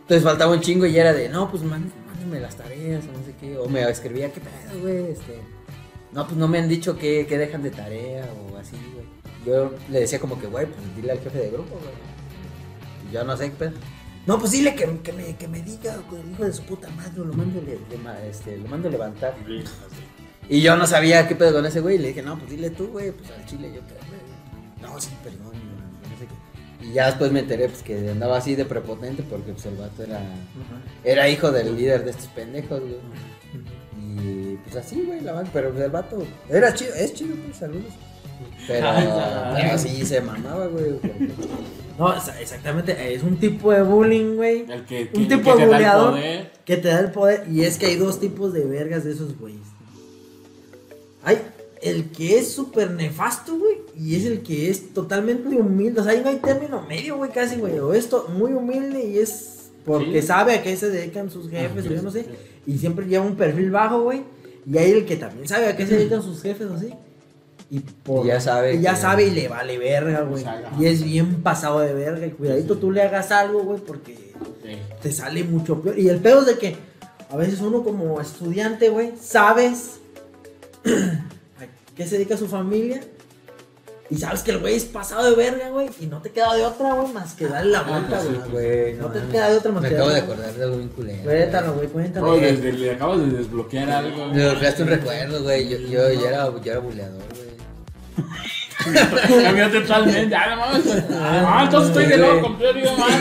Entonces 0.03 0.23
faltaba 0.25 0.53
un 0.53 0.61
chingo 0.61 0.85
y 0.87 0.99
era 0.99 1.13
de, 1.13 1.29
no, 1.29 1.51
pues 1.51 1.63
man- 1.63 1.91
mándenme 2.25 2.41
las 2.41 2.57
tareas, 2.57 3.05
o 3.05 3.19
no 3.19 3.25
sé 3.25 3.35
qué, 3.41 3.59
o 3.59 3.69
me 3.69 3.83
escribía, 3.89 4.33
¿qué 4.33 4.41
pedo, 4.41 4.81
güey? 4.81 5.13
Este, 5.13 5.41
no, 6.13 6.25
pues 6.27 6.37
no 6.37 6.49
me 6.49 6.59
han 6.59 6.69
dicho 6.69 6.97
que, 6.99 7.27
que 7.27 7.39
dejan 7.39 7.63
de 7.63 7.71
tarea 7.71 8.29
o 8.53 8.57
así, 8.57 8.77
güey. 8.95 9.07
Yo 9.47 9.73
le 9.91 10.01
decía 10.01 10.19
como 10.19 10.39
que, 10.41 10.47
güey, 10.47 10.67
pues 10.67 10.97
dile 10.97 11.13
al 11.13 11.21
jefe 11.21 11.39
de 11.39 11.51
grupo, 11.51 11.75
güey. 11.75 13.09
Y 13.09 13.13
yo 13.15 13.25
no 13.25 13.37
sé 13.37 13.51
qué 13.51 13.57
pedo. 13.57 13.73
No, 14.27 14.39
pues 14.39 14.53
dile 14.53 14.75
que, 14.75 15.01
que 15.03 15.13
me, 15.13 15.37
que 15.37 15.49
me 15.49 15.61
diga, 15.61 15.97
con 16.09 16.19
el 16.19 16.31
hijo 16.31 16.45
de 16.45 16.53
su 16.53 16.63
puta 16.63 16.89
madre, 16.91 17.13
lo 17.19 17.33
mando, 17.35 17.61
le, 17.61 17.79
le 17.91 18.03
ma- 18.03 18.19
este, 18.25 18.57
lo 18.57 18.69
mando 18.69 18.89
a 18.89 18.91
levantar. 18.91 19.37
Y 20.49 20.61
yo 20.63 20.77
no 20.77 20.87
sabía 20.87 21.29
qué 21.29 21.35
pedo 21.37 21.53
con 21.53 21.67
ese 21.67 21.81
güey. 21.81 21.97
Y 21.97 21.99
le 21.99 22.09
dije, 22.09 22.23
no, 22.23 22.39
pues 22.39 22.51
dile 22.51 22.71
tú, 22.71 22.87
güey, 22.89 23.13
pues 23.13 23.31
al 23.31 23.45
chile 23.45 23.69
yo 23.75 23.81
güey. 23.83 24.21
No, 24.81 24.99
sí, 25.01 25.11
perdón, 25.23 25.53
no, 25.53 26.09
no 26.11 26.19
sé 26.19 26.27
qué. 26.27 26.35
Y 26.87 26.93
ya 26.93 27.07
después 27.07 27.33
me 27.33 27.41
enteré, 27.41 27.69
pues 27.69 27.83
que 27.83 28.11
andaba 28.11 28.37
así 28.37 28.55
de 28.55 28.65
prepotente 28.65 29.23
porque 29.23 29.53
pues 29.53 29.65
el 29.67 29.77
vato 29.77 30.03
era, 30.03 30.21
era 31.03 31.29
hijo 31.29 31.51
del 31.51 31.75
líder 31.77 32.05
de 32.05 32.11
estos 32.11 32.27
pendejos, 32.29 32.81
güey. 32.81 32.97
Y 34.23 34.57
pues 34.57 34.77
así, 34.77 35.03
güey, 35.07 35.21
la 35.21 35.33
verdad, 35.33 35.51
pero 35.53 35.71
pues, 35.73 35.85
el 35.85 35.91
vato 35.91 36.23
era 36.49 36.75
chido, 36.75 36.95
es 36.95 37.15
chido, 37.15 37.35
pues 37.45 37.57
saludos. 37.57 37.93
Pero, 38.67 38.87
pero 39.55 39.79
sí 39.79 40.05
se 40.05 40.21
mamaba, 40.21 40.67
güey. 40.67 40.93
porque- 40.95 41.29
No, 41.99 42.13
exa- 42.15 42.37
exactamente, 42.41 43.15
es 43.15 43.23
un 43.23 43.37
tipo 43.39 43.71
de 43.73 43.83
bullying, 43.83 44.35
güey. 44.37 44.67
El 44.71 44.85
que, 44.85 45.11
Un 45.15 45.29
tipo 45.29 45.55
que 45.57 45.67
de 45.67 45.69
poder. 46.11 46.51
que 46.65 46.77
te 46.77 46.89
da 46.89 47.01
el 47.01 47.11
poder. 47.13 47.47
Y 47.51 47.63
es 47.63 47.79
que 47.79 47.87
hay 47.87 47.97
dos 47.97 48.19
tipos 48.21 48.53
de 48.53 48.65
vergas 48.67 49.05
de 49.05 49.13
esos 49.13 49.39
güeyes. 49.39 49.61
Hay 51.25 51.39
el 51.85 52.11
que 52.11 52.39
es 52.39 52.53
súper 52.53 52.91
nefasto, 52.91 53.57
güey. 53.59 53.77
Y 53.97 54.17
es 54.17 54.25
el 54.25 54.43
que 54.43 54.71
es 54.71 54.93
totalmente 54.93 55.49
humilde. 55.57 56.01
O 56.01 56.05
sea, 56.05 56.13
ahí 56.13 56.21
no 56.23 56.31
hay 56.31 56.37
término 56.37 56.83
medio, 56.83 57.17
güey, 57.17 57.31
casi, 57.31 57.57
güey. 57.57 57.79
O 57.79 57.93
esto, 57.95 58.29
muy 58.37 58.53
humilde 58.53 59.05
y 59.05 59.19
es 59.19 59.71
porque 59.85 60.21
Sí. 60.23 60.27
sabe 60.29 60.55
a 60.55 60.63
qué 60.63 60.77
se 60.77 60.89
dedican 60.91 61.31
sus 61.31 61.49
jefes, 61.51 61.85
Ah, 61.87 61.89
o 61.91 61.95
yo 61.95 62.03
no 62.03 62.11
sé. 62.11 62.25
Y 62.67 62.79
siempre 62.79 63.07
lleva 63.07 63.25
un 63.25 63.37
perfil 63.37 63.71
bajo, 63.71 64.03
güey. 64.03 64.23
Y 64.67 64.79
hay 64.79 64.93
el 64.93 65.05
que 65.05 65.17
también 65.17 65.47
sabe 65.47 65.67
a 65.69 65.77
qué 65.77 65.87
se 65.87 65.97
dedican 65.99 66.23
sus 66.23 66.41
jefes, 66.41 66.69
así. 66.71 66.91
Y, 67.71 67.81
por- 67.81 68.25
Y 68.25 68.29
ya 68.29 68.41
sabe 68.41 68.75
y 68.77 68.81
ya 68.81 68.95
sabe 68.97 69.27
y 69.27 69.31
le 69.31 69.49
vale 69.49 69.77
verga, 69.79 70.23
güey. 70.23 70.43
Sea, 70.43 70.73
Y 70.81 70.87
es 70.87 71.03
bien 71.05 71.43
pasado 71.43 71.81
de 71.81 71.93
verga. 71.93 72.27
Y 72.27 72.31
cuidadito 72.31 72.77
tú 72.79 72.91
le 72.91 73.03
hagas 73.03 73.31
algo, 73.31 73.63
güey, 73.63 73.81
porque 73.81 74.15
Sí. 74.15 74.71
te 75.03 75.13
sale 75.13 75.45
mucho 75.45 75.81
peor. 75.83 75.99
Y 75.99 76.09
el 76.09 76.19
pedo 76.19 76.41
es 76.41 76.47
de 76.47 76.59
que 76.59 76.77
a 77.31 77.37
veces 77.37 77.61
uno 77.61 77.83
como 77.83 78.21
estudiante, 78.21 78.89
güey, 78.89 79.13
sabes 79.21 80.01
qué 81.97 82.07
se 82.07 82.17
dedica 82.17 82.37
su 82.37 82.49
familia. 82.49 83.01
Y 84.11 84.17
sabes 84.19 84.43
que 84.43 84.51
el 84.51 84.59
güey 84.59 84.75
es 84.75 84.85
pasado 84.85 85.31
de 85.31 85.35
verga, 85.35 85.71
güey. 85.71 85.89
Y 85.99 86.07
no 86.07 86.21
te 86.21 86.31
queda 86.31 86.55
de 86.55 86.65
otra, 86.65 86.93
güey, 86.93 87.11
más 87.13 87.33
que 87.35 87.47
darle 87.47 87.73
la 87.73 87.83
vuelta, 87.83 88.21
sí, 88.21 88.29
güey. 88.51 88.51
Güey, 88.51 88.95
No 88.95 89.09
te 89.09 89.21
queda 89.33 89.51
de 89.51 89.57
otra 89.57 89.73
más 89.73 89.83
Me 89.83 89.89
que 89.89 89.95
acabo 89.95 90.11
de 90.11 90.19
acordar 90.21 90.53
de 90.53 90.63
algo 90.65 90.77
bien 90.77 90.89
culero. 90.91 91.23
Cuéntalo, 91.25 91.75
güey, 91.75 91.89
cuéntalo. 91.89 92.27
Oh, 92.31 92.37
desde- 92.37 92.73
le 92.73 92.91
acabas 92.93 93.19
de 93.21 93.27
desbloquear 93.39 93.91
algo. 93.91 94.27
Me 94.27 94.39
desbloqueaste 94.39 94.83
un 94.83 94.89
recuerdo, 94.91 95.43
güey. 95.43 95.69
Yo, 95.71 95.79
yo, 95.79 96.13
yo, 96.13 96.27
era, 96.29 96.51
yo 96.63 96.71
era 96.71 96.81
buleador, 96.81 97.23
güey. 97.35 98.27
Cambió 99.43 99.71
totalmente. 99.71 100.35
Ah, 100.35 100.47
no 100.51 100.57
mames. 100.57 101.05
Ah, 101.13 101.63
entonces 101.65 101.89
estoy 101.91 102.07
de 102.07 102.17
loco, 102.19 102.43
completo. 102.43 102.91
Ah, 102.99 103.19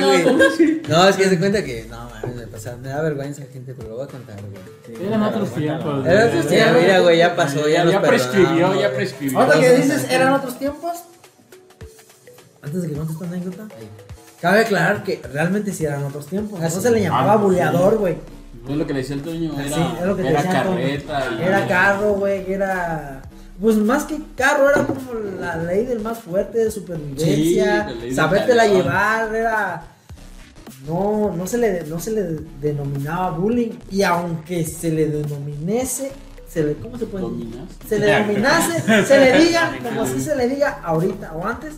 no, 0.90 1.08
es 1.08 1.16
que 1.16 1.30
se 1.30 1.40
cuenta 1.40 1.64
que, 1.64 1.86
no 1.90 2.10
mames, 2.10 2.36
me 2.36 2.48
pasa, 2.48 2.76
me 2.82 2.90
da 2.90 3.02
vergüenza, 3.02 3.44
gente, 3.52 3.74
pero 3.74 3.90
lo 3.90 3.96
voy 3.98 4.06
a 4.06 4.08
contar, 4.08 4.36
güey. 4.42 5.08
Eran 5.08 5.22
otros 5.24 5.54
tiempos. 5.54 6.06
Era 6.06 6.26
otros 6.28 6.48
tiempos, 6.48 6.82
mira, 6.82 7.00
güey, 7.00 7.18
ya 7.18 7.36
pasó, 7.36 7.68
ya 7.68 7.86
Ya, 7.86 8.00
nos 8.00 8.08
prescribió, 8.08 8.48
perdonamos, 8.50 8.82
ya 8.82 8.92
prescribió. 8.94 9.40
Ahorita 9.40 9.60
que 9.60 9.76
dices, 9.76 10.08
eran 10.10 10.34
otros 10.34 10.58
tiempos. 10.60 10.92
Antes 12.62 12.82
de 12.82 12.88
que 12.90 12.94
cuentes 12.96 13.16
esta 13.16 13.26
anécdota, 13.28 13.64
cabe 14.42 14.60
aclarar 14.62 15.04
que 15.04 15.22
realmente 15.32 15.72
sí 15.74 15.86
eran 15.86 16.04
otros 16.04 16.28
tiempos. 16.28 16.60
Ah, 16.62 16.66
no 16.66 16.70
sí. 16.70 16.82
se 16.82 16.92
le 16.92 17.02
llamaba 17.02 17.34
Ah, 17.34 17.38
buleador, 17.38 17.94
sí. 17.94 17.98
güey. 18.00 18.16
Es 18.70 18.78
lo 18.78 18.88
que 18.88 18.94
le 18.94 19.00
decía 19.00 19.16
el 19.18 19.22
Toño. 19.22 19.54
Era, 19.60 19.76
Sí, 19.76 19.86
es 20.00 20.06
lo 20.06 20.16
que 20.16 20.24
te 20.24 20.30
era 20.30 20.44
carreta. 20.44 21.24
y- 21.38 21.44
Era 21.44 21.68
carro, 21.68 22.14
güey, 22.14 22.52
era. 22.52 23.22
Pues 23.64 23.78
más 23.78 24.04
que 24.04 24.20
carro, 24.36 24.70
era 24.70 24.86
como 24.86 25.14
la 25.40 25.56
ley 25.56 25.86
del 25.86 26.02
más 26.02 26.20
fuerte 26.20 26.58
de 26.66 26.70
supervivencia. 26.70 27.88
Sí, 28.02 28.14
sabértela 28.14 28.68
llevar, 28.68 29.34
era. 29.34 29.84
No, 30.86 31.34
no 31.34 31.48
se, 31.48 31.58
le, 31.60 31.84
no 31.86 31.98
se 31.98 32.12
le 32.12 32.24
denominaba 32.60 33.30
bullying. 33.32 33.72
Y 33.90 34.02
aunque 34.02 34.66
se 34.66 34.92
le 34.92 35.08
denominase. 35.08 36.12
Se 36.50 36.62
le, 36.62 36.74
¿Cómo 36.74 36.98
se 37.00 37.06
puede 37.06 37.24
decir? 37.24 37.40
Dominas. 37.46 37.70
Se 37.88 38.00
le 38.00 38.06
denominase, 38.08 39.06
se 39.06 39.18
le 39.18 39.40
diga, 39.46 39.78
como 39.82 40.06
si 40.08 40.20
se 40.20 40.36
le 40.36 40.50
diga 40.50 40.82
ahorita 40.84 41.32
o 41.32 41.48
antes. 41.48 41.76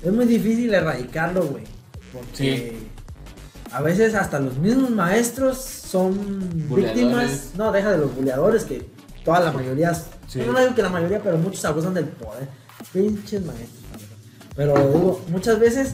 Es 0.00 0.12
muy 0.12 0.26
difícil 0.26 0.72
erradicarlo, 0.72 1.44
güey. 1.44 1.64
Porque 2.12 2.76
Sí. 2.78 2.88
a 3.72 3.82
veces 3.82 4.14
hasta 4.14 4.38
los 4.38 4.56
mismos 4.58 4.90
maestros 4.90 5.58
son 5.58 6.14
Buleadores. 6.68 6.94
víctimas. 6.94 7.50
No, 7.56 7.72
deja 7.72 7.90
de 7.90 7.98
los 7.98 8.14
buleadores, 8.14 8.62
que 8.62 8.86
toda 9.24 9.40
la 9.40 9.50
mayoría. 9.50 9.92
Sí. 10.32 10.40
No, 10.46 10.58
digo 10.58 10.74
que 10.74 10.82
la 10.82 10.88
mayoría, 10.88 11.20
pero 11.22 11.36
muchos 11.38 11.64
abusan 11.64 11.94
del 11.94 12.06
poder. 12.06 12.48
Pinches 12.92 13.44
maestros. 13.44 13.82
Pero 14.56 14.74
digo, 14.74 15.20
muchas 15.28 15.58
veces 15.58 15.92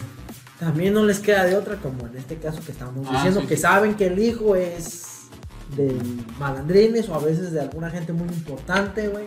también 0.61 0.95
no 0.95 1.05
les 1.05 1.20
queda 1.20 1.45
de 1.45 1.57
otra, 1.57 1.76
como 1.76 2.07
en 2.07 2.16
este 2.16 2.36
caso 2.36 2.61
que 2.64 2.72
estamos 2.72 3.07
Ah, 3.09 3.14
diciendo, 3.14 3.41
sí, 3.43 3.47
que 3.47 3.57
sí. 3.57 3.62
saben 3.62 3.95
que 3.95 4.07
el 4.07 4.18
hijo 4.18 4.55
es 4.57 5.05
de 5.76 5.97
malandrines 6.39 7.09
o 7.09 7.14
a 7.14 7.18
veces 7.18 7.53
de 7.53 7.61
alguna 7.61 7.91
gente 7.91 8.12
muy 8.12 8.28
importante, 8.28 9.09
güey. 9.09 9.26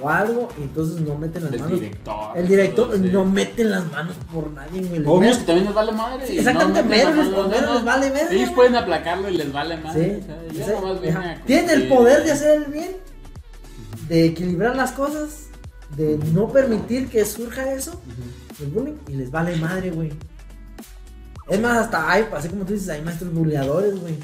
O 0.00 0.08
algo, 0.08 0.48
y 0.58 0.62
entonces 0.62 1.00
no 1.00 1.16
meten 1.16 1.44
las 1.44 1.52
El 1.52 1.60
manos. 1.60 1.80
director. 1.80 2.36
El 2.36 2.48
director 2.48 2.86
todo, 2.88 2.96
sí. 2.96 3.08
no 3.12 3.24
meten 3.24 3.70
las 3.70 3.90
manos 3.92 4.16
por 4.32 4.50
nadie, 4.50 4.80
güey. 4.82 5.02
Obvio 5.06 5.30
que 5.38 5.44
también 5.44 5.64
les 5.66 5.74
vale 5.74 5.92
madre. 5.92 6.38
Exactamente, 6.38 6.82
no 6.82 6.88
meten 6.88 7.16
les- 7.16 7.30
no, 7.30 7.84
vale 7.84 8.10
verga, 8.10 8.32
Ellos 8.32 8.50
pueden 8.50 8.74
aplacarlo 8.74 9.28
y 9.30 9.36
les 9.36 9.52
vale 9.52 9.76
madre. 9.76 10.20
O 10.50 10.54
sea, 10.54 11.42
Tienen 11.46 11.70
el 11.70 11.88
poder 11.88 12.24
de 12.24 12.32
hacer 12.32 12.62
el 12.62 12.72
bien, 12.72 12.96
de 14.12 14.26
equilibrar 14.26 14.76
las 14.76 14.92
cosas, 14.92 15.46
de 15.96 16.18
no 16.32 16.48
permitir 16.52 17.08
que 17.08 17.24
surja 17.24 17.72
eso, 17.72 18.00
el 18.60 18.66
bullying, 18.68 18.96
y 19.08 19.12
les 19.12 19.30
vale 19.30 19.56
madre, 19.56 19.90
güey. 19.90 20.12
Es 21.48 21.60
más, 21.60 21.78
hasta 21.78 22.10
hay, 22.10 22.26
así 22.36 22.48
como 22.48 22.64
tú 22.64 22.74
dices, 22.74 22.88
hay 22.90 23.00
maestros 23.02 23.32
buleadores, 23.32 23.98
güey. 24.00 24.14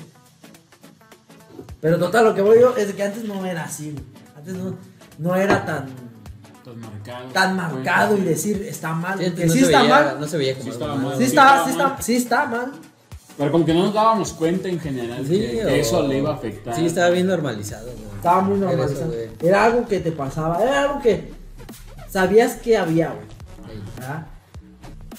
Pero 1.80 1.98
total, 1.98 2.24
lo 2.26 2.34
que 2.34 2.42
voy 2.42 2.60
yo 2.60 2.76
es 2.76 2.92
que 2.92 3.02
antes 3.02 3.24
no 3.24 3.44
era 3.46 3.64
así, 3.64 3.92
güey. 3.92 4.04
Antes 4.36 4.54
no, 4.54 4.76
no 5.18 5.36
era 5.36 5.64
tan, 5.64 5.86
Tan 6.64 6.80
marcado. 6.80 7.28
tan 7.32 7.56
marcado 7.56 8.16
y 8.18 8.20
decir 8.22 8.62
está 8.68 8.92
mal. 8.92 9.18
Sí, 9.18 9.32
no 9.46 9.52
sí 9.52 9.58
está 9.60 9.82
veía- 9.82 9.90
mal. 9.94 10.16
No 10.20 10.26
se 10.26 10.36
veía 10.38 10.54
como 10.58 10.72
Sí 10.72 10.78
malo. 10.78 10.96
mal. 10.96 11.16
Sí 11.18 11.24
está, 11.24 11.64
sí 11.64 11.70
está, 11.70 11.88
mal. 11.88 12.02
sí 12.02 12.16
está 12.16 12.46
mal. 12.46 12.72
Pero 13.38 13.52
como 13.52 13.64
que 13.64 13.72
no 13.74 13.84
nos 13.84 13.94
dábamos 13.94 14.32
cuenta 14.32 14.68
en 14.68 14.80
general 14.80 15.24
Sí, 15.26 15.38
que, 15.38 15.64
o- 15.64 15.68
que 15.68 15.80
eso 15.80 16.06
le 16.06 16.18
iba 16.18 16.30
a 16.30 16.34
afectar. 16.34 16.74
Sí, 16.74 16.84
estaba 16.86 17.10
bien 17.10 17.26
normalizado, 17.26 17.86
güey. 17.92 18.07
Estaba 18.18 18.40
muy 18.42 18.58
normalizado. 18.58 19.12
Era 19.40 19.64
algo 19.64 19.86
que 19.88 20.00
te 20.00 20.12
pasaba, 20.12 20.62
era 20.62 20.82
algo 20.82 21.00
que 21.02 21.32
sabías 22.10 22.54
que 22.56 22.76
había, 22.76 23.08
güey. 23.14 23.26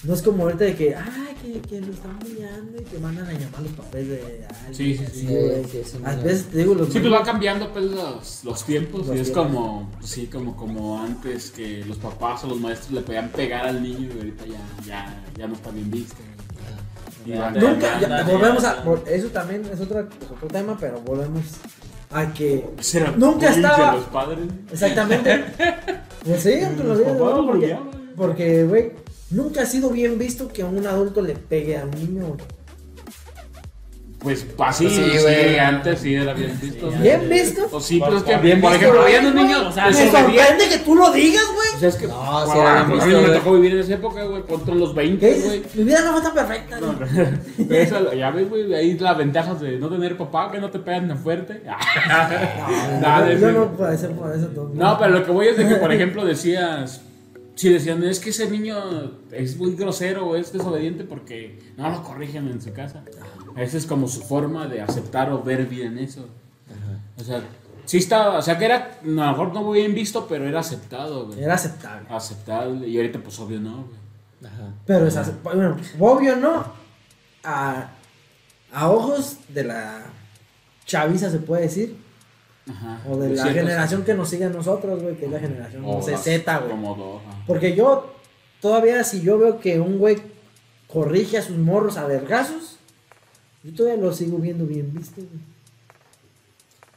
No 0.04 0.14
es 0.14 0.22
como 0.22 0.44
ahorita 0.44 0.64
de 0.64 0.76
que, 0.76 0.96
ay, 0.96 1.36
que, 1.42 1.60
que 1.60 1.82
lo 1.82 1.92
están 1.92 2.18
bulleando 2.20 2.80
y 2.82 2.86
te 2.86 3.00
mandan 3.00 3.26
a 3.28 3.34
llamar 3.34 3.62
los 3.64 3.72
papás 3.74 3.92
de 4.08 4.46
alguien. 4.48 4.74
Sí, 4.74 4.96
sí, 4.98 5.06
sí. 5.14 5.26
güey. 5.26 5.64
Sí, 5.66 5.82
sí, 5.84 5.98
A 6.06 6.14
sí. 6.14 6.20
veces 6.24 6.46
te 6.46 6.58
digo, 6.60 6.74
los 6.74 6.88
Sí, 6.94 7.00
pues 7.00 7.12
va 7.12 7.22
cambiando 7.24 7.70
pues, 7.74 7.84
los, 7.86 8.44
los 8.46 8.64
tiempos 8.66 9.08
Los 9.08 9.18
y 9.18 9.20
es 9.20 9.34
tiempos. 9.34 9.46
como, 9.48 9.92
sí, 10.02 10.28
como, 10.28 10.56
como 10.56 11.02
antes 11.02 11.52
que 11.52 11.84
los 11.86 11.98
papás 11.98 12.46
o 12.46 12.48
los 12.48 12.62
maestros 12.62 12.92
le 12.92 13.02
podían 13.02 13.28
pegar 13.30 13.68
al 13.68 13.84
niño 13.84 14.08
y 14.14 14.18
ahorita 14.18 14.46
ya, 14.46 14.86
ya, 14.86 15.24
ya 15.38 15.48
no 15.48 15.56
está 15.56 15.70
bien 15.72 15.92
visto. 15.92 16.16
Van 17.28 17.54
Nunca, 17.60 18.00
ya- 18.00 18.24
volvemos 18.24 18.64
a, 18.64 18.84
eso 19.08 19.28
también 19.28 19.64
es 19.72 19.82
otra, 19.82 20.08
es 20.22 20.32
otro 20.32 20.48
tema, 20.48 20.78
pero 20.80 21.02
volvemos 21.02 21.42
a 22.12 22.34
que 22.34 22.66
Nunca 23.18 23.50
estaba- 23.50 23.96
los 23.96 24.06
padres. 24.06 24.40
Exactamente. 24.72 25.44
Pues 26.26 26.44
sí, 26.44 26.52
te 26.78 26.84
lo 26.84 26.98
digo, 26.98 27.46
porque, 27.48 27.78
porque, 28.18 28.64
güey, 28.66 28.92
nunca 29.32 29.62
ha 29.62 29.66
sido 29.66 29.90
bien 29.90 30.20
visto 30.20 30.50
que 30.50 30.66
un 30.66 30.86
adulto 30.86 31.22
le 31.22 31.34
pegue 31.34 31.78
a 31.78 31.86
un 31.86 31.92
niño. 31.92 32.26
güey. 32.28 32.40
Pues 34.22 34.46
así, 34.58 34.90
Sí, 34.90 34.96
sí, 35.14 35.18
güey. 35.22 35.58
antes 35.60 36.00
sí 36.02 36.14
era 36.14 36.34
bien 36.34 36.60
visto. 36.62 36.92
¿Bien 36.92 37.30
visto? 37.30 37.70
O 37.72 37.80
sí, 37.80 38.00
pues 38.00 38.16
es 38.16 38.24
que, 38.24 38.36
Bien 38.38 38.60
por 38.60 38.74
ejemplo, 38.76 39.02
había 39.02 39.22
un 39.22 39.34
niño, 39.34 39.70
o 39.70 39.72
sea, 39.72 39.86
Me 39.88 39.94
sorprende 39.94 40.68
que 40.70 40.80
tú 40.84 40.94
lo 40.96 41.10
digas, 41.12 41.46
güey. 41.56 41.70
O 41.76 41.80
sea, 41.80 41.88
es 41.88 41.96
que, 41.96 42.08
No, 42.08 42.46
sí 42.46 42.60
era 42.60 42.74
bien 42.84 42.90
pues, 42.90 43.02
a 43.02 43.06
visto, 43.06 43.22
mí 43.22 43.28
me 43.30 43.34
tocó 43.38 43.54
vivir 43.54 43.72
en 43.76 43.80
esa 43.80 43.94
época, 43.94 44.24
güey, 44.26 44.44
ponte 44.44 44.72
en 44.72 44.80
los 44.80 44.94
20, 44.94 45.20
¿Qué 45.30 45.40
güey. 45.42 45.64
Mi 45.76 45.84
vida 45.86 46.02
no 46.04 46.12
fue 46.12 46.22
tan 46.22 46.34
perfecta. 46.34 46.80
güey. 46.80 46.96
Pero 47.70 47.76
eso, 47.82 48.14
ya 48.14 48.32
ves, 48.32 48.50
güey, 48.50 48.74
ahí 48.74 49.00
las 49.00 49.18
ventajas 49.18 49.62
de 49.62 49.80
no 49.80 49.88
tener 49.90 50.18
papá, 50.18 50.52
que 50.52 50.60
no 50.60 50.70
te 50.70 50.80
pegan 50.80 51.08
tan 51.08 51.18
fuerte. 51.20 51.64
Nada 53.02 53.26
de 53.26 53.40
yo 53.40 53.50
eso. 53.50 53.60
no 53.60 53.72
puedo 53.72 53.98
ser 53.98 54.12
por 54.12 54.36
eso. 54.36 54.48
todo. 54.48 54.72
No, 54.74 54.98
pero 55.00 55.12
lo 55.12 55.26
que 55.26 55.32
voy 55.32 55.48
es 55.48 55.58
de 55.58 55.66
que, 55.66 55.76
por 55.76 55.92
ejemplo, 55.94 56.26
decías, 56.26 57.02
si 57.56 57.70
decían, 57.72 58.04
es 58.04 58.20
que 58.20 58.32
ese 58.32 58.50
niño 58.50 58.78
es 59.32 59.58
muy 59.58 59.76
grosero 59.76 60.28
o 60.28 60.36
es 60.36 60.52
desobediente 60.52 61.04
porque 61.04 61.60
no 61.78 61.90
lo 61.90 62.04
corrigen 62.04 62.48
en 62.50 62.62
su 62.62 62.74
casa. 62.74 63.04
Esa 63.58 63.78
es 63.78 63.86
como 63.86 64.08
su 64.08 64.22
forma 64.22 64.68
de 64.68 64.82
aceptar 64.82 65.32
o 65.32 65.42
ver 65.44 65.66
bien 65.66 65.98
eso. 65.98 66.26
O 67.18 67.24
sea, 67.24 67.42
sí 67.86 67.98
estaba, 67.98 68.38
o 68.38 68.42
sea 68.42 68.58
que 68.58 68.66
era, 68.66 69.00
a 69.02 69.06
lo 69.06 69.12
mejor 69.32 69.54
no 69.54 69.64
muy 69.64 69.80
bien 69.80 69.94
visto, 69.94 70.26
pero 70.28 70.48
era 70.48 70.60
aceptado, 70.62 71.28
güey. 71.28 71.44
Era 71.44 71.56
aceptable. 71.56 72.08
Aceptable. 72.10 72.88
Y 72.88 72.98
ahorita, 72.98 73.20
pues, 73.20 73.38
obvio, 73.40 73.60
no, 73.60 73.84
güey. 73.84 74.52
Ajá. 74.54 74.74
Pero 74.86 75.08
es 75.08 75.44
bueno, 75.44 75.76
obvio 76.00 76.36
no. 76.38 76.64
A, 77.44 77.90
a 78.72 78.90
ojos 78.90 79.38
de 79.50 79.64
la 79.66 80.04
chaviza 80.86 81.30
se 81.30 81.40
puede 81.40 81.64
decir. 81.64 81.98
Ajá. 82.70 83.02
O 83.10 83.18
de 83.18 83.30
la 83.30 83.44
ciertas- 83.44 83.54
generación 83.64 84.04
que 84.04 84.14
nos 84.14 84.30
sigue 84.30 84.46
a 84.46 84.50
nosotros, 84.50 85.02
güey, 85.02 85.16
que 85.18 85.26
es 85.26 85.32
la 85.32 85.40
generación 85.40 85.82
no 85.82 86.02
sé, 86.02 86.16
Z, 86.18 86.58
güey. 86.60 86.72
Ajá. 86.72 87.44
Porque 87.48 87.76
yo, 87.76 88.16
todavía, 88.62 89.04
si 89.04 89.22
yo 89.22 89.38
veo 89.38 89.60
que 89.60 89.80
un 89.80 89.98
güey 89.98 90.22
corrige 90.88 91.38
a 91.38 91.42
sus 91.42 91.58
morros 91.58 91.98
a 91.98 92.06
vergazos, 92.06 92.78
yo 93.70 93.76
todavía 93.76 94.02
lo 94.04 94.14
sigo 94.14 94.38
viendo 94.38 94.66
bien 94.66 94.94
visto, 94.94 95.16
güey. 95.18 95.50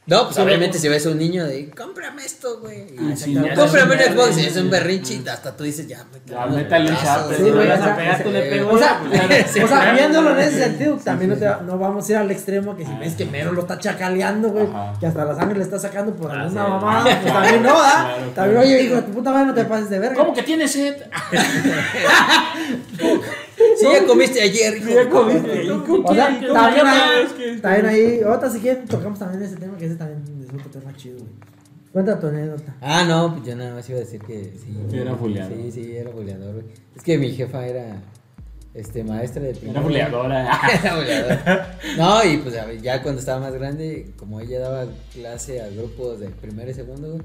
No, 0.05 0.25
pues 0.25 0.37
obviamente 0.37 0.77
luego- 0.77 0.81
si 0.81 0.87
ves 0.89 1.05
a 1.05 1.11
un 1.11 1.17
niño 1.17 1.45
de, 1.45 1.69
cómprame 1.69 2.25
esto, 2.25 2.59
güey. 2.59 2.93
Y 2.93 2.97
Ah, 3.13 3.15
sí, 3.15 3.33
cómprame 3.55 3.95
un 3.95 4.01
Xbox. 4.01 4.37
Es 4.37 4.57
un 4.57 4.69
berrinche 4.69 5.13
y 5.13 5.29
hasta 5.29 5.55
tú 5.55 5.63
dices, 5.63 5.87
ya, 5.87 6.03
me 6.11 6.19
Ya, 6.29 6.39
cago 6.39 6.49
en 6.49 6.55
métale 6.57 6.89
un 6.91 6.97
chape, 6.97 7.35
Sí, 7.37 7.41
güey, 7.43 7.67
vas 7.69 7.81
a 7.81 7.95
pegar, 7.95 8.21
tú 8.23 8.29
le 8.31 8.43
sí, 8.43 8.49
pegas. 8.49 8.67
O 8.73 8.77
sea, 8.77 9.47
Sí, 9.47 9.59
o 9.61 9.67
sea, 9.69 9.93
viéndolo 9.93 10.31
en 10.31 10.39
ese 10.39 10.59
sentido, 10.65 10.97
también 10.97 11.29
no, 11.29 11.37
te 11.37 11.45
va- 11.45 11.61
no 11.65 11.77
vamos 11.77 12.05
a 12.05 12.11
ir 12.11 12.17
al 12.17 12.29
extremo 12.31 12.75
que 12.75 12.85
si 12.85 12.91
ves 12.95 13.13
que 13.15 13.23
Mero 13.23 13.53
lo 13.53 13.61
está 13.61 13.79
chacaleando, 13.79 14.49
güey, 14.49 14.67
que 14.99 15.07
hasta 15.07 15.23
la 15.23 15.35
sangre 15.35 15.59
le 15.59 15.63
está 15.63 15.79
sacando 15.79 16.13
por 16.13 16.29
Ah, 16.31 16.41
alguna 16.41 16.65
sí. 16.65 16.69
mamada, 16.71 17.21
pues 17.21 17.33
también 17.33 17.63
no, 17.63 17.69
¿da? 17.81 17.89
Claro, 17.91 18.15
También, 18.15 18.33
claro. 18.33 18.59
oye, 18.59 18.83
hijo 18.83 18.95
de 18.95 19.01
tu 19.03 19.11
puta 19.13 19.31
madre, 19.31 19.45
no 19.47 19.53
te 19.53 19.63
pases 19.63 19.89
de 19.89 19.99
verga. 19.99 20.15
¿Cómo 20.17 20.33
que 20.33 20.43
tienes 20.43 20.69
sed? 20.69 20.97
Sí, 23.87 23.93
ya 23.93 24.05
comiste 24.05 24.41
ayer, 24.41 24.77
hijo. 24.77 24.87
Sí, 24.87 24.93
ya 24.95 25.09
comiste. 25.09 25.65
puta. 25.85 26.13
¿Y 26.41 26.45
O 26.45 26.53
sea, 26.53 26.53
también 26.53 26.87
ahí, 26.87 27.59
también 27.61 27.85
ahí, 27.85 28.21
ahorita 28.21 28.49
si 28.49 28.59
quieren 28.59 28.85
tocamos 28.87 29.19
también 29.19 29.43
ese 29.43 29.55
tema, 29.57 29.77
que 29.77 29.85
ese 29.85 29.95
también 29.95 30.23
es 30.47 30.53
un 30.53 30.71
tema 30.71 30.95
chido, 30.95 31.17
güey. 31.19 31.29
Cuenta 31.91 32.19
tu 32.19 32.27
anécdota. 32.27 32.75
Ah, 32.81 33.03
no, 33.07 33.35
pues 33.35 33.47
yo 33.47 33.55
nada 33.55 33.75
más 33.75 33.87
iba 33.87 33.97
a 33.99 34.01
decir 34.01 34.19
que 34.21 34.45
sí. 34.57 34.75
Sí, 34.89 34.97
era 34.97 35.13
buleador. 35.13 35.55
Sí, 35.57 35.71
sí, 35.71 35.95
era 35.95 36.09
buleador, 36.09 36.53
güey. 36.53 36.65
Es 36.95 37.03
que 37.03 37.17
mi 37.19 37.31
jefa 37.31 37.67
era 37.67 38.01
este 38.73 39.03
maestra 39.03 39.43
de 39.43 39.49
Era 39.51 39.59
primaria. 39.59 39.81
buleadora. 39.83 40.59
Era 40.81 40.95
buleadora. 40.95 41.79
No, 41.97 42.23
y 42.23 42.37
pues 42.37 42.55
ya 42.81 43.03
cuando 43.03 43.19
estaba 43.19 43.39
más 43.41 43.53
grande, 43.53 44.11
como 44.17 44.39
ella 44.39 44.59
daba 44.59 44.85
clase 45.13 45.61
a 45.61 45.67
grupos 45.67 46.19
de 46.19 46.29
primero 46.29 46.71
y 46.71 46.73
segundo, 46.73 47.09
güey, 47.11 47.21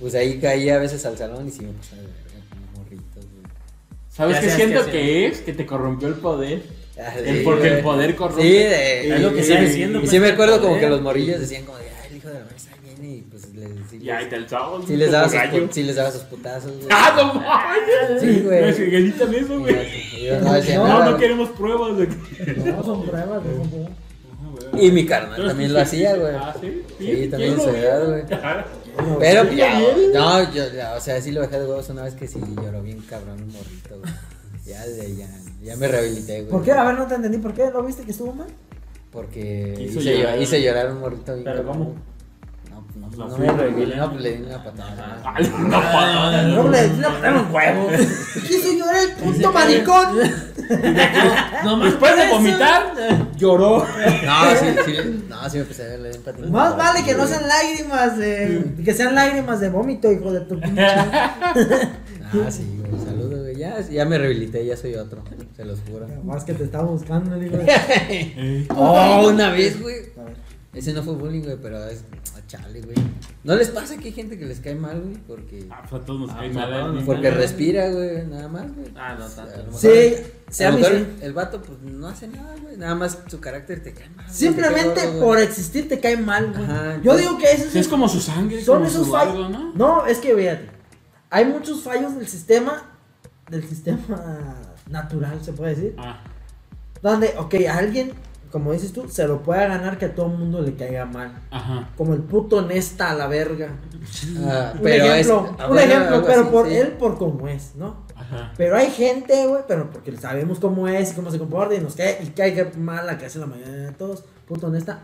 pues 0.00 0.16
ahí 0.16 0.40
caía 0.40 0.74
a 0.74 0.78
veces 0.80 1.06
al 1.06 1.16
salón 1.16 1.46
y 1.46 1.52
sí 1.52 1.62
me 1.62 1.70
pasaba 1.74 2.02
¿Sabes 4.14 4.38
qué 4.40 4.50
siento 4.50 4.86
que 4.86 5.26
es? 5.26 5.40
Que 5.40 5.52
te 5.52 5.66
corrompió 5.66 6.08
el 6.08 6.14
poder. 6.14 6.62
Ah, 6.98 7.12
El- 7.18 7.42
porque 7.42 7.60
güey. 7.62 7.72
el 7.72 7.80
poder 7.82 8.14
corrompe. 8.14 8.42
Sí, 8.42 8.48
de, 8.52 9.14
Es 9.16 9.20
lo 9.20 9.34
que 9.34 9.40
y 9.40 9.44
sigue 9.44 9.66
sí, 9.66 9.72
siendo, 9.74 9.98
Y 9.98 10.00
pues, 10.02 10.10
sí 10.12 10.20
me 10.20 10.28
acuerdo 10.28 10.60
como 10.60 10.78
que 10.78 10.88
los 10.88 11.00
morillos 11.02 11.40
decían 11.40 11.64
como 11.64 11.78
de, 11.78 11.84
ay, 11.90 12.08
el 12.10 12.16
hijo 12.18 12.28
de 12.28 12.34
la 12.34 12.44
maestra 12.44 12.76
viene 12.80 13.16
y 13.16 13.20
pues 13.22 13.52
les, 13.52 13.68
sí, 13.90 13.98
Ya, 14.00 14.18
y 14.20 14.20
les, 14.20 14.30
te 14.30 14.36
alzabas. 14.36 14.84
sí 14.86 14.96
les 14.96 15.10
daba 15.10 15.24
sus, 15.24 15.34
gallo. 15.34 15.64
pu- 15.64 15.72
sí 15.72 15.82
les 15.82 15.96
daba 15.96 16.10
sus 16.12 16.22
putazos, 16.22 16.70
güey. 16.76 16.86
¡Ah, 16.90 17.12
no 17.16 17.34
mames! 17.34 18.20
Sí, 18.20 18.40
güey. 18.44 18.60
No, 18.60 18.72
si 18.72 18.84
gritan 18.84 19.34
eso, 19.34 19.58
güey. 19.58 19.74
No 20.40 21.10
No, 21.10 21.16
queremos 21.18 21.48
pruebas 21.50 21.98
de. 21.98 22.06
No, 22.06 22.84
son 22.84 23.04
pruebas, 23.06 23.42
no 23.44 23.56
son 23.56 23.70
pruebas. 23.70 23.90
Y 24.80 24.90
mi 24.92 25.04
carnal 25.06 25.46
también 25.48 25.72
lo 25.72 25.80
hacía, 25.80 26.14
güey. 26.14 26.34
Ah, 26.36 26.54
sí. 26.60 26.82
Sí, 26.98 27.28
también 27.28 27.30
¿quién 27.38 27.42
en 27.50 27.56
lo 27.56 27.62
su 27.64 27.68
edad, 27.70 28.00
vio? 28.00 28.10
güey. 28.10 28.22
Pero 29.18 29.42
Sí, 29.50 29.56
ya, 29.56 29.78
bien. 29.78 30.12
no, 30.12 30.52
yo, 30.52 30.68
ya, 30.72 30.94
o 30.96 31.00
sea, 31.00 31.20
sí 31.20 31.30
lo 31.32 31.40
dejé 31.42 31.58
de 31.60 31.66
huevos 31.66 31.88
una 31.90 32.02
vez 32.04 32.14
que 32.14 32.26
sí 32.28 32.40
lloró 32.56 32.82
bien 32.82 33.00
cabrón 33.08 33.42
un 33.42 33.52
morrito, 33.52 33.98
güey. 34.00 34.12
Ya 34.66 34.84
ya, 34.86 35.28
ya 35.62 35.76
me 35.76 35.88
rehabilité, 35.88 36.40
güey. 36.40 36.50
¿Por 36.50 36.62
qué? 36.64 36.72
A 36.72 36.84
ver, 36.84 36.94
no 36.94 37.06
te 37.06 37.14
entendí. 37.16 37.38
¿Por 37.38 37.52
qué? 37.54 37.70
¿Lo 37.70 37.82
viste 37.82 38.02
que 38.04 38.12
estuvo 38.12 38.32
mal? 38.32 38.48
Porque 39.12 39.74
Hizo 39.78 40.00
hice, 40.00 40.62
llorar. 40.62 40.90
un 40.90 41.00
morrito 41.00 41.32
bien 41.34 41.44
¿Pero 41.44 41.56
cabrón. 41.58 41.72
cómo? 41.78 41.94
No, 43.16 43.28
no, 43.28 43.38
no, 43.38 43.38
me 43.38 43.70
fui. 43.70 43.94
no, 43.96 44.18
le 44.18 44.36
di 44.36 44.42
una 44.42 44.64
patada. 44.64 45.38
No, 45.58 45.68
no, 45.68 46.62
No, 46.62 46.70
le 46.70 46.88
di 46.88 46.98
una 46.98 47.08
patada 47.08 47.28
en 47.28 47.34
los 47.34 47.50
huevos. 47.52 47.92
Llorar 48.76 48.96
el 49.04 49.12
puto 49.12 49.52
maricón. 49.52 50.18
No 51.64 51.78
Después 51.84 52.16
de 52.16 52.30
vomitar, 52.30 52.94
lloró. 53.36 53.78
No, 54.24 54.50
sí, 54.56 54.66
sí, 54.84 55.24
no, 55.28 55.50
sí 55.50 55.56
me 55.56 55.62
empecé 55.62 55.82
a 55.84 55.86
verle 55.88 56.08
bien 56.10 56.22
patín. 56.22 56.52
Más 56.52 56.76
vale 56.76 57.04
que 57.04 57.14
no 57.14 57.26
sean 57.26 57.46
lágrimas 57.48 58.16
de. 58.18 58.74
Que 58.84 58.92
sean 58.94 59.14
lágrimas 59.14 59.60
de 59.60 59.68
vómito, 59.70 60.10
hijo 60.10 60.32
de 60.32 60.40
tu 60.40 60.60
pinche. 60.60 60.82
Ah, 62.34 62.50
sí, 62.50 62.66
güey, 62.80 63.04
saludos, 63.04 63.42
güey. 63.42 63.54
Ya, 63.56 63.80
ya 63.80 64.04
me 64.06 64.18
rehabilité, 64.18 64.66
ya 64.66 64.76
soy 64.76 64.96
otro, 64.96 65.22
se 65.56 65.64
los 65.64 65.78
juro. 65.88 66.08
Más 66.24 66.42
que 66.42 66.52
te 66.52 66.64
estaba 66.64 66.84
buscando, 66.84 67.36
digo. 67.38 67.58
Oh, 68.76 69.28
una 69.28 69.50
vez, 69.50 69.80
güey. 69.80 69.96
Ese 70.74 70.92
no 70.92 71.02
fue 71.02 71.14
bullying, 71.14 71.42
güey, 71.42 71.56
pero 71.62 71.84
es. 71.86 72.04
chale, 72.48 72.80
güey. 72.82 72.96
¿No 73.44 73.54
les 73.56 73.68
pasa 73.68 73.96
que 73.96 74.06
hay 74.08 74.12
gente 74.12 74.36
que 74.38 74.44
les 74.44 74.58
cae 74.60 74.74
mal, 74.74 75.00
güey? 75.00 75.16
Porque. 75.26 75.66
Ah, 75.70 75.82
pues 75.88 76.02
a 76.02 76.04
todos 76.04 76.20
nos 76.20 76.30
Ah, 76.30 76.36
cae 76.40 76.52
mal. 76.52 76.68
todos 76.70 76.90
¿eh? 76.90 76.94
nos 76.96 77.04
Porque 77.04 77.30
respira, 77.30 77.90
güey, 77.90 78.26
nada 78.26 78.48
más, 78.48 78.74
güey. 78.74 78.88
Ah, 78.96 79.16
no 79.18 79.26
tanto. 79.28 79.78
Sí, 79.78 80.14
sí, 80.50 80.64
a 80.64 80.68
a 80.68 80.70
lo 80.72 80.76
mí 80.76 80.82
mejor 80.82 80.98
sí. 80.98 81.06
el 81.22 81.32
vato, 81.32 81.62
pues 81.62 81.78
no 81.82 82.08
hace 82.08 82.26
nada, 82.28 82.54
güey. 82.60 82.76
Nada 82.76 82.94
más 82.96 83.18
su 83.28 83.40
carácter 83.40 83.82
te 83.82 83.92
cae 83.92 84.08
mal. 84.10 84.28
Simplemente 84.30 85.00
cae 85.00 85.20
por 85.20 85.38
existir 85.38 85.88
te 85.88 86.00
cae 86.00 86.16
mal, 86.16 86.52
güey. 86.52 86.64
Ajá, 86.64 87.00
Yo 87.02 87.16
digo 87.16 87.38
que 87.38 87.52
eso 87.52 87.70
Sí, 87.70 87.78
es 87.78 87.88
como 87.88 88.08
su 88.08 88.20
sangre, 88.20 88.62
son 88.62 88.78
como 88.78 88.88
esos 88.88 89.06
su 89.06 89.12
fallos. 89.12 89.50
¿no? 89.50 89.72
No, 89.74 90.06
es 90.06 90.18
que 90.18 90.34
fíjate. 90.34 90.70
Hay 91.30 91.44
muchos 91.46 91.82
fallos 91.82 92.16
del 92.16 92.26
sistema. 92.26 92.90
Del 93.48 93.62
sistema 93.68 94.56
natural, 94.90 95.38
se 95.44 95.52
puede 95.52 95.74
decir. 95.74 95.94
Ah, 95.98 96.20
Donde, 97.02 97.34
ok, 97.38 97.54
alguien, 97.70 98.12
como 98.54 98.72
dices 98.72 98.92
tú, 98.92 99.08
se 99.08 99.26
lo 99.26 99.42
puede 99.42 99.66
ganar 99.66 99.98
que 99.98 100.04
a 100.04 100.14
todo 100.14 100.26
el 100.26 100.38
mundo 100.38 100.62
le 100.62 100.76
caiga 100.76 101.04
mal. 101.06 101.32
ajá. 101.50 101.88
Como 101.96 102.14
el 102.14 102.20
puto 102.20 102.62
Nesta 102.62 103.10
a 103.10 103.14
la 103.14 103.26
verga. 103.26 103.70
Ah, 104.46 104.70
Un 104.76 104.80
pero 104.80 105.06
ejemplo, 105.06 105.56
un 105.70 105.78
ejemplo, 105.80 106.22
pero 106.24 106.42
así, 106.42 106.50
por 106.52 106.68
sí. 106.68 106.76
él 106.76 106.88
por 106.92 107.18
cómo 107.18 107.48
es, 107.48 107.74
¿no? 107.74 108.04
Ajá. 108.14 108.52
Pero 108.56 108.76
hay 108.76 108.92
gente, 108.92 109.44
güey, 109.48 109.62
pero 109.66 109.90
porque 109.90 110.16
sabemos 110.16 110.60
cómo 110.60 110.86
es 110.86 111.10
y 111.10 111.14
cómo 111.16 111.32
se 111.32 111.38
comporta 111.40 111.74
y 111.74 111.80
nos 111.80 111.96
cae 111.96 112.20
y 112.22 112.26
cae 112.28 112.70
mal 112.76 113.04
la 113.06 113.18
que 113.18 113.26
hace 113.26 113.40
la 113.40 113.46
mayoría 113.46 113.74
de 113.74 113.90
todos, 113.92 114.22
puto 114.46 114.68
honesta. 114.68 115.02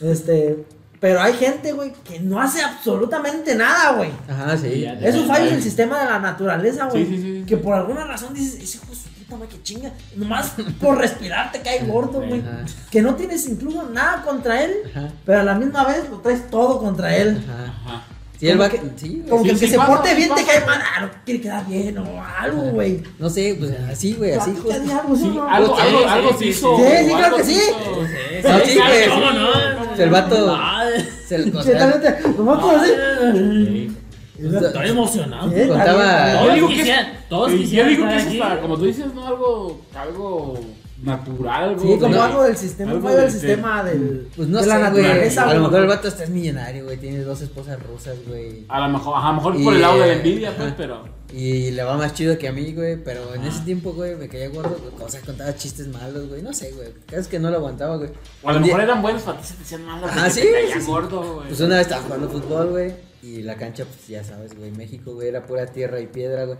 Este, 0.00 0.64
pero 0.98 1.20
hay 1.20 1.34
gente, 1.34 1.72
güey, 1.72 1.92
que 2.02 2.18
no 2.18 2.40
hace 2.40 2.62
absolutamente 2.62 3.54
nada, 3.54 3.92
güey. 3.96 4.10
Ajá, 4.28 4.56
sí. 4.56 4.80
Ya, 4.80 4.94
Es 4.94 5.14
un 5.14 5.28
fallo 5.28 5.50
del 5.52 5.62
sistema 5.62 6.00
de 6.00 6.06
la 6.06 6.18
naturaleza, 6.18 6.86
güey. 6.86 7.06
Sí, 7.06 7.14
sí, 7.16 7.22
sí, 7.22 7.38
sí. 7.40 7.44
Que 7.46 7.58
por 7.58 7.74
alguna 7.74 8.04
razón 8.04 8.34
dices, 8.34 8.60
ese 8.60 8.78
hijo 8.78 8.92
puta 9.24 9.36
madre 9.36 9.48
que 9.56 9.62
chinga. 9.62 9.92
Nomás 10.16 10.52
por 10.80 10.98
respirar 10.98 11.52
te 11.52 11.60
cae 11.60 11.84
gordo, 11.86 12.20
güey. 12.20 12.42
Que 12.90 13.02
no 13.02 13.14
tienes 13.14 13.46
incluso 13.48 13.82
nada 13.92 14.22
contra 14.22 14.62
él, 14.62 14.72
Ajá. 14.90 15.08
pero 15.24 15.40
a 15.40 15.42
la 15.44 15.54
misma 15.54 15.84
vez 15.84 16.08
lo 16.10 16.18
traes 16.18 16.48
todo 16.50 16.78
contra 16.78 17.16
él. 17.16 17.42
Ajá. 17.48 17.64
Ajá. 17.86 18.02
Sí, 18.38 18.48
el 18.48 18.58
Como 18.58 18.68
vato. 18.68 18.82
que- 18.82 18.98
Sí. 19.00 19.24
Como 19.30 19.42
Sí, 19.42 19.48
que 19.48 19.54
el 19.54 19.60
que 19.60 19.66
sí 19.66 19.72
se 19.72 19.78
pasa, 19.78 19.88
porte 19.92 20.08
sí 20.10 20.16
bien 20.16 20.34
te 20.34 20.44
cae 20.44 20.66
mal, 20.66 20.80
ah, 20.82 21.00
no 21.02 21.10
quiere 21.24 21.40
quedar 21.40 21.66
bien 21.66 21.96
o 21.98 22.22
algo, 22.40 22.62
güey. 22.72 23.02
No 23.18 23.30
sé, 23.30 23.56
pues 23.58 23.72
así, 23.90 24.14
güey, 24.14 24.32
así, 24.32 24.50
algo, 24.50 25.16
¿sí 25.16 25.22
Sí, 25.22 25.28
no? 25.28 25.48
algo, 25.48 25.76
Sí, 25.76 25.82
algo, 25.82 25.98
sí, 26.00 26.04
algo 26.08 26.28
sí, 26.30 26.34
se 26.38 26.44
sí, 26.44 26.48
hizo. 26.50 26.76
sí. 26.76 26.82
Sí, 26.84 27.04
sí, 27.04 27.14
claro 27.14 27.36
que 27.36 27.44
sí. 27.44 27.60
No, 28.42 28.58
sí, 28.64 28.76
güey. 28.78 29.08
¿Cómo 29.08 29.30
no? 29.30 29.94
El 30.02 30.10
vato- 30.10 30.56
Ah, 30.58 30.84
Se 31.28 31.38
le, 31.38 31.56
o 31.56 31.62
Sí, 31.62 31.68
sea, 31.70 31.78
también 31.78 32.02
te- 32.22 32.28
nomás 32.28 32.58
por 32.60 32.74
así. 32.74 32.90
Estoy 34.38 34.88
emocionado. 34.88 35.50
Contaba- 35.52 36.54
digo 36.54 36.68
que 36.68 36.80
es- 36.82 37.28
todos 37.28 37.52
yo 37.52 37.84
digo 37.86 38.08
que 38.08 38.16
es 38.16 38.26
como 38.60 38.76
tú 38.76 38.84
dices, 38.86 39.12
¿no? 39.14 39.26
Algo, 39.26 39.80
algo 39.94 40.58
natural, 41.02 41.68
algo. 41.70 41.80
Sí, 41.82 41.98
como 42.00 42.22
algo 42.22 42.42
del 42.44 42.56
sistema, 42.56 42.92
algo 42.92 43.10
del 43.10 43.24
de- 43.26 43.30
sistema 43.30 43.84
del, 43.84 44.28
Pues 44.34 44.48
no 44.48 44.58
de 44.58 44.64
sé, 44.64 44.68
la 44.70 44.90
güey. 44.90 45.02
naturaleza. 45.02 45.50
A 45.50 45.54
lo 45.54 45.60
mejor 45.62 45.80
el 45.80 45.86
vato 45.86 46.08
está 46.08 46.24
es 46.24 46.30
millonario, 46.30 46.84
güey. 46.84 46.96
Tiene 46.96 47.18
dos 47.20 47.40
esposas 47.42 47.80
rusas, 47.82 48.16
güey. 48.26 48.64
A 48.68 48.80
lo 48.80 48.88
mejor, 48.88 49.16
ajá, 49.16 49.28
a 49.28 49.30
lo 49.32 49.36
mejor 49.36 49.56
Y, 49.60 49.64
por 49.64 49.74
el 49.74 49.82
lado 49.82 50.00
de 50.00 50.06
la 50.06 50.12
envidia, 50.14 50.56
pues, 50.56 50.72
pero. 50.76 51.04
Y 51.32 51.72
le 51.72 51.82
va 51.82 51.96
más 51.96 52.14
chido 52.14 52.38
que 52.38 52.48
a 52.48 52.52
mí, 52.52 52.72
güey. 52.72 52.96
Pero 53.02 53.34
en 53.34 53.44
ese 53.44 53.60
tiempo, 53.64 53.92
güey, 53.92 54.14
me 54.16 54.28
caía 54.28 54.48
gordo. 54.48 54.76
güey, 54.80 55.04
O 55.04 55.08
sea, 55.08 55.20
contaba 55.20 55.54
chistes 55.56 55.88
malos, 55.88 56.28
güey. 56.28 56.42
No 56.42 56.52
sé, 56.52 56.70
güey. 56.72 56.88
Cada 57.06 57.18
vez 57.18 57.28
que 57.28 57.38
no 57.38 57.50
lo 57.50 57.56
aguantaba, 57.58 57.96
güey. 57.96 58.10
O 58.42 58.48
a 58.48 58.52
lo 58.54 58.60
mejor 58.60 58.80
eran 58.80 59.02
buenos 59.02 59.22
para 59.22 59.38
ti, 59.38 59.46
se 59.46 59.54
te 59.54 59.62
hacían 59.62 59.84
malos. 59.84 60.10
Ah, 60.12 60.30
sí, 60.30 60.40
te 60.42 60.52
caía 60.52 60.74
sí, 60.74 60.80
sí. 60.80 60.86
gordo, 60.86 61.34
güey. 61.34 61.48
Pues 61.48 61.60
una 61.60 61.76
vez 61.76 61.86
estaba 61.86 62.02
jugando 62.02 62.28
fútbol, 62.30 62.66
güey. 62.70 63.13
Y 63.24 63.42
la 63.42 63.56
cancha, 63.56 63.84
pues 63.86 64.06
ya 64.06 64.22
sabes, 64.22 64.54
güey. 64.56 64.70
México, 64.72 65.14
güey, 65.14 65.28
era 65.28 65.46
pura 65.46 65.64
tierra 65.66 65.98
y 66.00 66.06
piedra, 66.06 66.44
güey. 66.44 66.58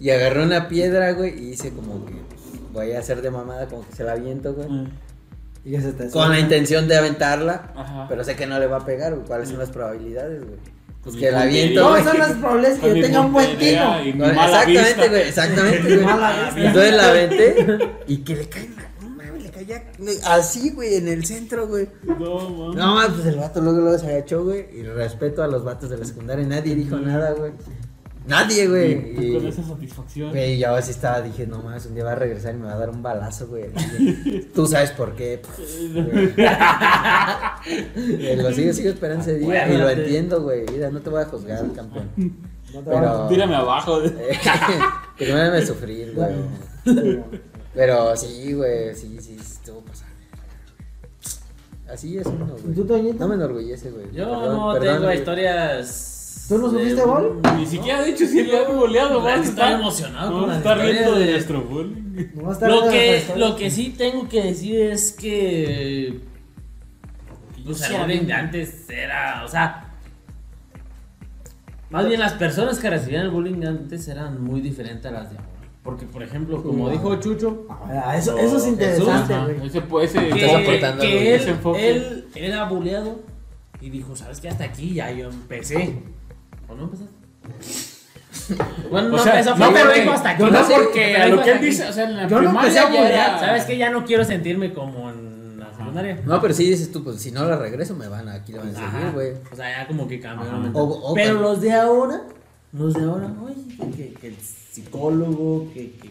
Y 0.00 0.10
agarré 0.10 0.42
una 0.42 0.66
piedra, 0.68 1.12
güey. 1.12 1.38
Y 1.38 1.50
hice 1.50 1.70
como 1.70 2.06
que. 2.06 2.12
pues, 2.12 2.40
voy 2.72 2.92
a 2.92 3.00
hacer 3.00 3.20
de 3.20 3.30
mamada, 3.30 3.66
como 3.66 3.86
que 3.86 3.94
se 3.94 4.04
la 4.04 4.12
aviento, 4.12 4.54
güey. 4.54 4.68
Mm. 4.68 4.90
Y 5.64 5.70
que 5.72 5.80
se 5.80 5.92
te 5.92 6.08
Con 6.10 6.30
la 6.30 6.38
intención 6.38 6.88
de 6.88 6.96
aventarla. 6.96 7.72
Ajá. 7.76 8.06
Pero 8.08 8.24
sé 8.24 8.34
que 8.34 8.46
no 8.46 8.58
le 8.58 8.66
va 8.66 8.78
a 8.78 8.86
pegar, 8.86 9.14
güey. 9.14 9.26
¿Cuáles 9.26 9.48
son 9.50 9.58
las 9.58 9.70
probabilidades, 9.70 10.42
güey? 10.44 10.58
Pues 11.02 11.16
que 11.16 11.30
la 11.30 11.42
aviento, 11.42 11.80
No, 11.82 11.90
güey. 11.90 12.02
son 12.02 12.18
las 12.18 12.32
probabilidades 12.32 12.78
que 12.80 12.88
yo 12.88 13.06
tenga 13.06 13.20
un 13.20 13.32
buen 13.32 13.50
exactamente, 13.50 14.82
vista. 14.82 15.08
güey, 15.08 15.22
exactamente, 15.22 15.96
güey. 15.98 16.66
Entonces 16.66 16.94
la 16.94 17.08
aventé 17.08 17.78
y 18.08 18.16
que 18.18 18.36
le 18.36 18.48
cae 18.48 18.68
mames, 19.66 20.18
caía 20.20 20.34
así, 20.34 20.70
güey, 20.70 20.94
en 20.96 21.08
el 21.08 21.24
centro, 21.24 21.66
güey. 21.68 21.88
No, 22.04 22.48
man. 22.50 22.76
No 22.76 22.94
mames, 22.94 23.12
pues 23.14 23.26
el 23.26 23.36
vato 23.36 23.60
luego, 23.60 23.80
luego 23.80 23.98
se 23.98 24.06
agachó, 24.08 24.44
güey. 24.44 24.66
Y 24.72 24.82
respeto 24.82 25.42
a 25.42 25.46
los 25.48 25.64
vatos 25.64 25.90
de 25.90 25.98
la 25.98 26.04
secundaria. 26.04 26.46
Nadie 26.46 26.74
dijo 26.74 26.96
nada, 26.98 27.32
güey. 27.32 27.52
Nadie, 28.26 28.66
güey. 28.66 28.92
Y 29.12 29.34
con 29.34 29.44
Y, 29.44 29.48
esa 29.48 29.62
satisfacción. 29.62 30.30
güey, 30.30 30.58
yo 30.58 30.74
así 30.74 30.90
estaba, 30.90 31.22
dije, 31.22 31.46
no 31.46 31.62
mames, 31.62 31.86
un 31.86 31.94
día 31.94 32.02
va 32.02 32.10
a 32.12 32.16
regresar 32.16 32.56
y 32.56 32.58
me 32.58 32.64
va 32.66 32.72
a 32.72 32.78
dar 32.78 32.90
un 32.90 33.00
balazo, 33.00 33.46
güey. 33.46 33.66
Tú 34.52 34.66
sabes 34.66 34.90
por 34.90 35.14
qué. 35.14 35.40
güey. 35.56 36.34
Eh, 37.68 38.36
Lo 38.40 38.52
sigo, 38.52 38.72
sigo 38.72 38.90
esperando 38.90 39.22
ese 39.22 39.38
día. 39.38 39.68
Y 39.72 39.76
lo 39.76 39.88
entiendo, 39.90 40.42
güey. 40.42 40.64
Mira, 40.72 40.90
no 40.90 41.00
te 41.00 41.10
voy 41.10 41.22
a 41.22 41.24
juzgar, 41.26 41.64
campeón. 41.72 42.10
No 42.16 42.80
te 42.80 42.90
Pero- 42.90 43.28
Tírame 43.28 43.54
abajo. 43.56 44.00
Primero 45.18 45.52
me 45.52 45.64
sufrir, 45.66 46.12
güey. 46.14 46.28
Pero 47.76 48.16
sí, 48.16 48.52
güey, 48.54 48.94
sí, 48.94 49.16
sí, 49.20 49.36
estuvo 49.38 49.80
pasando. 49.82 50.14
Así 51.92 52.18
es 52.18 52.26
uno, 52.26 52.46
¿Y 52.58 52.62
güey. 52.62 52.74
tú, 52.74 52.84
Toñito? 52.84 53.18
No 53.20 53.28
me 53.28 53.34
enorgullece, 53.36 53.90
güey. 53.90 54.06
Yo 54.12 54.24
Perdón, 54.24 54.56
no 54.56 54.72
perdón, 54.72 54.88
tengo 54.94 55.04
güey. 55.04 55.18
historias. 55.18 56.46
¿Tú 56.48 56.58
no 56.58 56.68
de 56.68 56.78
sufriste 56.78 57.02
un- 57.04 57.10
gol? 57.10 57.40
Ni 57.58 57.66
siquiera 57.66 57.98
ha 58.00 58.04
dicho 58.04 58.26
si 58.26 58.42
le 58.44 58.56
han 58.66 58.76
goleado, 58.76 59.20
man. 59.20 59.40
neta 59.40 59.48
estoy 59.50 59.72
emocionado 59.80 60.30
No, 60.30 60.40
con 60.40 60.48
las 60.48 60.58
está 60.58 60.74
riendo 60.76 61.12
de 61.18 61.24
de- 61.26 61.30
nuestro 61.32 61.62
te 62.58 62.68
Lo 62.68 62.82
de 62.82 62.90
que, 62.90 63.32
lo 63.36 63.56
que 63.56 63.70
sí 63.70 63.94
tengo 63.96 64.28
que 64.28 64.42
decir 64.42 64.80
es 64.80 65.12
que 65.12 66.20
pues 67.64 67.82
a 67.82 68.02
bullying 68.02 68.20
mí- 68.20 68.26
de 68.26 68.32
antes 68.32 68.88
era, 68.90 69.42
o 69.44 69.48
sea. 69.48 69.82
Más 71.90 72.06
bien 72.08 72.18
las 72.20 72.32
personas 72.34 72.78
que 72.78 72.90
recibían 72.90 73.22
el 73.22 73.30
bullying 73.30 73.60
de 73.60 73.66
antes 73.68 74.06
eran 74.08 74.42
muy 74.42 74.60
diferentes 74.60 75.04
a 75.06 75.10
las 75.10 75.30
de 75.30 75.38
ahora. 75.38 75.50
Porque, 75.86 76.04
por 76.04 76.22
ejemplo, 76.22 76.62
como 76.62 76.90
dijo 76.90 77.16
Chucho, 77.16 77.64
Ah, 77.70 78.14
Eso, 78.18 78.36
eso 78.36 78.58
es 78.58 78.66
interesante, 78.66 79.34
ese, 79.64 79.78
ese, 80.02 80.28
que, 80.28 80.34
que 80.34 80.84
algo, 80.84 81.02
él, 81.02 81.26
ese 81.28 81.50
enfoque. 81.50 81.88
él 81.90 82.28
era 82.34 82.64
bulleado 82.64 83.20
y 83.80 83.88
dijo, 83.90 84.14
¿sabes 84.16 84.40
qué? 84.40 84.48
Hasta 84.48 84.64
aquí 84.64 84.92
ya 84.94 85.10
yo 85.12 85.28
empecé. 85.30 85.94
¿O 86.68 86.74
no 86.74 86.84
empezaste? 86.84 87.14
Bueno, 88.90 89.08
O 89.08 89.10
no 89.12 89.18
sea, 89.18 89.40
empezó, 89.40 89.56
no, 89.56 89.72
pero 89.72 89.92
dijo 89.92 90.12
hasta 90.12 90.30
aquí. 90.30 90.42
no, 90.42 90.50
No 90.50 90.64
sé, 90.64 90.74
porque 90.74 91.16
a 91.16 91.26
lo 91.28 91.42
que 91.42 91.52
él 91.52 91.60
dice, 91.60 91.88
o 91.88 91.92
sea, 91.92 92.04
en 92.04 92.16
la 92.16 92.28
Yo 92.28 92.38
primaria 92.38 92.72
ya 92.72 93.08
era- 93.08 93.38
¿Sabes 93.40 93.64
qué? 93.64 93.78
Ya 93.78 93.90
no 93.90 94.04
quiero 94.04 94.24
sentirme 94.24 94.72
como 94.74 95.08
en 95.10 95.58
la 95.58 95.70
secundaria. 95.72 96.20
No, 96.24 96.40
pero 96.40 96.52
sí 96.54 96.68
dices 96.68 96.92
tú, 96.92 97.02
pues 97.02 97.20
si 97.20 97.30
no 97.32 97.44
la 97.46 97.56
regreso 97.56 97.94
me 97.96 98.08
van 98.08 98.28
a, 98.28 98.34
aquí 98.34 98.52
la 98.52 98.58
van 98.60 98.68
a 98.68 98.74
seguir, 98.74 99.12
güey. 99.14 99.32
O 99.50 99.56
sea, 99.56 99.70
ya 99.82 99.86
como 99.88 100.06
que 100.06 100.20
cambió. 100.20 100.48
O- 100.74 101.10
o- 101.10 101.14
Pero 101.14 101.40
los 101.40 101.60
de 101.60 101.72
ahora, 101.72 102.22
los 102.72 102.94
de 102.94 103.04
ahora, 103.04 103.28
oye, 103.42 103.54
que, 103.96 104.12
que 104.14 104.26
el 104.28 104.36
psicólogo, 104.72 105.68
que, 105.72 105.92
que, 105.92 106.10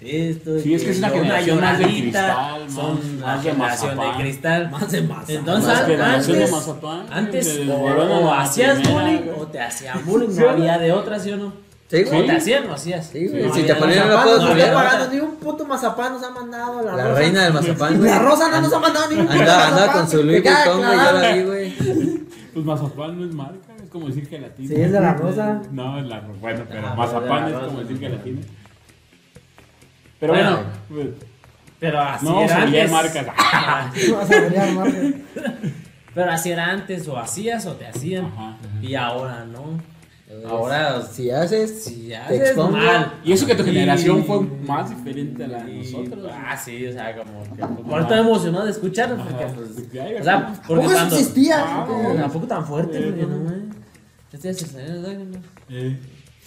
que 0.00 0.30
esto. 0.30 0.58
Sí, 0.58 0.74
es 0.74 0.82
que 0.82 0.90
es 0.90 0.98
una 0.98 1.10
generación 1.10 1.60
más 1.60 1.78
de 1.78 1.84
cristal, 1.84 2.62
más- 2.64 2.72
son 2.74 3.00
la 3.20 3.26
más 3.26 3.44
de 3.44 3.50
generación 3.50 3.90
de 3.90 3.96
mazapán. 3.96 4.20
cristal. 4.20 4.70
Más 4.70 4.90
de 4.92 5.02
masa. 5.02 5.32
Entonces, 5.32 5.68
Más 5.68 5.86
generación 5.86 6.36
de 6.38 6.44
antes, 6.44 6.50
mazapán, 6.52 7.06
antes 7.10 7.46
se 7.46 7.70
o, 7.70 7.74
o 7.84 8.24
la 8.24 8.40
hacías 8.42 8.78
bullying 8.88 9.20
o 9.38 9.46
te 9.46 9.60
hacían 9.60 10.04
bullying, 10.06 10.30
¿Sí 10.30 10.40
no 10.40 10.46
no? 10.46 10.50
había 10.52 10.78
de 10.78 10.92
otra, 10.92 11.18
¿sí 11.20 11.30
o 11.32 11.36
no? 11.36 11.52
Sí, 11.90 12.04
O 12.04 12.10
güey. 12.10 12.26
te 12.26 12.32
hacían 12.32 12.70
o 12.70 12.74
hacías. 12.74 13.06
Sí, 13.12 13.26
güey. 13.26 13.42
No 13.48 13.54
si 13.54 13.62
te 13.62 13.66
de 13.66 13.74
ponían 13.74 13.98
no 14.08 14.14
Mazapán 14.14 14.24
puedo 14.24 14.38
no 14.44 14.50
había 14.52 14.66
de 14.66 14.72
pagando, 14.72 15.12
ni 15.12 15.20
un 15.20 15.36
puto 15.36 15.64
mazapán 15.66 16.12
nos 16.12 16.22
ha 16.22 16.30
mandado 16.30 16.82
la, 16.82 16.96
La 16.96 17.04
rosa. 17.08 17.18
reina 17.18 17.44
del 17.44 17.52
mazapán, 17.52 17.98
güey. 17.98 18.10
La 18.10 18.18
rosa 18.20 18.48
no 18.48 18.60
nos 18.60 18.72
ha 18.72 18.78
mandado 18.78 19.08
ni 19.10 19.16
un 19.16 19.26
puto 19.26 19.38
Andaba, 19.40 19.66
andaba 19.68 19.92
con 19.92 20.08
su. 20.08 20.22
Louis 20.22 20.42
Vuitton, 20.42 20.78
güey, 20.78 20.96
yo 20.96 21.12
la 21.12 21.32
vi, 21.32 21.42
güey. 21.42 21.74
Pues 22.54 22.64
mazapán 22.64 23.18
no 23.20 23.26
es 23.26 23.34
marca, 23.34 23.69
es 23.90 23.92
como 23.92 24.06
decir 24.06 24.28
gelatina. 24.28 24.68
Sí, 24.68 24.74
es 24.80 24.92
de 24.92 25.00
la 25.00 25.14
rosa. 25.14 25.62
No, 25.72 25.98
es 25.98 26.06
la 26.06 26.20
rosa. 26.20 26.38
Bueno, 26.40 26.64
pero 26.68 26.86
Ah, 26.86 26.94
mazapán 26.94 27.48
es 27.48 27.54
como 27.58 27.80
decir 27.80 27.98
gelatina. 27.98 28.40
Pero 30.20 30.32
Bueno. 30.32 30.50
bueno, 30.56 30.70
pues, 30.88 31.28
Pero 31.80 32.00
así 32.00 32.26
no 32.26 32.40
era 32.42 32.62
antes. 32.62 32.90
marcas. 32.92 33.26
Vas 33.26 34.30
a 34.30 34.40
brillar 34.46 34.72
más, 34.74 34.94
güey. 34.94 35.14
Pero 36.14 36.30
así 36.30 36.50
era 36.52 36.66
antes, 36.70 37.08
o 37.08 37.18
hacías 37.18 37.66
o 37.66 37.72
te 37.72 37.86
hacían. 37.88 38.26
Ajá. 38.26 38.56
Y 38.80 38.94
ahora 38.94 39.44
no. 39.44 39.80
Ahora, 40.48 41.02
si 41.02 41.30
haces, 41.30 41.84
si 41.84 42.08
te 42.08 42.16
haces 42.16 42.40
expongo. 42.40 42.70
mal. 42.76 43.14
Y 43.24 43.32
eso 43.32 43.46
que 43.46 43.54
tu 43.54 43.64
generación 43.64 44.24
fue 44.24 44.40
más 44.40 44.88
diferente 44.90 45.44
a 45.44 45.48
la 45.48 45.64
de 45.64 45.74
nosotros. 45.74 46.30
Ah, 46.32 46.56
sí, 46.56 46.86
o 46.86 46.92
sea, 46.92 47.16
como 47.16 47.42
que. 47.56 47.62
Ahora 47.62 48.02
estoy 48.02 48.18
emocionado 48.20 48.64
de 48.64 48.70
escucharlo 48.70 49.16
porque, 49.16 49.46
pues. 49.54 50.20
O 50.20 50.24
sea, 50.24 50.46
porque 50.66 50.66
¿Cómo 50.66 50.82
cuando. 50.94 51.16
existía? 51.16 51.56
Ah, 51.58 51.86
Eh, 51.88 52.16
Tampoco 52.18 52.46
tan 52.46 52.64
fuerte, 52.66 52.98
Eh, 52.98 53.10
güey, 53.12 53.26
no. 53.26 53.80
Este 54.32 54.50
es 54.50 54.74
el 54.74 55.02
¿no? 55.32 55.38
Eh, 55.68 55.98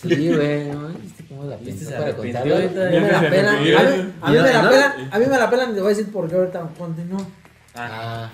Sí, 0.02 0.10
güey, 0.34 0.70
no, 0.70 0.88
¿viste 0.90 1.24
cómo 1.30 1.44
la 1.46 1.56
pensó 1.58 1.90
para 1.92 2.14
contarlo? 2.16 2.56
ahorita. 2.56 2.88
A 2.88 2.90
mí 2.90 3.00
me 3.00 3.12
la 3.12 3.20
pelan. 3.30 3.56
A 3.56 3.60
mí, 3.62 3.72
a 4.22 4.30
mí 4.32 4.38
me 4.38 4.52
la 4.54 4.70
pelan. 4.70 4.92
A 5.12 5.20
mí 5.20 5.26
me 5.28 5.38
la 5.38 5.50
pelan 5.50 5.72
y 5.72 5.74
te 5.76 5.80
voy 5.82 5.86
a 5.94 5.96
decir 5.96 6.12
por 6.12 6.28
qué 6.30 6.36
ahorita 6.36 6.70
continúo. 6.78 7.20
Ah, 7.76 8.30
Ah, 8.30 8.32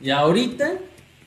Y 0.00 0.10
ahorita, 0.10 0.72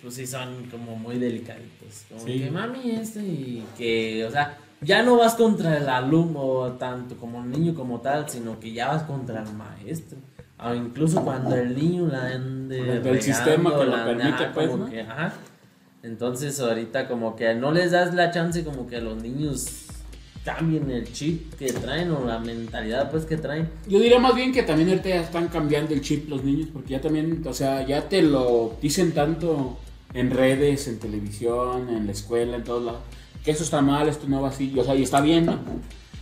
pues 0.08 0.16
sí 0.16 0.26
son 0.26 0.68
como 0.72 0.95
muy 0.95 1.18
delicaditos. 1.18 2.05
Como 2.08 2.22
Sí. 2.26 2.39
que 2.39 2.49
mami, 2.49 2.91
esto 2.91 3.20
y 3.20 3.62
que, 3.78 4.24
o 4.26 4.32
sea, 4.32 4.58
ya 4.80 5.03
no 5.03 5.18
vas 5.18 5.36
contra 5.36 5.76
el 5.76 5.89
alumno 5.89 6.78
tanto 6.80 7.18
como 7.18 7.43
el 7.43 7.49
niño 7.51 7.76
como 7.76 7.99
tal, 7.99 8.30
sino 8.30 8.58
que 8.58 8.72
ya 8.72 8.88
vas 8.88 9.03
contra 9.03 9.43
el 9.43 9.51
maestro. 9.53 10.18
O 10.66 10.74
incluso 10.74 11.22
cuando 11.26 11.55
el 11.58 11.76
niño 11.76 12.08
la 12.08 12.28
ande 12.28 12.78
Del 12.78 13.03
regando, 13.03 13.22
sistema 13.22 13.70
que 13.72 13.76
lo 13.76 13.86
la 13.86 13.97
ande- 14.05 14.16
permite, 14.16 14.43
ajá, 14.45 14.51
pues, 14.53 14.68
como 14.70 14.84
¿no? 14.86 14.89
que, 14.89 15.01
ajá. 15.01 15.34
Entonces 16.03 16.58
ahorita 16.62 17.10
como 17.10 17.36
que 17.36 17.53
no 17.53 17.74
les 17.74 17.91
das 17.91 18.14
la 18.14 18.32
chance 18.32 18.64
como 18.64 18.88
que 18.88 19.01
los 19.01 19.22
niños 19.22 19.88
cambien 20.45 20.89
el 20.89 21.12
chip 21.12 21.53
que 21.55 21.74
traen 21.74 22.10
o 22.12 22.24
la 22.26 22.39
mentalidad 22.39 23.12
pues 23.12 23.26
que 23.26 23.36
traen. 23.36 23.68
Yo 23.89 23.99
diría 23.99 24.20
más 24.20 24.34
bien 24.34 24.53
que 24.53 24.64
también 24.64 24.88
ahorita 24.88 25.10
ya 25.10 25.22
están 25.22 25.49
cambiando 25.49 25.93
el 25.93 25.99
chip 26.01 26.30
los 26.30 26.45
niños, 26.45 26.70
porque 26.72 26.91
ya 26.91 27.01
también, 27.01 27.43
o 27.45 27.53
sea, 27.53 27.86
ya 27.86 28.08
te 28.08 28.22
lo 28.22 28.78
dicen 28.82 29.12
tanto 29.12 29.78
en 30.14 30.32
redes, 30.32 30.88
en 30.88 30.99
televisión, 30.99 31.89
en 31.89 32.05
la 32.05 32.12
escuela, 32.12 32.55
en 32.55 32.64
todos 32.64 32.84
lados, 32.84 33.01
que 33.43 33.51
eso 33.51 33.64
está 33.64 33.82
mal, 33.82 34.08
esto 34.08 34.28
no 34.28 34.41
va 34.41 34.49
así, 34.49 34.74
o 34.78 34.84
sea, 34.84 34.95
y 34.95 35.03
está 35.03 35.22
bien, 35.22 35.45
¿no? 35.45 35.60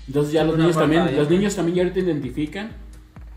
Entonces 0.08 0.34
ya 0.34 0.44
los 0.44 0.58
niños 0.58 0.76
también, 0.76 1.16
los 1.16 1.30
niños 1.30 1.56
también 1.56 1.76
ya 1.78 1.84
ahorita 1.84 2.00
identifican 2.00 2.72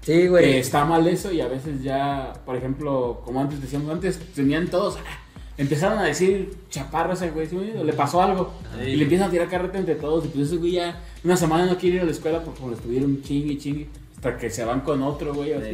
sí, 0.03 0.13
que 0.13 0.29
güey. 0.29 0.57
está 0.57 0.85
mal 0.85 1.07
eso 1.07 1.33
y 1.33 1.41
a 1.41 1.49
veces 1.49 1.83
ya, 1.83 2.35
por 2.45 2.57
ejemplo, 2.57 3.23
como 3.25 3.41
antes 3.41 3.61
decíamos, 3.61 3.91
antes 3.91 4.19
tenían 4.35 4.69
todos, 4.69 4.97
ah, 4.97 5.21
empezaron 5.57 5.99
a 5.99 6.05
decir 6.05 6.55
chaparro 6.71 7.15
ese 7.15 7.31
güey, 7.31 7.47
¿sí 7.47 7.57
le 7.57 7.93
pasó 7.93 8.23
algo 8.23 8.53
y 8.85 8.97
le 8.97 9.05
empiezan 9.05 9.29
a 9.29 9.31
tirar 9.31 9.49
carreta 9.49 9.79
entre 9.79 9.95
todos 9.95 10.27
y 10.27 10.29
pues 10.29 10.49
ese 10.49 10.57
güey 10.57 10.73
ya 10.73 11.01
una 11.25 11.37
semana 11.37 11.67
no 11.67 11.79
quiere 11.79 11.97
ir 11.97 12.03
a 12.03 12.05
la 12.05 12.11
escuela 12.13 12.43
porque 12.43 12.61
como 12.61 12.71
le 12.71 12.77
estuvieron 12.77 13.23
chingue 13.23 13.55
y 13.55 13.59
chingue 13.59 13.89
hasta 14.17 14.37
que 14.37 14.51
se 14.51 14.65
van 14.65 14.81
con 14.81 15.03
otro 15.03 15.33
güey. 15.33 15.53
así. 15.53 15.71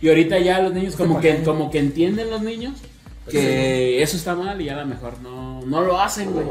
Y 0.00 0.08
ahorita 0.08 0.38
ya 0.38 0.60
los 0.60 0.72
niños 0.72 0.96
como 0.96 1.20
que, 1.20 1.42
como 1.42 1.70
que 1.70 1.78
entienden 1.78 2.30
los 2.30 2.42
niños 2.42 2.74
que 3.30 4.02
eso 4.02 4.16
está 4.16 4.34
mal 4.34 4.60
y 4.60 4.64
ya 4.66 4.74
a 4.74 4.80
lo 4.82 4.86
mejor 4.86 5.18
no, 5.22 5.60
no 5.62 5.80
lo 5.82 6.00
hacen, 6.00 6.32
güey. 6.32 6.46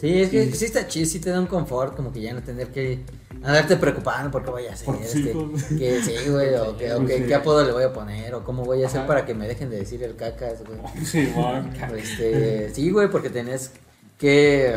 Sí, 0.00 0.20
es 0.22 0.30
que 0.30 0.52
sí 0.52 0.64
está 0.66 0.86
chido, 0.86 1.06
sí 1.06 1.18
te 1.18 1.30
da 1.30 1.40
un 1.40 1.46
confort, 1.46 1.96
como 1.96 2.12
que 2.12 2.20
ya 2.20 2.32
no 2.32 2.40
tener 2.42 2.68
que 2.68 3.00
andarte 3.42 3.76
preocupando 3.76 4.30
por 4.30 4.44
qué 4.44 4.50
voy 4.50 4.66
a 4.66 4.72
hacer, 4.72 4.86
Por 4.86 4.94
este, 5.02 5.32
que 5.76 6.00
sí, 6.02 6.30
güey, 6.30 6.54
o, 6.54 6.76
que, 6.76 6.92
o 6.92 7.04
que- 7.04 7.18
Sí. 7.18 7.24
qué 7.26 7.34
apodo 7.34 7.64
le 7.64 7.72
voy 7.72 7.82
a 7.82 7.92
poner, 7.92 8.32
o 8.34 8.44
cómo 8.44 8.64
voy 8.64 8.84
a 8.84 8.86
hacer 8.86 9.00
Ajá. 9.00 9.08
para 9.08 9.26
que 9.26 9.34
me 9.34 9.48
dejen 9.48 9.70
de 9.70 9.76
decir 9.78 10.00
el 10.04 10.14
cacas, 10.14 10.62
güey. 10.64 10.78
Sí, 11.04 11.32
man. 11.36 11.72
Este, 11.96 12.72
sí, 12.72 12.90
güey, 12.90 13.10
porque 13.10 13.28
tenés 13.28 13.72
que... 14.18 14.72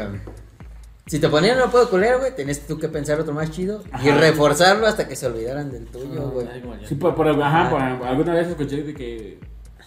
Si 1.06 1.20
te 1.20 1.30
ponían 1.30 1.58
no 1.60 1.70
puedo 1.70 1.88
culer, 1.90 2.18
güey, 2.20 2.36
tenés 2.36 2.66
tú 2.66 2.80
que 2.80 2.88
pensar 2.88 3.20
otro 3.20 3.34
más 3.34 3.52
chido 3.52 3.84
y 4.04 4.10
reforzarlo 4.10 4.88
hasta 4.88 5.08
que 5.08 5.16
se 5.16 5.26
olvidaran 5.28 5.70
del 5.72 5.86
tuyo, 5.86 6.30
güey. 6.32 6.48
Como 6.62 6.76
ya. 6.78 6.88
Sí, 6.88 6.96
por, 6.96 7.14
por- 7.16 7.28
ajá, 7.28 7.70
por- 7.70 7.82
alguna 8.08 8.34
vez 8.34 8.48
escuché 8.48 8.82
de 8.84 8.94
que 8.94 9.40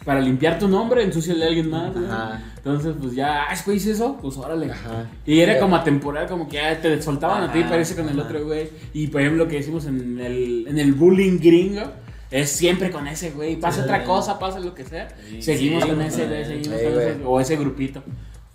para 0.05 0.21
limpiar 0.21 0.59
tu 0.59 0.69
nombre, 0.69 1.03
ensuciale 1.03 1.45
a 1.45 1.49
alguien 1.49 1.71
más. 1.71 1.93
Ajá. 1.97 2.43
Entonces, 2.57 2.95
pues 3.01 3.15
ya, 3.15 3.45
ah, 3.45 3.55
güey, 3.65 3.79
hice 3.79 3.93
eso, 3.93 4.19
pues 4.21 4.37
órale. 4.37 4.71
Ajá. 4.71 5.07
Y 5.27 5.41
era 5.41 5.59
como 5.59 5.77
atemporal, 5.77 6.27
como 6.27 6.49
que 6.49 6.61
ah, 6.61 6.79
te 6.81 7.01
soltaban 7.03 7.43
a 7.43 7.53
ti, 7.53 7.63
parece 7.65 7.95
con 7.97 8.09
el 8.09 8.19
otro 8.19 8.45
güey. 8.45 8.69
Y 8.93 9.07
por 9.09 9.21
ejemplo, 9.21 9.45
lo 9.45 9.51
que 9.51 9.57
decimos 9.57 9.87
en 9.87 10.21
el, 10.21 10.67
en 10.69 10.79
el 10.79 10.93
bullying 10.93 11.39
gringo. 11.39 11.83
Es 12.31 12.51
siempre 12.51 12.91
con 12.91 13.07
ese 13.07 13.31
güey. 13.31 13.57
Pasa 13.57 13.79
Sí. 13.79 13.85
otra 13.85 14.03
cosa, 14.03 14.39
pasa 14.41 14.59
lo 14.59 14.75
que 14.75 14.83
sea. 14.85 15.09
Sí, 15.29 15.41
seguimos 15.41 15.85
sí, 15.85 15.89
con 15.91 16.01
ese 16.01 16.27
güey, 16.27 16.45
seguimos 16.45 16.81
con 16.81 16.91
ese, 17.01 17.17
o 17.25 17.41
ese 17.41 17.57
grupito. 17.57 18.03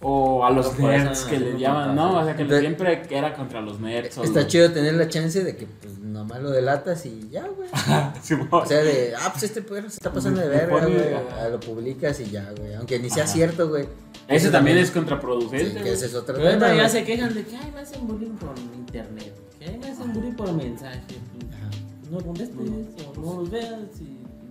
O 0.01 0.45
a 0.45 0.49
los 0.51 0.65
No, 0.67 0.71
por 0.77 0.89
nerds 0.91 1.19
eso 1.19 1.29
que 1.29 1.39
no, 1.39 1.45
le 1.45 1.53
no 1.53 1.59
llaman. 1.59 1.95
¿no? 1.95 2.19
O 2.19 2.23
sea, 2.23 2.33
que 2.35 2.41
Entonces- 2.43 2.61
siempre 2.61 3.01
que 3.01 3.17
era 3.17 3.33
contra 3.35 3.59
los 3.61 3.79
nerds. 3.81 4.17
o 4.17 4.23
Está 4.23 4.39
los- 4.41 4.47
chido 4.47 4.71
tener 4.71 4.93
la 4.93 5.09
chance 5.09 5.43
de 5.43 5.57
que, 5.57 5.65
pues, 5.67 5.99
nomás 5.99 6.41
lo 6.41 6.51
delatas 6.51 7.05
y 7.05 7.27
ya, 7.29 7.45
güey. 7.47 7.67
Simón. 8.23 8.47
O 8.51 8.65
sea, 8.65 8.77
de, 8.81 9.13
ah, 9.19 9.29
pues 9.31 9.43
este 9.43 9.61
perro 9.61 9.89
se 9.89 9.97
está 9.97 10.13
pasando 10.13 10.39
de 10.39 10.47
verga, 10.47 10.85
güey. 10.85 11.51
Lo 11.51 11.59
publicas 11.59 12.17
y 12.21 12.29
ya, 12.31 12.49
güey. 12.57 12.75
Aunque 12.75 12.97
ni 12.99 13.09
sea 13.09 13.23
Ajá. 13.25 13.33
cierto, 13.33 13.67
güey. 13.67 13.87
Ese 14.29 14.49
también 14.51 14.77
es 14.77 14.87
Sí, 14.87 14.93
contraproducente. 14.93 15.73
que 15.73 15.79
güey. 15.81 15.91
ese 15.93 16.05
es 16.05 16.15
otro 16.15 16.35
Pero 16.35 16.49
tema, 16.49 16.73
ya 16.75 16.87
se 16.87 17.03
quejan 17.03 17.33
de 17.33 17.43
que 17.43 17.57
ay, 17.57 17.71
me 17.73 17.81
hacen 17.81 18.07
bullying 18.07 18.35
por 18.37 18.53
internet, 18.57 19.33
que 19.59 19.65
ay, 19.65 19.77
me 19.79 19.89
hacen 19.89 20.13
bullying 20.13 20.33
por 20.33 20.53
mensaje. 20.53 21.01
pues, 21.07 22.11
No 22.11 22.19
contestes 22.21 22.57
o 22.57 23.21
no 23.21 23.41
los 23.41 23.49
veas 23.51 23.73
y 23.99 24.08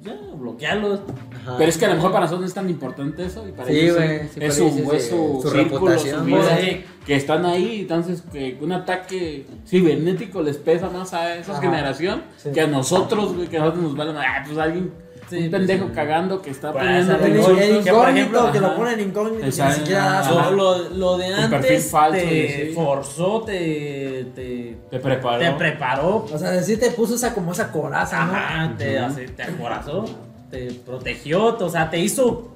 ya, 0.09 0.35
bloquealos. 0.37 1.01
Ajá. 1.43 1.55
Pero 1.59 1.69
es 1.71 1.79
que 1.79 1.85
a 1.87 1.89
lo 1.89 1.95
mejor 1.97 2.11
para 2.13 2.23
nosotros 2.25 2.41
no 2.43 2.47
es 2.47 2.55
tan 2.55 2.69
importante 2.71 3.25
eso 3.25 3.47
y 3.49 3.53
para 3.53 3.69
Sí, 3.69 3.79
ellos 3.79 3.97
es, 3.99 4.31
sí, 4.33 4.41
es 4.41 4.59
para 4.59 4.71
su, 4.71 4.93
es, 4.93 5.09
su, 5.09 5.41
su 5.43 5.51
círculo, 5.51 5.55
reputación, 5.87 6.19
su 6.21 6.25
vida, 6.27 6.59
que 7.07 7.15
están 7.17 7.47
ahí, 7.47 7.81
entonces 7.83 8.23
que 8.33 8.59
un 8.61 8.73
ataque 8.73 9.47
cibernético 9.67 10.43
les 10.43 10.57
pesa 10.59 10.91
más 10.91 11.15
a 11.15 11.37
esa 11.37 11.53
Ajá. 11.53 11.61
generación 11.63 12.23
Sí. 12.37 12.51
que 12.53 12.61
a 12.61 12.67
nosotros, 12.67 13.35
güey, 13.35 13.49
que 13.49 13.57
a 13.57 13.61
nosotros 13.61 13.85
nos 13.85 13.97
vale 13.97 14.13
más, 14.13 14.25
ah, 14.29 14.43
pues 14.47 14.59
alguien, 14.59 14.93
Sí, 15.29 15.37
un 15.37 15.51
pues, 15.51 15.61
pendejo 15.61 15.87
sí. 15.89 15.93
cagando 15.95 16.41
que 16.43 16.51
está 16.51 16.73
Pues, 16.73 16.85
poniendo 16.85 17.15
El, 17.17 17.59
el 17.59 17.85
que, 17.85 17.91
por 17.93 18.09
incógnito, 18.09 18.09
ejemplo, 18.09 18.53
que 18.53 18.61
lo 18.61 18.77
ponen 18.77 19.01
incógnito, 19.01 19.45
ni 19.45 19.53
siquiera. 19.53 20.31
Lo, 20.31 20.51
lo, 20.53 20.89
lo 20.91 21.19
de 21.19 21.27
antes 21.35 21.91
falso, 21.91 22.19
te 22.19 22.67
sí. 22.69 22.73
forzó, 22.75 23.43
te, 23.43 24.27
te, 24.35 24.79
te 24.91 24.99
preparó. 24.99 25.39
te 25.45 25.53
preparó, 25.53 26.27
O 26.33 26.39
sea, 26.39 26.63
sí 26.63 26.77
te 26.77 26.91
puso 26.93 27.15
esa 27.17 27.35
como 27.35 27.53
esa 27.53 27.71
coraza, 27.71 28.25
¿no? 28.25 28.33
ajá, 28.33 28.75
te, 28.79 28.99
hace- 28.99 29.29
te 29.29 29.43
acorazó, 29.43 30.05
te 30.51 30.73
protegió, 30.73 31.57
o 31.59 31.69
sea, 31.69 31.91
te 31.91 31.99
hizo 31.99 32.55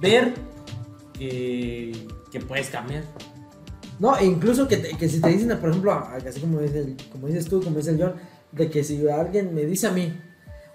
ver 0.00 0.34
que, 1.18 1.92
que 2.32 2.40
puedes 2.40 2.70
cambiar. 2.70 3.04
No, 3.98 4.16
e 4.16 4.24
incluso 4.24 4.66
que, 4.66 4.78
te- 4.78 4.96
que 4.96 5.08
si 5.08 5.20
te 5.20 5.28
dicen, 5.28 5.56
por 5.58 5.68
ejemplo, 5.70 5.92
así 5.92 6.40
como 6.40 6.60
dices, 6.60 6.86
como 7.12 7.26
dices 7.26 7.46
tú, 7.46 7.62
como 7.62 7.76
dice 7.76 7.90
el 7.90 8.02
John, 8.02 8.14
de 8.52 8.70
que 8.70 8.82
si 8.82 9.06
alguien 9.08 9.54
me 9.54 9.64
dice 9.64 9.86
a 9.88 9.90
mí, 9.90 10.12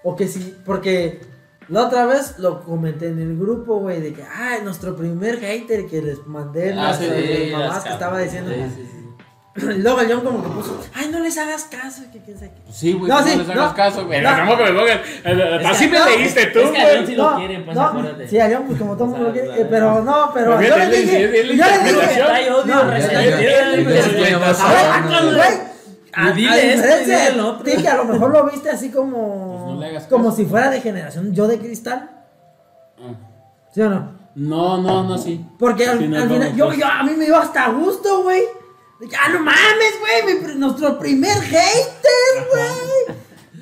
o 0.08 0.14
que 0.14 0.28
si, 0.28 0.54
porque 0.64 1.20
la 1.68 1.86
otra 1.86 2.06
vez 2.06 2.38
lo 2.38 2.62
comenté 2.62 3.08
en 3.08 3.18
el 3.18 3.36
grupo, 3.36 3.80
güey, 3.80 4.00
de 4.00 4.12
que, 4.12 4.22
ah, 4.22 4.58
nuestro 4.62 4.94
primer 4.96 5.40
hater 5.40 5.86
que 5.86 6.00
les 6.00 6.24
mandé 6.26 6.72
Ah, 6.72 6.76
las 6.76 6.98
sí, 6.98 7.06
eh, 7.10 7.44
sí, 7.48 7.52
mamás 7.52 7.74
las 7.74 7.84
que 7.84 7.90
estaba 7.90 8.18
diciendo, 8.20 8.52
sí, 8.52 8.62
sí, 8.76 8.88
sí. 8.90 8.96
Y 9.58 9.78
luego 9.82 10.00
el 10.02 10.12
John 10.12 10.20
como 10.20 10.42
que 10.42 10.48
puso, 10.50 10.78
ay, 10.94 11.08
no 11.10 11.18
les 11.18 11.36
hagas 11.38 11.64
caso, 11.64 12.02
que 12.12 12.20
quién 12.20 12.36
sabe 12.38 12.52
qué. 12.54 12.60
Pues 12.66 12.76
Sí, 12.76 12.92
güey, 12.92 13.08
No, 13.10 13.20
no, 13.20 13.26
sí, 13.26 13.36
les 13.38 13.48
hagas 13.48 13.70
no, 13.70 13.74
caso, 13.74 14.04
güey. 14.06 14.20
no. 14.20 14.36
No, 14.36 14.44
me 14.56 14.72
pongan- 14.72 15.00
Es 15.60 15.66
Así 15.66 15.86
que- 15.86 15.90
me 15.92 15.98
no, 15.98 16.04
leíste 16.06 16.46
tú, 16.48 16.58
es 16.60 16.70
que 16.70 16.78
a 16.78 16.84
güey. 16.92 17.06
sí 17.06 17.14
lo 17.16 17.36
quieren, 17.36 17.64
pues 17.64 17.78
acuérdate. 17.78 18.28
Sí, 18.28 18.38
a 18.38 18.50
John 18.52 18.64
pues 18.66 18.78
como 18.78 18.92
todo 18.94 19.04
el 19.04 19.10
mundo 19.10 19.26
lo 19.28 19.32
quiere, 19.32 19.60
eh, 19.62 19.66
pero 19.68 20.04
no, 20.04 20.30
pero 20.34 20.60
yo 20.62 20.76
le 20.76 20.90
dije, 21.00 21.22
yo 21.22 21.28
le 21.32 21.42
dije, 21.42 21.56
yo- 22.18 22.66
yo- 22.66 22.84
güey. 22.84 23.02
Ah, 26.16 26.28
a- 26.28 26.32
dile 26.32 26.48
a 26.50 26.56
esto, 26.72 27.04
dile 27.04 27.28
el 27.28 27.40
otro. 27.40 27.64
que 27.64 27.88
a 27.88 27.96
lo 27.96 28.04
mejor 28.06 28.30
lo 28.30 28.44
viste 28.50 28.70
así 28.70 28.90
como, 28.90 29.64
Pues 29.64 29.74
no 29.74 29.80
le 29.80 29.86
hagas 29.88 30.04
como 30.04 30.24
caso. 30.26 30.36
si 30.38 30.44
fuera 30.46 30.70
de 30.70 30.80
generación 30.80 31.32
yo 31.34 31.46
de 31.46 31.58
cristal, 31.58 32.10
Ah. 32.98 33.12
¿sí 33.74 33.82
o 33.82 33.90
no? 33.90 34.12
No, 34.34 34.78
no, 34.82 35.02
no, 35.04 35.16
sí. 35.18 35.44
Porque 35.58 35.86
al, 35.86 35.98
Sí, 35.98 36.08
no, 36.08 36.16
al 36.18 36.28
no, 36.28 36.34
final, 36.34 36.50
no, 36.52 36.56
yo, 36.56 36.66
pues. 36.66 36.78
yo- 36.78 36.86
a 36.86 37.02
mí 37.02 37.12
me 37.16 37.24
dio 37.26 37.36
hasta 37.36 37.68
gusto, 37.70 38.22
güey. 38.22 38.42
Ya 39.10 39.28
no 39.30 39.40
mames, 39.40 40.40
güey, 40.42 40.56
nuestro 40.56 40.98
primer 40.98 41.34
hater, 41.38 42.46
güey. 42.50 43.16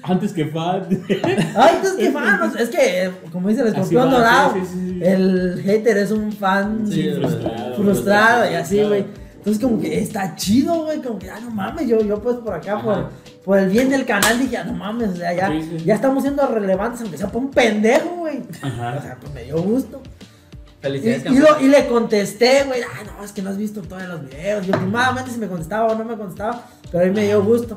Antes 0.07 0.33
que 0.33 0.47
fan. 0.47 0.87
Ay, 1.57 1.79
pues 1.81 1.95
qué 1.95 2.11
fan, 2.13 2.53
es 2.59 2.69
que, 2.69 3.11
como 3.33 3.49
dice 3.49 3.63
el 3.63 3.69
escorpión 3.69 4.11
dorado, 4.11 4.53
sí, 4.55 4.61
sí, 4.67 4.89
sí. 4.91 5.01
el 5.03 5.61
hater 5.65 5.97
es 5.99 6.11
un 6.11 6.31
fan 6.31 6.87
Sí, 6.89 7.11
frustrado. 7.19 7.75
frustrado 7.77 8.51
y 8.51 8.55
así, 8.55 8.83
güey. 8.83 9.07
Entonces 9.45 9.63
como 9.63 9.79
que 9.79 10.01
está 10.01 10.35
chido, 10.37 10.85
güey, 10.85 11.03
como 11.03 11.19
que, 11.19 11.29
ah, 11.31 11.39
no 11.39 11.51
mames, 11.51 11.87
yo, 11.87 12.01
yo 12.03 12.19
pues 12.23 12.37
por 12.39 12.55
acá, 12.55 12.75
Ajá. 12.79 12.83
por, 12.83 13.11
por 13.45 13.59
el 13.59 13.69
bien 13.69 13.91
del 13.91 14.07
canal, 14.07 14.39
dije, 14.39 14.57
ah, 14.57 14.65
no 14.65 14.73
mames, 14.73 15.11
o 15.11 15.17
sea, 15.17 15.35
ya, 15.35 15.49
Sí, 15.51 15.63
sí. 15.79 15.85
ya 15.85 15.97
estamos 15.97 16.23
siendo 16.23 16.47
relevantes, 16.49 17.03
aunque 17.03 17.19
sea 17.19 17.29
por 17.31 17.43
un 17.43 17.51
pendejo, 17.51 18.09
güey. 18.21 18.39
O 18.39 18.67
Ajá. 18.67 19.03
sea, 19.03 19.19
pues 19.21 19.35
me 19.35 19.45
dio 19.45 19.61
gusto. 19.63 20.01
Y, 20.05 20.87
Felicidades, 20.87 21.25
y 21.27 21.39
lo- 21.39 21.47
campeón. 21.49 21.65
y 21.69 21.69
le 21.73 21.87
contesté, 21.87 22.65
güey, 22.65 22.81
ah, 22.83 23.05
no, 23.19 23.23
es 23.25 23.33
que 23.33 23.43
no 23.43 23.51
has 23.51 23.59
visto 23.59 23.83
todos 23.83 24.03
los 24.05 24.25
videos. 24.31 24.67
Y 24.67 24.71
últimamente 24.71 25.31
si 25.31 25.39
me 25.39 25.47
contestaba 25.47 25.93
o 25.93 25.95
no 25.95 26.05
me 26.05 26.17
contestaba, 26.17 26.65
pero 26.91 27.05
a 27.05 27.07
mí 27.07 27.13
me 27.13 27.25
dio 27.27 27.43
gusto. 27.45 27.77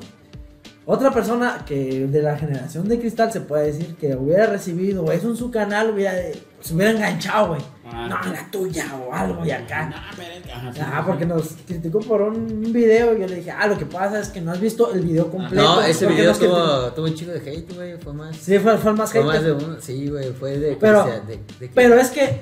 Otra 0.86 1.12
persona 1.12 1.66
que 1.66 2.08
de 2.08 2.22
la 2.22 2.38
generación 2.38 2.88
de 2.88 2.98
cristal 2.98 3.30
se 3.34 3.42
puede 3.42 3.68
decir 3.74 3.96
que 3.98 4.16
hubiera 4.16 4.46
recibido 4.48 5.12
eso 5.12 5.30
en 5.30 5.36
su 5.36 5.52
canal, 5.52 5.90
hubiera, 5.94 6.14
se 6.62 6.74
hubiera 6.74 6.92
enganchado, 6.92 7.50
güey. 7.50 7.62
Ah. 7.90 8.08
No, 8.24 8.32
la 8.34 8.52
tuya 8.52 8.86
o 8.96 9.14
algo 9.14 9.46
y 9.46 9.52
acá. 9.52 9.90
No, 9.90 9.96
espérate. 10.12 10.52
Ajá, 10.52 10.74
sí. 10.74 10.80
Ah, 10.84 11.04
porque 11.06 11.26
nos 11.26 11.50
criticó 11.66 12.00
por 12.00 12.22
un 12.22 12.62
video 12.74 13.16
y 13.16 13.22
yo 13.22 13.28
le 13.28 13.36
dije, 13.36 13.52
ah, 13.52 13.68
lo 13.68 13.78
que 13.78 13.86
pasa 13.86 14.20
es 14.20 14.30
que 14.30 14.42
no 14.42 14.52
has 14.52 14.60
visto 14.60 14.92
el 14.94 15.02
video 15.02 15.30
completo. 15.32 15.64
No, 15.64 15.82
ese 15.82 16.06
video 16.08 16.34
tuvo, 16.34 16.92
tuvo 16.94 17.06
un 17.06 17.16
chico 17.16 17.32
de 17.32 17.40
hate, 17.40 17.74
güey. 17.74 17.98
Fue 17.98 18.14
más. 18.14 18.36
Sí, 18.36 18.60
fue, 18.60 18.78
fue 18.78 18.94
más 18.94 19.12
Fue 19.12 19.24
más 19.24 19.44
de 19.44 19.52
uno. 19.54 19.78
Sí, 19.80 20.08
güey. 20.10 20.32
Fue 20.34 20.58
de. 20.58 20.76
Pero- 20.76 21.06
de, 21.06 21.22
de- 21.22 21.40
de- 21.60 21.70
Pero 21.74 21.96
es 22.00 22.10
que, 22.10 22.42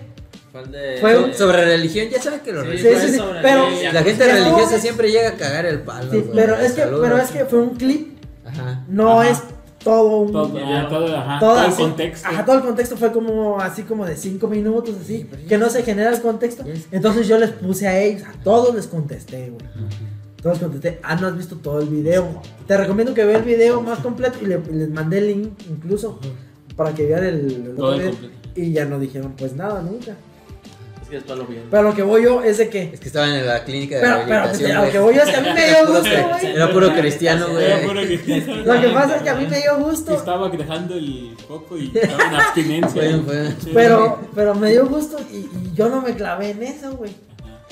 ¿Cuál 0.51 0.71
de- 0.71 0.97
Fue 1.01 1.17
un- 1.17 1.31
de- 1.31 1.37
Sobre 1.37 1.65
religión, 1.65 2.07
ya 2.09 2.21
sabes 2.21 2.41
que 2.41 2.51
los 2.53 2.65
Sí, 2.65 2.77
sí, 2.77 2.83
religiosos. 2.83 3.11
sí, 3.11 3.21
pero-. 3.41 3.69
La 3.91 4.03
gente 4.03 4.25
Pero- 4.25 4.33
religiosa 4.45 4.79
siempre 4.79 5.11
llega 5.11 5.29
a 5.29 5.33
cagar 5.33 5.65
el 5.65 5.81
palo. 5.81 6.09
sí, 6.11 6.19
güey. 6.21 6.31
pero 6.33 6.55
es 6.55 6.71
que, 6.71 6.81
Saludos. 6.81 7.01
pero 7.03 7.17
es 7.21 7.29
que 7.31 7.45
fue 7.45 7.59
un 7.59 7.75
clip, 7.75 8.17
Ajá. 8.45 8.83
no 8.87 9.19
Ajá. 9.21 9.29
es 9.31 9.43
todo 9.85 10.17
un 10.17 10.31
Todo, 10.33 10.47
todo, 10.89 11.15
ajá, 11.15 11.39
todo 11.39 11.53
todo 11.53 11.63
el 11.63 11.71
así- 11.71 11.81
contexto. 11.83 12.27
Ajá, 12.27 12.43
todo 12.43 12.55
el 12.57 12.61
contexto 12.63 12.97
fue 12.97 13.11
como 13.13 13.59
así 13.61 13.83
como 13.83 14.05
de 14.05 14.17
5 14.17 14.47
minutos, 14.49 14.95
así, 15.01 15.29
que 15.47 15.57
no 15.57 15.69
se 15.69 15.83
genera 15.83 16.09
el 16.13 16.21
contexto. 16.21 16.63
Entonces 16.91 17.27
yo 17.27 17.37
les 17.37 17.51
puse 17.51 17.87
a 17.87 17.97
ellos, 18.01 18.23
a 18.27 18.33
todos 18.43 18.75
les 18.75 18.87
contesté, 18.87 19.51
güey. 19.51 19.65
Todos 20.41 20.57
les 20.57 20.63
contesté, 20.69 20.99
ah, 21.03 21.15
no 21.15 21.27
has 21.27 21.37
visto 21.37 21.55
todo 21.57 21.79
el 21.79 21.87
video. 21.87 22.41
Te 22.67 22.75
recomiendo 22.77 23.13
que 23.13 23.23
veas 23.23 23.39
el 23.39 23.45
video 23.45 23.79
más 23.81 23.99
completo 23.99 24.39
y, 24.41 24.47
le- 24.47 24.59
les 24.71 24.89
mandé 24.89 25.19
el 25.19 25.27
link 25.27 25.49
incluso 25.69 26.19
para 26.75 26.93
que 26.93 27.05
vean 27.05 27.23
el, 27.23 27.35
el 27.69 27.75
Todo 27.75 27.93
el 27.93 28.01
video. 28.11 28.29
Y 28.55 28.71
ya 28.73 28.85
no 28.85 28.99
dijeron 28.99 29.33
pues 29.37 29.53
nada 29.55 29.81
nunca. 29.81 30.15
Es 31.15 31.23
que 31.23 31.33
después 31.33 31.37
lo 31.39 31.45
vi. 31.45 31.61
Pero 31.71 31.83
lo 31.83 31.93
que 31.95 32.01
voy 32.03 32.23
yo 32.23 32.43
es 32.43 32.57
de 32.57 32.69
que. 32.69 32.91
Es 32.93 32.99
que 32.99 33.07
estaban 33.07 33.31
en 33.31 33.45
la 33.47 33.63
clínica 33.63 33.95
de 33.95 34.01
Pero, 34.01 34.15
pero 34.15 34.27
rehabilitación. 34.27 34.77
a 34.77 34.85
lo 34.85 34.91
que 34.91 34.99
voy 34.99 35.15
yo 35.15 35.21
es 35.21 35.29
que 35.29 35.35
a 35.35 35.41
mí 35.41 35.49
me 35.53 35.65
dio 35.65 35.75
Era 35.77 35.85
puro 35.85 35.99
gusto, 35.99 36.09
güey. 36.29 36.55
Era 36.55 36.71
puro 36.71 36.93
cristiano, 36.93 37.59
Era 37.59 37.75
güey. 37.75 37.87
puro 37.87 38.01
que- 38.01 38.63
Lo 38.65 38.81
que 38.81 38.87
pasa 38.89 39.15
es 39.17 39.21
que 39.21 39.29
a 39.29 39.35
mí 39.35 39.47
me 39.47 39.61
dio 39.61 39.77
gusto. 39.79 40.13
Estaba 40.15 40.49
dejando 40.49 40.95
el 40.95 41.37
coco 41.47 41.77
y 41.77 41.91
estaba 41.95 42.23
en 42.29 42.35
abstinencia. 42.35 43.01
Pero, 43.73 44.19
pero 44.35 44.55
me 44.55 44.71
dio 44.71 44.85
gusto 44.87 45.17
y, 45.31 45.35
y 45.37 45.71
yo 45.75 45.89
no 45.89 46.01
me 46.01 46.13
clavé 46.15 46.51
en 46.51 46.63
eso, 46.63 46.91
güey. 46.95 47.11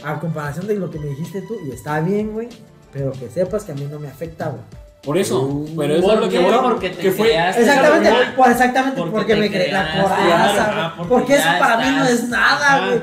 A 0.04 0.20
comparación 0.20 0.68
de 0.68 0.76
lo 0.76 0.90
que 0.90 1.00
me 1.00 1.08
dijiste 1.08 1.42
tú, 1.44 1.56
y 1.68 1.72
está 1.72 2.00
bien, 2.02 2.34
güey. 2.34 2.50
Pero 2.92 3.12
que 3.14 3.30
sepas 3.30 3.64
que 3.64 3.72
a 3.72 3.76
mí 3.76 3.88
no 3.90 4.00
me 4.00 4.08
afecta, 4.08 4.50
güey. 4.50 4.62
Por 5.04 5.18
eso, 5.18 5.66
pero 5.78 5.96
eso 5.96 6.04
¿Por 6.04 6.14
es 6.14 6.20
lo 6.22 6.30
que 6.30 6.40
voy 6.40 6.54
Porque 6.62 6.90
te 6.92 7.02
que 7.02 7.12
fue 7.12 7.28
creaste. 7.28 7.62
Exactamente, 7.62 8.10
Porque- 8.10 8.26
pues 8.38 8.52
exactamente 8.52 9.02
porque 9.12 9.36
me 9.36 9.50
creé 9.50 9.72
la 9.72 10.02
coraza, 10.02 10.16
ah, 10.86 10.94
porque 10.98 11.10
porque 11.14 11.36
eso 11.36 11.48
para 11.60 11.78
mí 11.78 11.98
no 11.98 12.06
es 12.06 12.24
nada, 12.30 12.88
güey. 12.88 13.02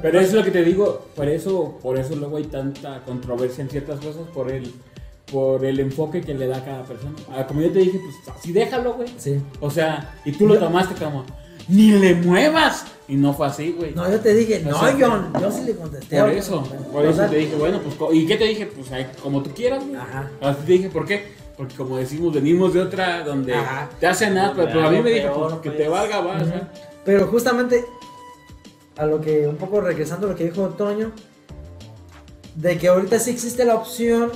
Pero 0.00 0.20
eso 0.20 0.28
es 0.28 0.34
lo 0.34 0.44
que 0.44 0.50
te 0.50 0.64
digo, 0.64 1.06
por 1.14 1.28
eso, 1.28 1.78
por 1.82 1.98
eso 1.98 2.14
luego 2.14 2.36
hay 2.36 2.44
tanta 2.44 3.02
controversia 3.04 3.62
en 3.62 3.70
ciertas 3.70 3.98
cosas 3.98 4.22
por 4.32 4.50
el, 4.50 4.72
por 5.32 5.64
el 5.64 5.80
enfoque 5.80 6.20
que 6.20 6.34
le 6.34 6.46
da 6.46 6.58
a 6.58 6.64
cada 6.64 6.84
persona. 6.84 7.14
Ah, 7.30 7.46
como 7.46 7.62
yo 7.62 7.70
te 7.70 7.80
dije, 7.80 7.98
pues 7.98 8.36
así 8.36 8.52
déjalo, 8.52 8.94
güey. 8.94 9.08
Sí. 9.16 9.40
O 9.60 9.70
sea, 9.70 10.14
y 10.24 10.32
tú 10.32 10.46
lo 10.46 10.58
tomaste 10.58 10.94
como, 11.02 11.24
ni 11.68 11.90
le 11.92 12.14
muevas. 12.14 12.86
Y 13.08 13.16
no 13.16 13.32
fue 13.32 13.46
así, 13.46 13.72
güey. 13.72 13.94
No, 13.94 14.08
yo 14.10 14.20
te 14.20 14.34
dije, 14.34 14.60
no, 14.60 14.76
O 14.76 14.80
sea, 14.80 14.96
John. 14.98 15.32
Yo 15.40 15.50
sí 15.50 15.62
le 15.64 15.74
contesté. 15.74 16.20
Por 16.20 16.30
eso, 16.30 16.62
por 16.92 17.06
eso 17.06 17.22
te 17.24 17.36
dije, 17.36 17.56
bueno, 17.56 17.80
pues, 17.80 18.14
¿y 18.14 18.26
qué 18.26 18.36
te 18.36 18.44
dije? 18.44 18.66
Pues 18.66 18.88
como 19.22 19.42
tú 19.42 19.50
quieras, 19.50 19.82
güey. 19.82 19.96
Ajá. 19.96 20.30
Así 20.42 20.60
te 20.66 20.72
dije, 20.72 20.90
¿por 20.90 21.06
qué? 21.06 21.32
Porque 21.56 21.74
como 21.74 21.96
decimos, 21.96 22.34
venimos 22.34 22.74
de 22.74 22.82
otra 22.82 23.24
donde 23.24 23.54
Ajá. 23.54 23.88
te 23.98 24.06
hacen 24.06 24.34
nada, 24.34 24.52
pero, 24.54 24.68
pero 24.68 24.86
a 24.86 24.90
mí 24.90 25.00
me 25.00 25.10
dijo, 25.10 25.32
Peor, 25.32 25.48
pues, 25.48 25.60
que 25.62 25.70
pues. 25.70 25.82
te 25.82 25.88
valga, 25.88 26.20
va, 26.20 26.36
o 26.36 26.44
sea. 26.44 26.72
Pero 27.04 27.26
justamente 27.28 27.84
a 28.98 29.06
lo 29.06 29.20
que, 29.20 29.46
un 29.46 29.56
poco 29.56 29.80
regresando 29.80 30.26
a 30.26 30.30
lo 30.30 30.36
que 30.36 30.44
dijo 30.44 30.68
Toño, 30.70 31.12
de 32.56 32.76
que 32.76 32.88
ahorita 32.88 33.18
sí 33.18 33.30
existe 33.30 33.64
la 33.64 33.76
opción 33.76 34.32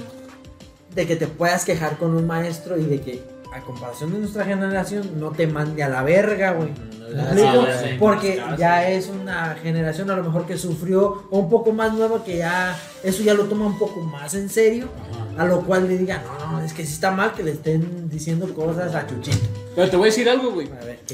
de 0.95 1.07
que 1.07 1.17
te 1.17 1.27
puedas 1.27 1.65
quejar 1.65 1.99
con 1.99 2.15
un 2.15 2.27
maestro 2.27 2.79
y 2.79 2.85
de 2.85 3.01
que 3.01 3.25
a 3.53 3.61
comparación 3.61 4.13
de 4.13 4.19
nuestra 4.21 4.45
generación 4.45 5.19
no 5.19 5.31
te 5.31 5.47
mande 5.47 5.83
a 5.83 5.89
la 5.89 6.03
verga, 6.03 6.53
güey. 6.53 6.71
¿Me 6.71 6.93
Ah, 7.15 7.67
sí, 7.83 7.89
sí. 7.89 7.97
Porque 7.99 8.43
ya 8.57 8.89
es 8.89 9.09
una 9.09 9.55
generación 9.63 10.11
a 10.11 10.17
lo 10.17 10.25
mejor 10.25 10.47
que 10.47 10.57
sufrió 10.57 11.25
o 11.31 11.39
un 11.39 11.51
poco 11.51 11.73
más 11.73 11.93
nueva 11.93 12.25
que 12.25 12.39
ya 12.39 12.79
eso 13.03 13.23
ya 13.23 13.35
lo 13.35 13.45
toma 13.45 13.67
un 13.67 13.79
poco 13.79 14.01
más 14.01 14.33
en 14.35 14.49
serio. 14.49 14.89
A 15.37 15.45
lo 15.45 15.61
cual 15.63 15.89
le 15.89 15.99
digan, 15.99 16.23
no, 16.25 16.53
no, 16.53 16.65
es 16.65 16.73
que 16.73 16.85
sí 16.87 16.95
está 16.95 17.11
mal 17.11 17.33
que 17.33 17.43
le 17.43 17.53
estén 17.53 18.09
diciendo 18.09 18.53
cosas 18.55 18.95
a 18.95 19.07
Chuchito. 19.07 19.47
Pero 19.75 19.91
te 19.91 19.97
voy 19.97 20.09
a 20.09 20.11
decir 20.11 20.29
algo, 20.29 20.53
güey. 20.53 20.69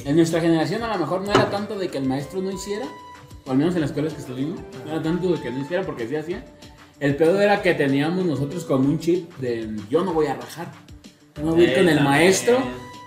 En 0.04 0.16
nuestra 0.16 0.40
generación 0.40 0.82
a 0.82 0.92
lo 0.92 0.98
mejor 0.98 1.22
no 1.22 1.30
era 1.30 1.50
tanto 1.50 1.78
de 1.78 1.88
que 1.88 1.98
el 1.98 2.04
maestro 2.04 2.40
no 2.40 2.50
hiciera, 2.50 2.86
o 3.48 3.50
al 3.50 3.58
menos 3.58 3.74
en 3.74 3.80
las 3.80 3.90
escuelas 3.90 4.12
que 4.12 4.20
estuvimos, 4.20 4.60
no 4.84 4.92
era 4.92 5.02
tanto 5.02 5.32
de 5.32 5.40
que 5.40 5.50
no 5.50 5.60
hiciera 5.60 5.82
porque 5.82 6.06
sí 6.06 6.16
hacía. 6.16 6.44
El 7.00 7.16
pedo 7.16 7.40
era 7.40 7.62
que 7.62 7.74
teníamos 7.74 8.26
nosotros 8.26 8.64
como 8.64 8.88
un 8.88 8.98
chip 8.98 9.34
de 9.38 9.68
yo 9.88 10.04
no 10.04 10.12
voy 10.12 10.26
a 10.26 10.34
rajar. 10.34 10.70
No 11.42 11.52
voy 11.52 11.64
a 11.64 11.70
ir 11.70 11.74
con 11.74 11.88
el 11.88 12.00
maestro 12.02 12.58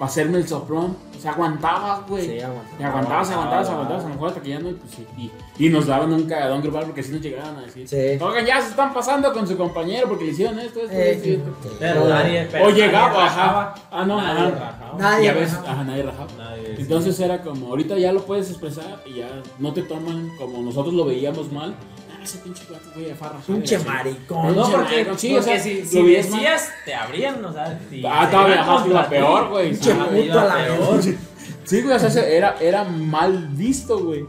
para 0.01 0.09
hacerme 0.09 0.39
el 0.39 0.47
soplón. 0.47 0.97
O 1.15 1.21
sea, 1.21 1.33
aguantabas, 1.33 2.07
güey. 2.09 2.25
Sí, 2.25 2.39
aguantaba. 2.41 2.77
Y 2.79 2.83
aguantabas, 2.83 3.29
aguantabas, 3.29 3.69
aguantabas, 3.69 4.03
a 4.03 4.07
lo 4.07 4.13
mejor 4.15 4.29
hasta 4.29 4.41
que 4.41 4.49
ya 4.49 4.59
no, 4.59 4.69
y 4.71 4.73
pues 4.73 4.91
sí. 4.91 5.07
Y, 5.15 5.31
y 5.67 5.69
nos 5.69 5.85
daban 5.85 6.11
un 6.11 6.23
cagadón 6.23 6.61
grupal 6.63 6.85
porque 6.85 7.03
si 7.03 7.11
nos 7.11 7.21
llegaban 7.21 7.55
a 7.57 7.61
decir, 7.61 7.87
Sí. 7.87 8.17
oigan, 8.19 8.43
ya 8.43 8.59
se 8.59 8.69
están 8.69 8.91
pasando 8.91 9.31
con 9.31 9.47
su 9.47 9.55
compañero 9.55 10.07
porque 10.07 10.25
le 10.25 10.31
hicieron 10.31 10.57
esto, 10.59 10.79
esto, 10.79 10.91
Eh, 10.95 11.21
esto. 11.35 11.55
Pero 11.79 12.07
nadie. 12.09 12.47
pero 12.51 12.65
o 12.65 12.69
nadie 12.69 12.85
llegaba, 12.87 13.13
rajaba. 13.25 13.61
ajá. 13.61 13.75
Ah, 13.91 14.05
no, 14.05 14.17
Nadie 14.19 14.41
ajá. 14.47 14.49
rajaba. 14.71 14.97
Nadie 14.97 15.25
Y 15.25 15.27
a 15.27 15.33
veces, 15.33 15.59
ajá, 15.67 15.83
nadie 15.83 16.01
rajaba. 16.03 16.27
Nadie, 16.35 16.75
sí. 16.75 16.81
Entonces 16.81 17.19
era 17.19 17.41
como, 17.43 17.67
ahorita 17.67 17.97
ya 17.99 18.11
lo 18.11 18.25
puedes 18.25 18.49
expresar 18.49 19.03
y 19.05 19.19
ya 19.19 19.29
no 19.59 19.73
te 19.73 19.83
toman 19.83 20.31
como 20.39 20.63
nosotros 20.63 20.95
lo 20.95 21.05
veíamos 21.05 21.51
mal. 21.51 21.75
Ese 22.23 22.37
pinche 22.39 22.63
gato, 22.69 22.89
güey, 22.93 23.13
farra. 23.15 23.39
Pinche 23.45 23.79
maricón. 23.79 24.55
No, 24.55 24.63
porque, 24.69 24.77
maricón, 24.95 25.19
sí, 25.19 25.29
porque 25.33 25.39
o 25.39 25.43
sea, 25.43 25.59
si, 25.59 25.81
lo 25.81 25.85
si 25.87 26.07
decías, 26.13 26.69
te 26.85 26.93
abrían, 26.95 27.43
o 27.45 27.51
sea. 27.53 27.79
y 27.91 28.03
Ah, 28.05 28.25
se 28.25 28.31
todavía, 28.31 29.03
ti. 29.03 29.09
peor, 29.09 29.49
güey. 29.49 29.69
Pinche 29.71 29.91
Ajá. 29.91 30.05
puto 30.05 30.17
iba 30.17 30.41
a 30.41 30.45
la 30.45 30.65
peor. 30.65 30.99
Sí, 31.63 31.81
güey, 31.81 31.95
o 31.95 31.99
sea, 31.99 32.09
se- 32.09 32.35
era, 32.37 32.55
era 32.59 32.83
mal 32.83 33.47
visto, 33.51 33.97
güey. 34.03 34.25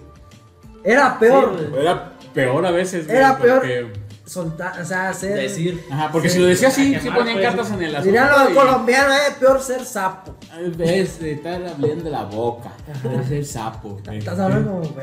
Era 0.84 1.18
peor. 1.18 1.56
Sí, 1.58 1.66
güey. 1.70 1.82
Era 1.82 2.12
peor 2.34 2.66
a 2.66 2.70
veces, 2.70 3.06
güey. 3.06 3.16
Era 3.18 3.38
peor. 3.38 3.58
porque- 3.60 4.02
soltar, 4.24 4.80
o 4.80 4.84
sea, 4.84 5.08
hacer. 5.10 5.36
Decir. 5.36 5.84
Ajá, 5.90 6.08
porque 6.10 6.28
Sí, 6.28 6.36
si 6.36 6.40
lo 6.40 6.46
decía 6.46 6.68
así, 6.68 6.92
quemar, 6.96 7.18
ponían 7.18 7.36
pues. 7.36 7.46
cartas 7.48 7.70
en 7.72 7.82
el 7.82 7.90
asunto. 7.96 8.04
Dirían 8.04 8.30
los 8.30 8.50
y- 8.50 8.54
colombianos, 8.54 9.14
eh, 9.16 9.34
peor 9.38 9.60
ser 9.60 9.84
sapo. 9.84 10.34
En 10.58 10.76
vez 10.76 11.18
de 11.20 11.32
estar 11.32 11.54
hablando 11.66 12.04
de 12.04 12.10
la 12.10 12.24
boca, 12.24 12.70
de 13.02 13.24
ser 13.26 13.44
sapo. 13.44 14.00
Estás 14.10 14.38
hablando 14.38 14.70
como 14.72 14.94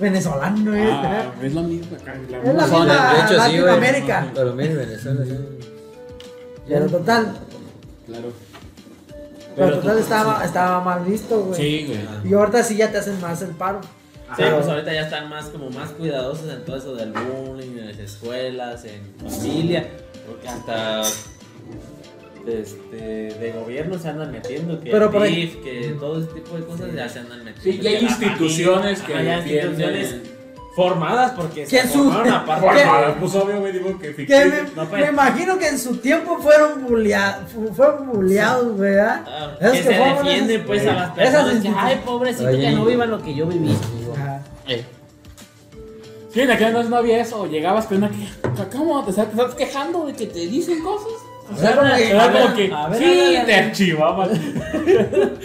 venezolano, 0.00 0.74
eh. 0.74 0.88
Ah, 0.90 1.32
es 1.42 1.54
lo 1.54 1.62
mismo 1.62 1.96
acá. 1.96 2.14
La 2.30 2.38
Es 2.38 2.44
la 2.44 2.52
misma 2.52 2.62
misma- 2.62 2.68
zona. 2.68 3.12
De 3.12 3.18
hecho, 3.18 3.28
sí, 3.28 3.34
güey. 3.34 3.38
Latinoamérica. 3.60 4.30
Colombia 4.34 4.66
y 4.66 4.74
Venezuela, 4.74 5.24
sí. 5.24 5.38
Pero 6.68 6.86
total, 6.86 7.36
Claro. 8.06 8.32
pero 9.56 9.78
total 9.80 9.98
estaba, 9.98 10.44
estaba 10.44 10.80
mal 10.84 11.04
visto, 11.04 11.40
güey. 11.44 11.60
Sí, 11.60 11.86
güey. 11.86 12.30
Y 12.30 12.34
ahorita 12.34 12.62
sí 12.62 12.76
ya 12.76 12.90
te 12.90 12.98
hacen 12.98 13.20
más 13.20 13.40
el 13.42 13.50
paro. 13.50 13.80
Sí, 14.36 14.42
pues 14.52 14.66
ahorita 14.68 14.92
ya 14.92 15.00
están 15.02 15.30
más 15.30 15.46
como 15.46 15.70
más 15.70 15.88
cuidadosos 15.92 16.52
en 16.52 16.62
todo 16.64 16.76
eso 16.76 16.94
del 16.94 17.12
bullying, 17.12 17.78
en 17.78 17.86
las 17.88 17.98
escuelas, 17.98 18.84
en 18.84 19.00
familia, 19.30 19.88
porque 20.26 20.46
hasta 20.48 21.00
este, 22.48 22.96
de 22.96 23.52
gobierno 23.52 23.98
se 23.98 24.08
andan 24.08 24.30
metiendo, 24.32 24.80
que 24.80 24.90
Pero 24.90 25.06
el 25.06 25.10
por 25.10 25.22
ahí- 25.22 25.34
DIF, 25.34 25.56
que 25.64 25.96
todo 26.00 26.18
ese 26.20 26.28
tipo 26.32 26.56
de 26.56 26.64
cosas 26.64 26.92
ya 26.94 27.08
se 27.08 27.18
andan 27.20 27.44
metiendo. 27.44 27.62
Sí, 27.62 27.78
ya 27.80 27.90
hay 27.90 27.96
que 27.98 28.02
la 28.04 28.08
instituciones 28.10 28.98
familia- 29.02 29.06
que 29.06 29.12
ajá, 29.14 29.22
ya 29.22 29.38
entienden. 29.38 29.96
instituciones 30.00 30.38
Formadas 30.76 31.32
porque 31.32 31.62
Que 31.64 31.66
se 31.66 31.88
su- 31.88 32.04
formaron 32.04 32.32
aparte. 32.34 32.66
¿Qué? 32.68 32.84
Bueno, 32.88 33.14
pues 33.18 33.34
obvio, 33.34 33.58
güey, 33.58 33.72
digo 33.72 33.98
que 33.98 34.06
Que 34.08 34.14
ficticio. 34.14 34.46
me, 34.46 34.62
No, 34.76 34.88
pues. 34.88 35.02
me 35.02 35.08
imagino 35.08 35.58
que 35.58 35.66
en 35.70 35.76
su 35.78 35.96
tiempo 35.96 36.38
fueron 36.38 36.84
bulleados, 36.86 37.50
fueron 37.74 38.06
bulleados, 38.12 38.78
¿verdad? 38.78 39.24
Ah, 39.26 39.56
Esos 39.60 39.72
que 39.72 39.82
se 39.82 39.88
defienden 39.88 40.64
pues 40.64 40.82
a 40.86 40.92
las 40.92 40.94
esas 40.94 41.14
personas 41.16 41.44
que, 41.48 41.54
instituciones. 41.56 41.82
ay, 41.96 42.02
pobrecito, 42.06 42.48
Oye, 42.48 42.60
que 42.60 42.70
no 42.70 42.84
y- 42.84 42.88
vivan 42.92 43.10
lo 43.10 43.20
que 43.20 43.34
yo 43.34 43.46
viví. 43.46 43.76
Ajá. 44.14 44.40
Eh, 44.68 44.84
Sí, 46.32 46.40
en 46.42 46.50
aquel 46.52 46.68
entonces 46.68 46.90
no 46.90 46.96
había 46.96 47.20
eso. 47.22 47.46
Llegabas 47.46 47.86
con 47.86 47.96
una 47.96 48.10
que. 48.10 48.28
¿Cómo? 48.76 49.02
¿Te 49.02 49.10
estás, 49.10 49.26
te 49.26 49.32
estás 49.32 49.54
quejando 49.56 50.06
de 50.06 50.12
que 50.12 50.26
te 50.26 50.40
dicen 50.46 50.80
cosas? 50.82 51.08
O 51.52 51.56
sea, 51.56 51.76
como 51.76 52.54
que- 52.56 52.70
sí, 52.98 53.38
te 53.46 53.54
archivaban. 53.54 54.30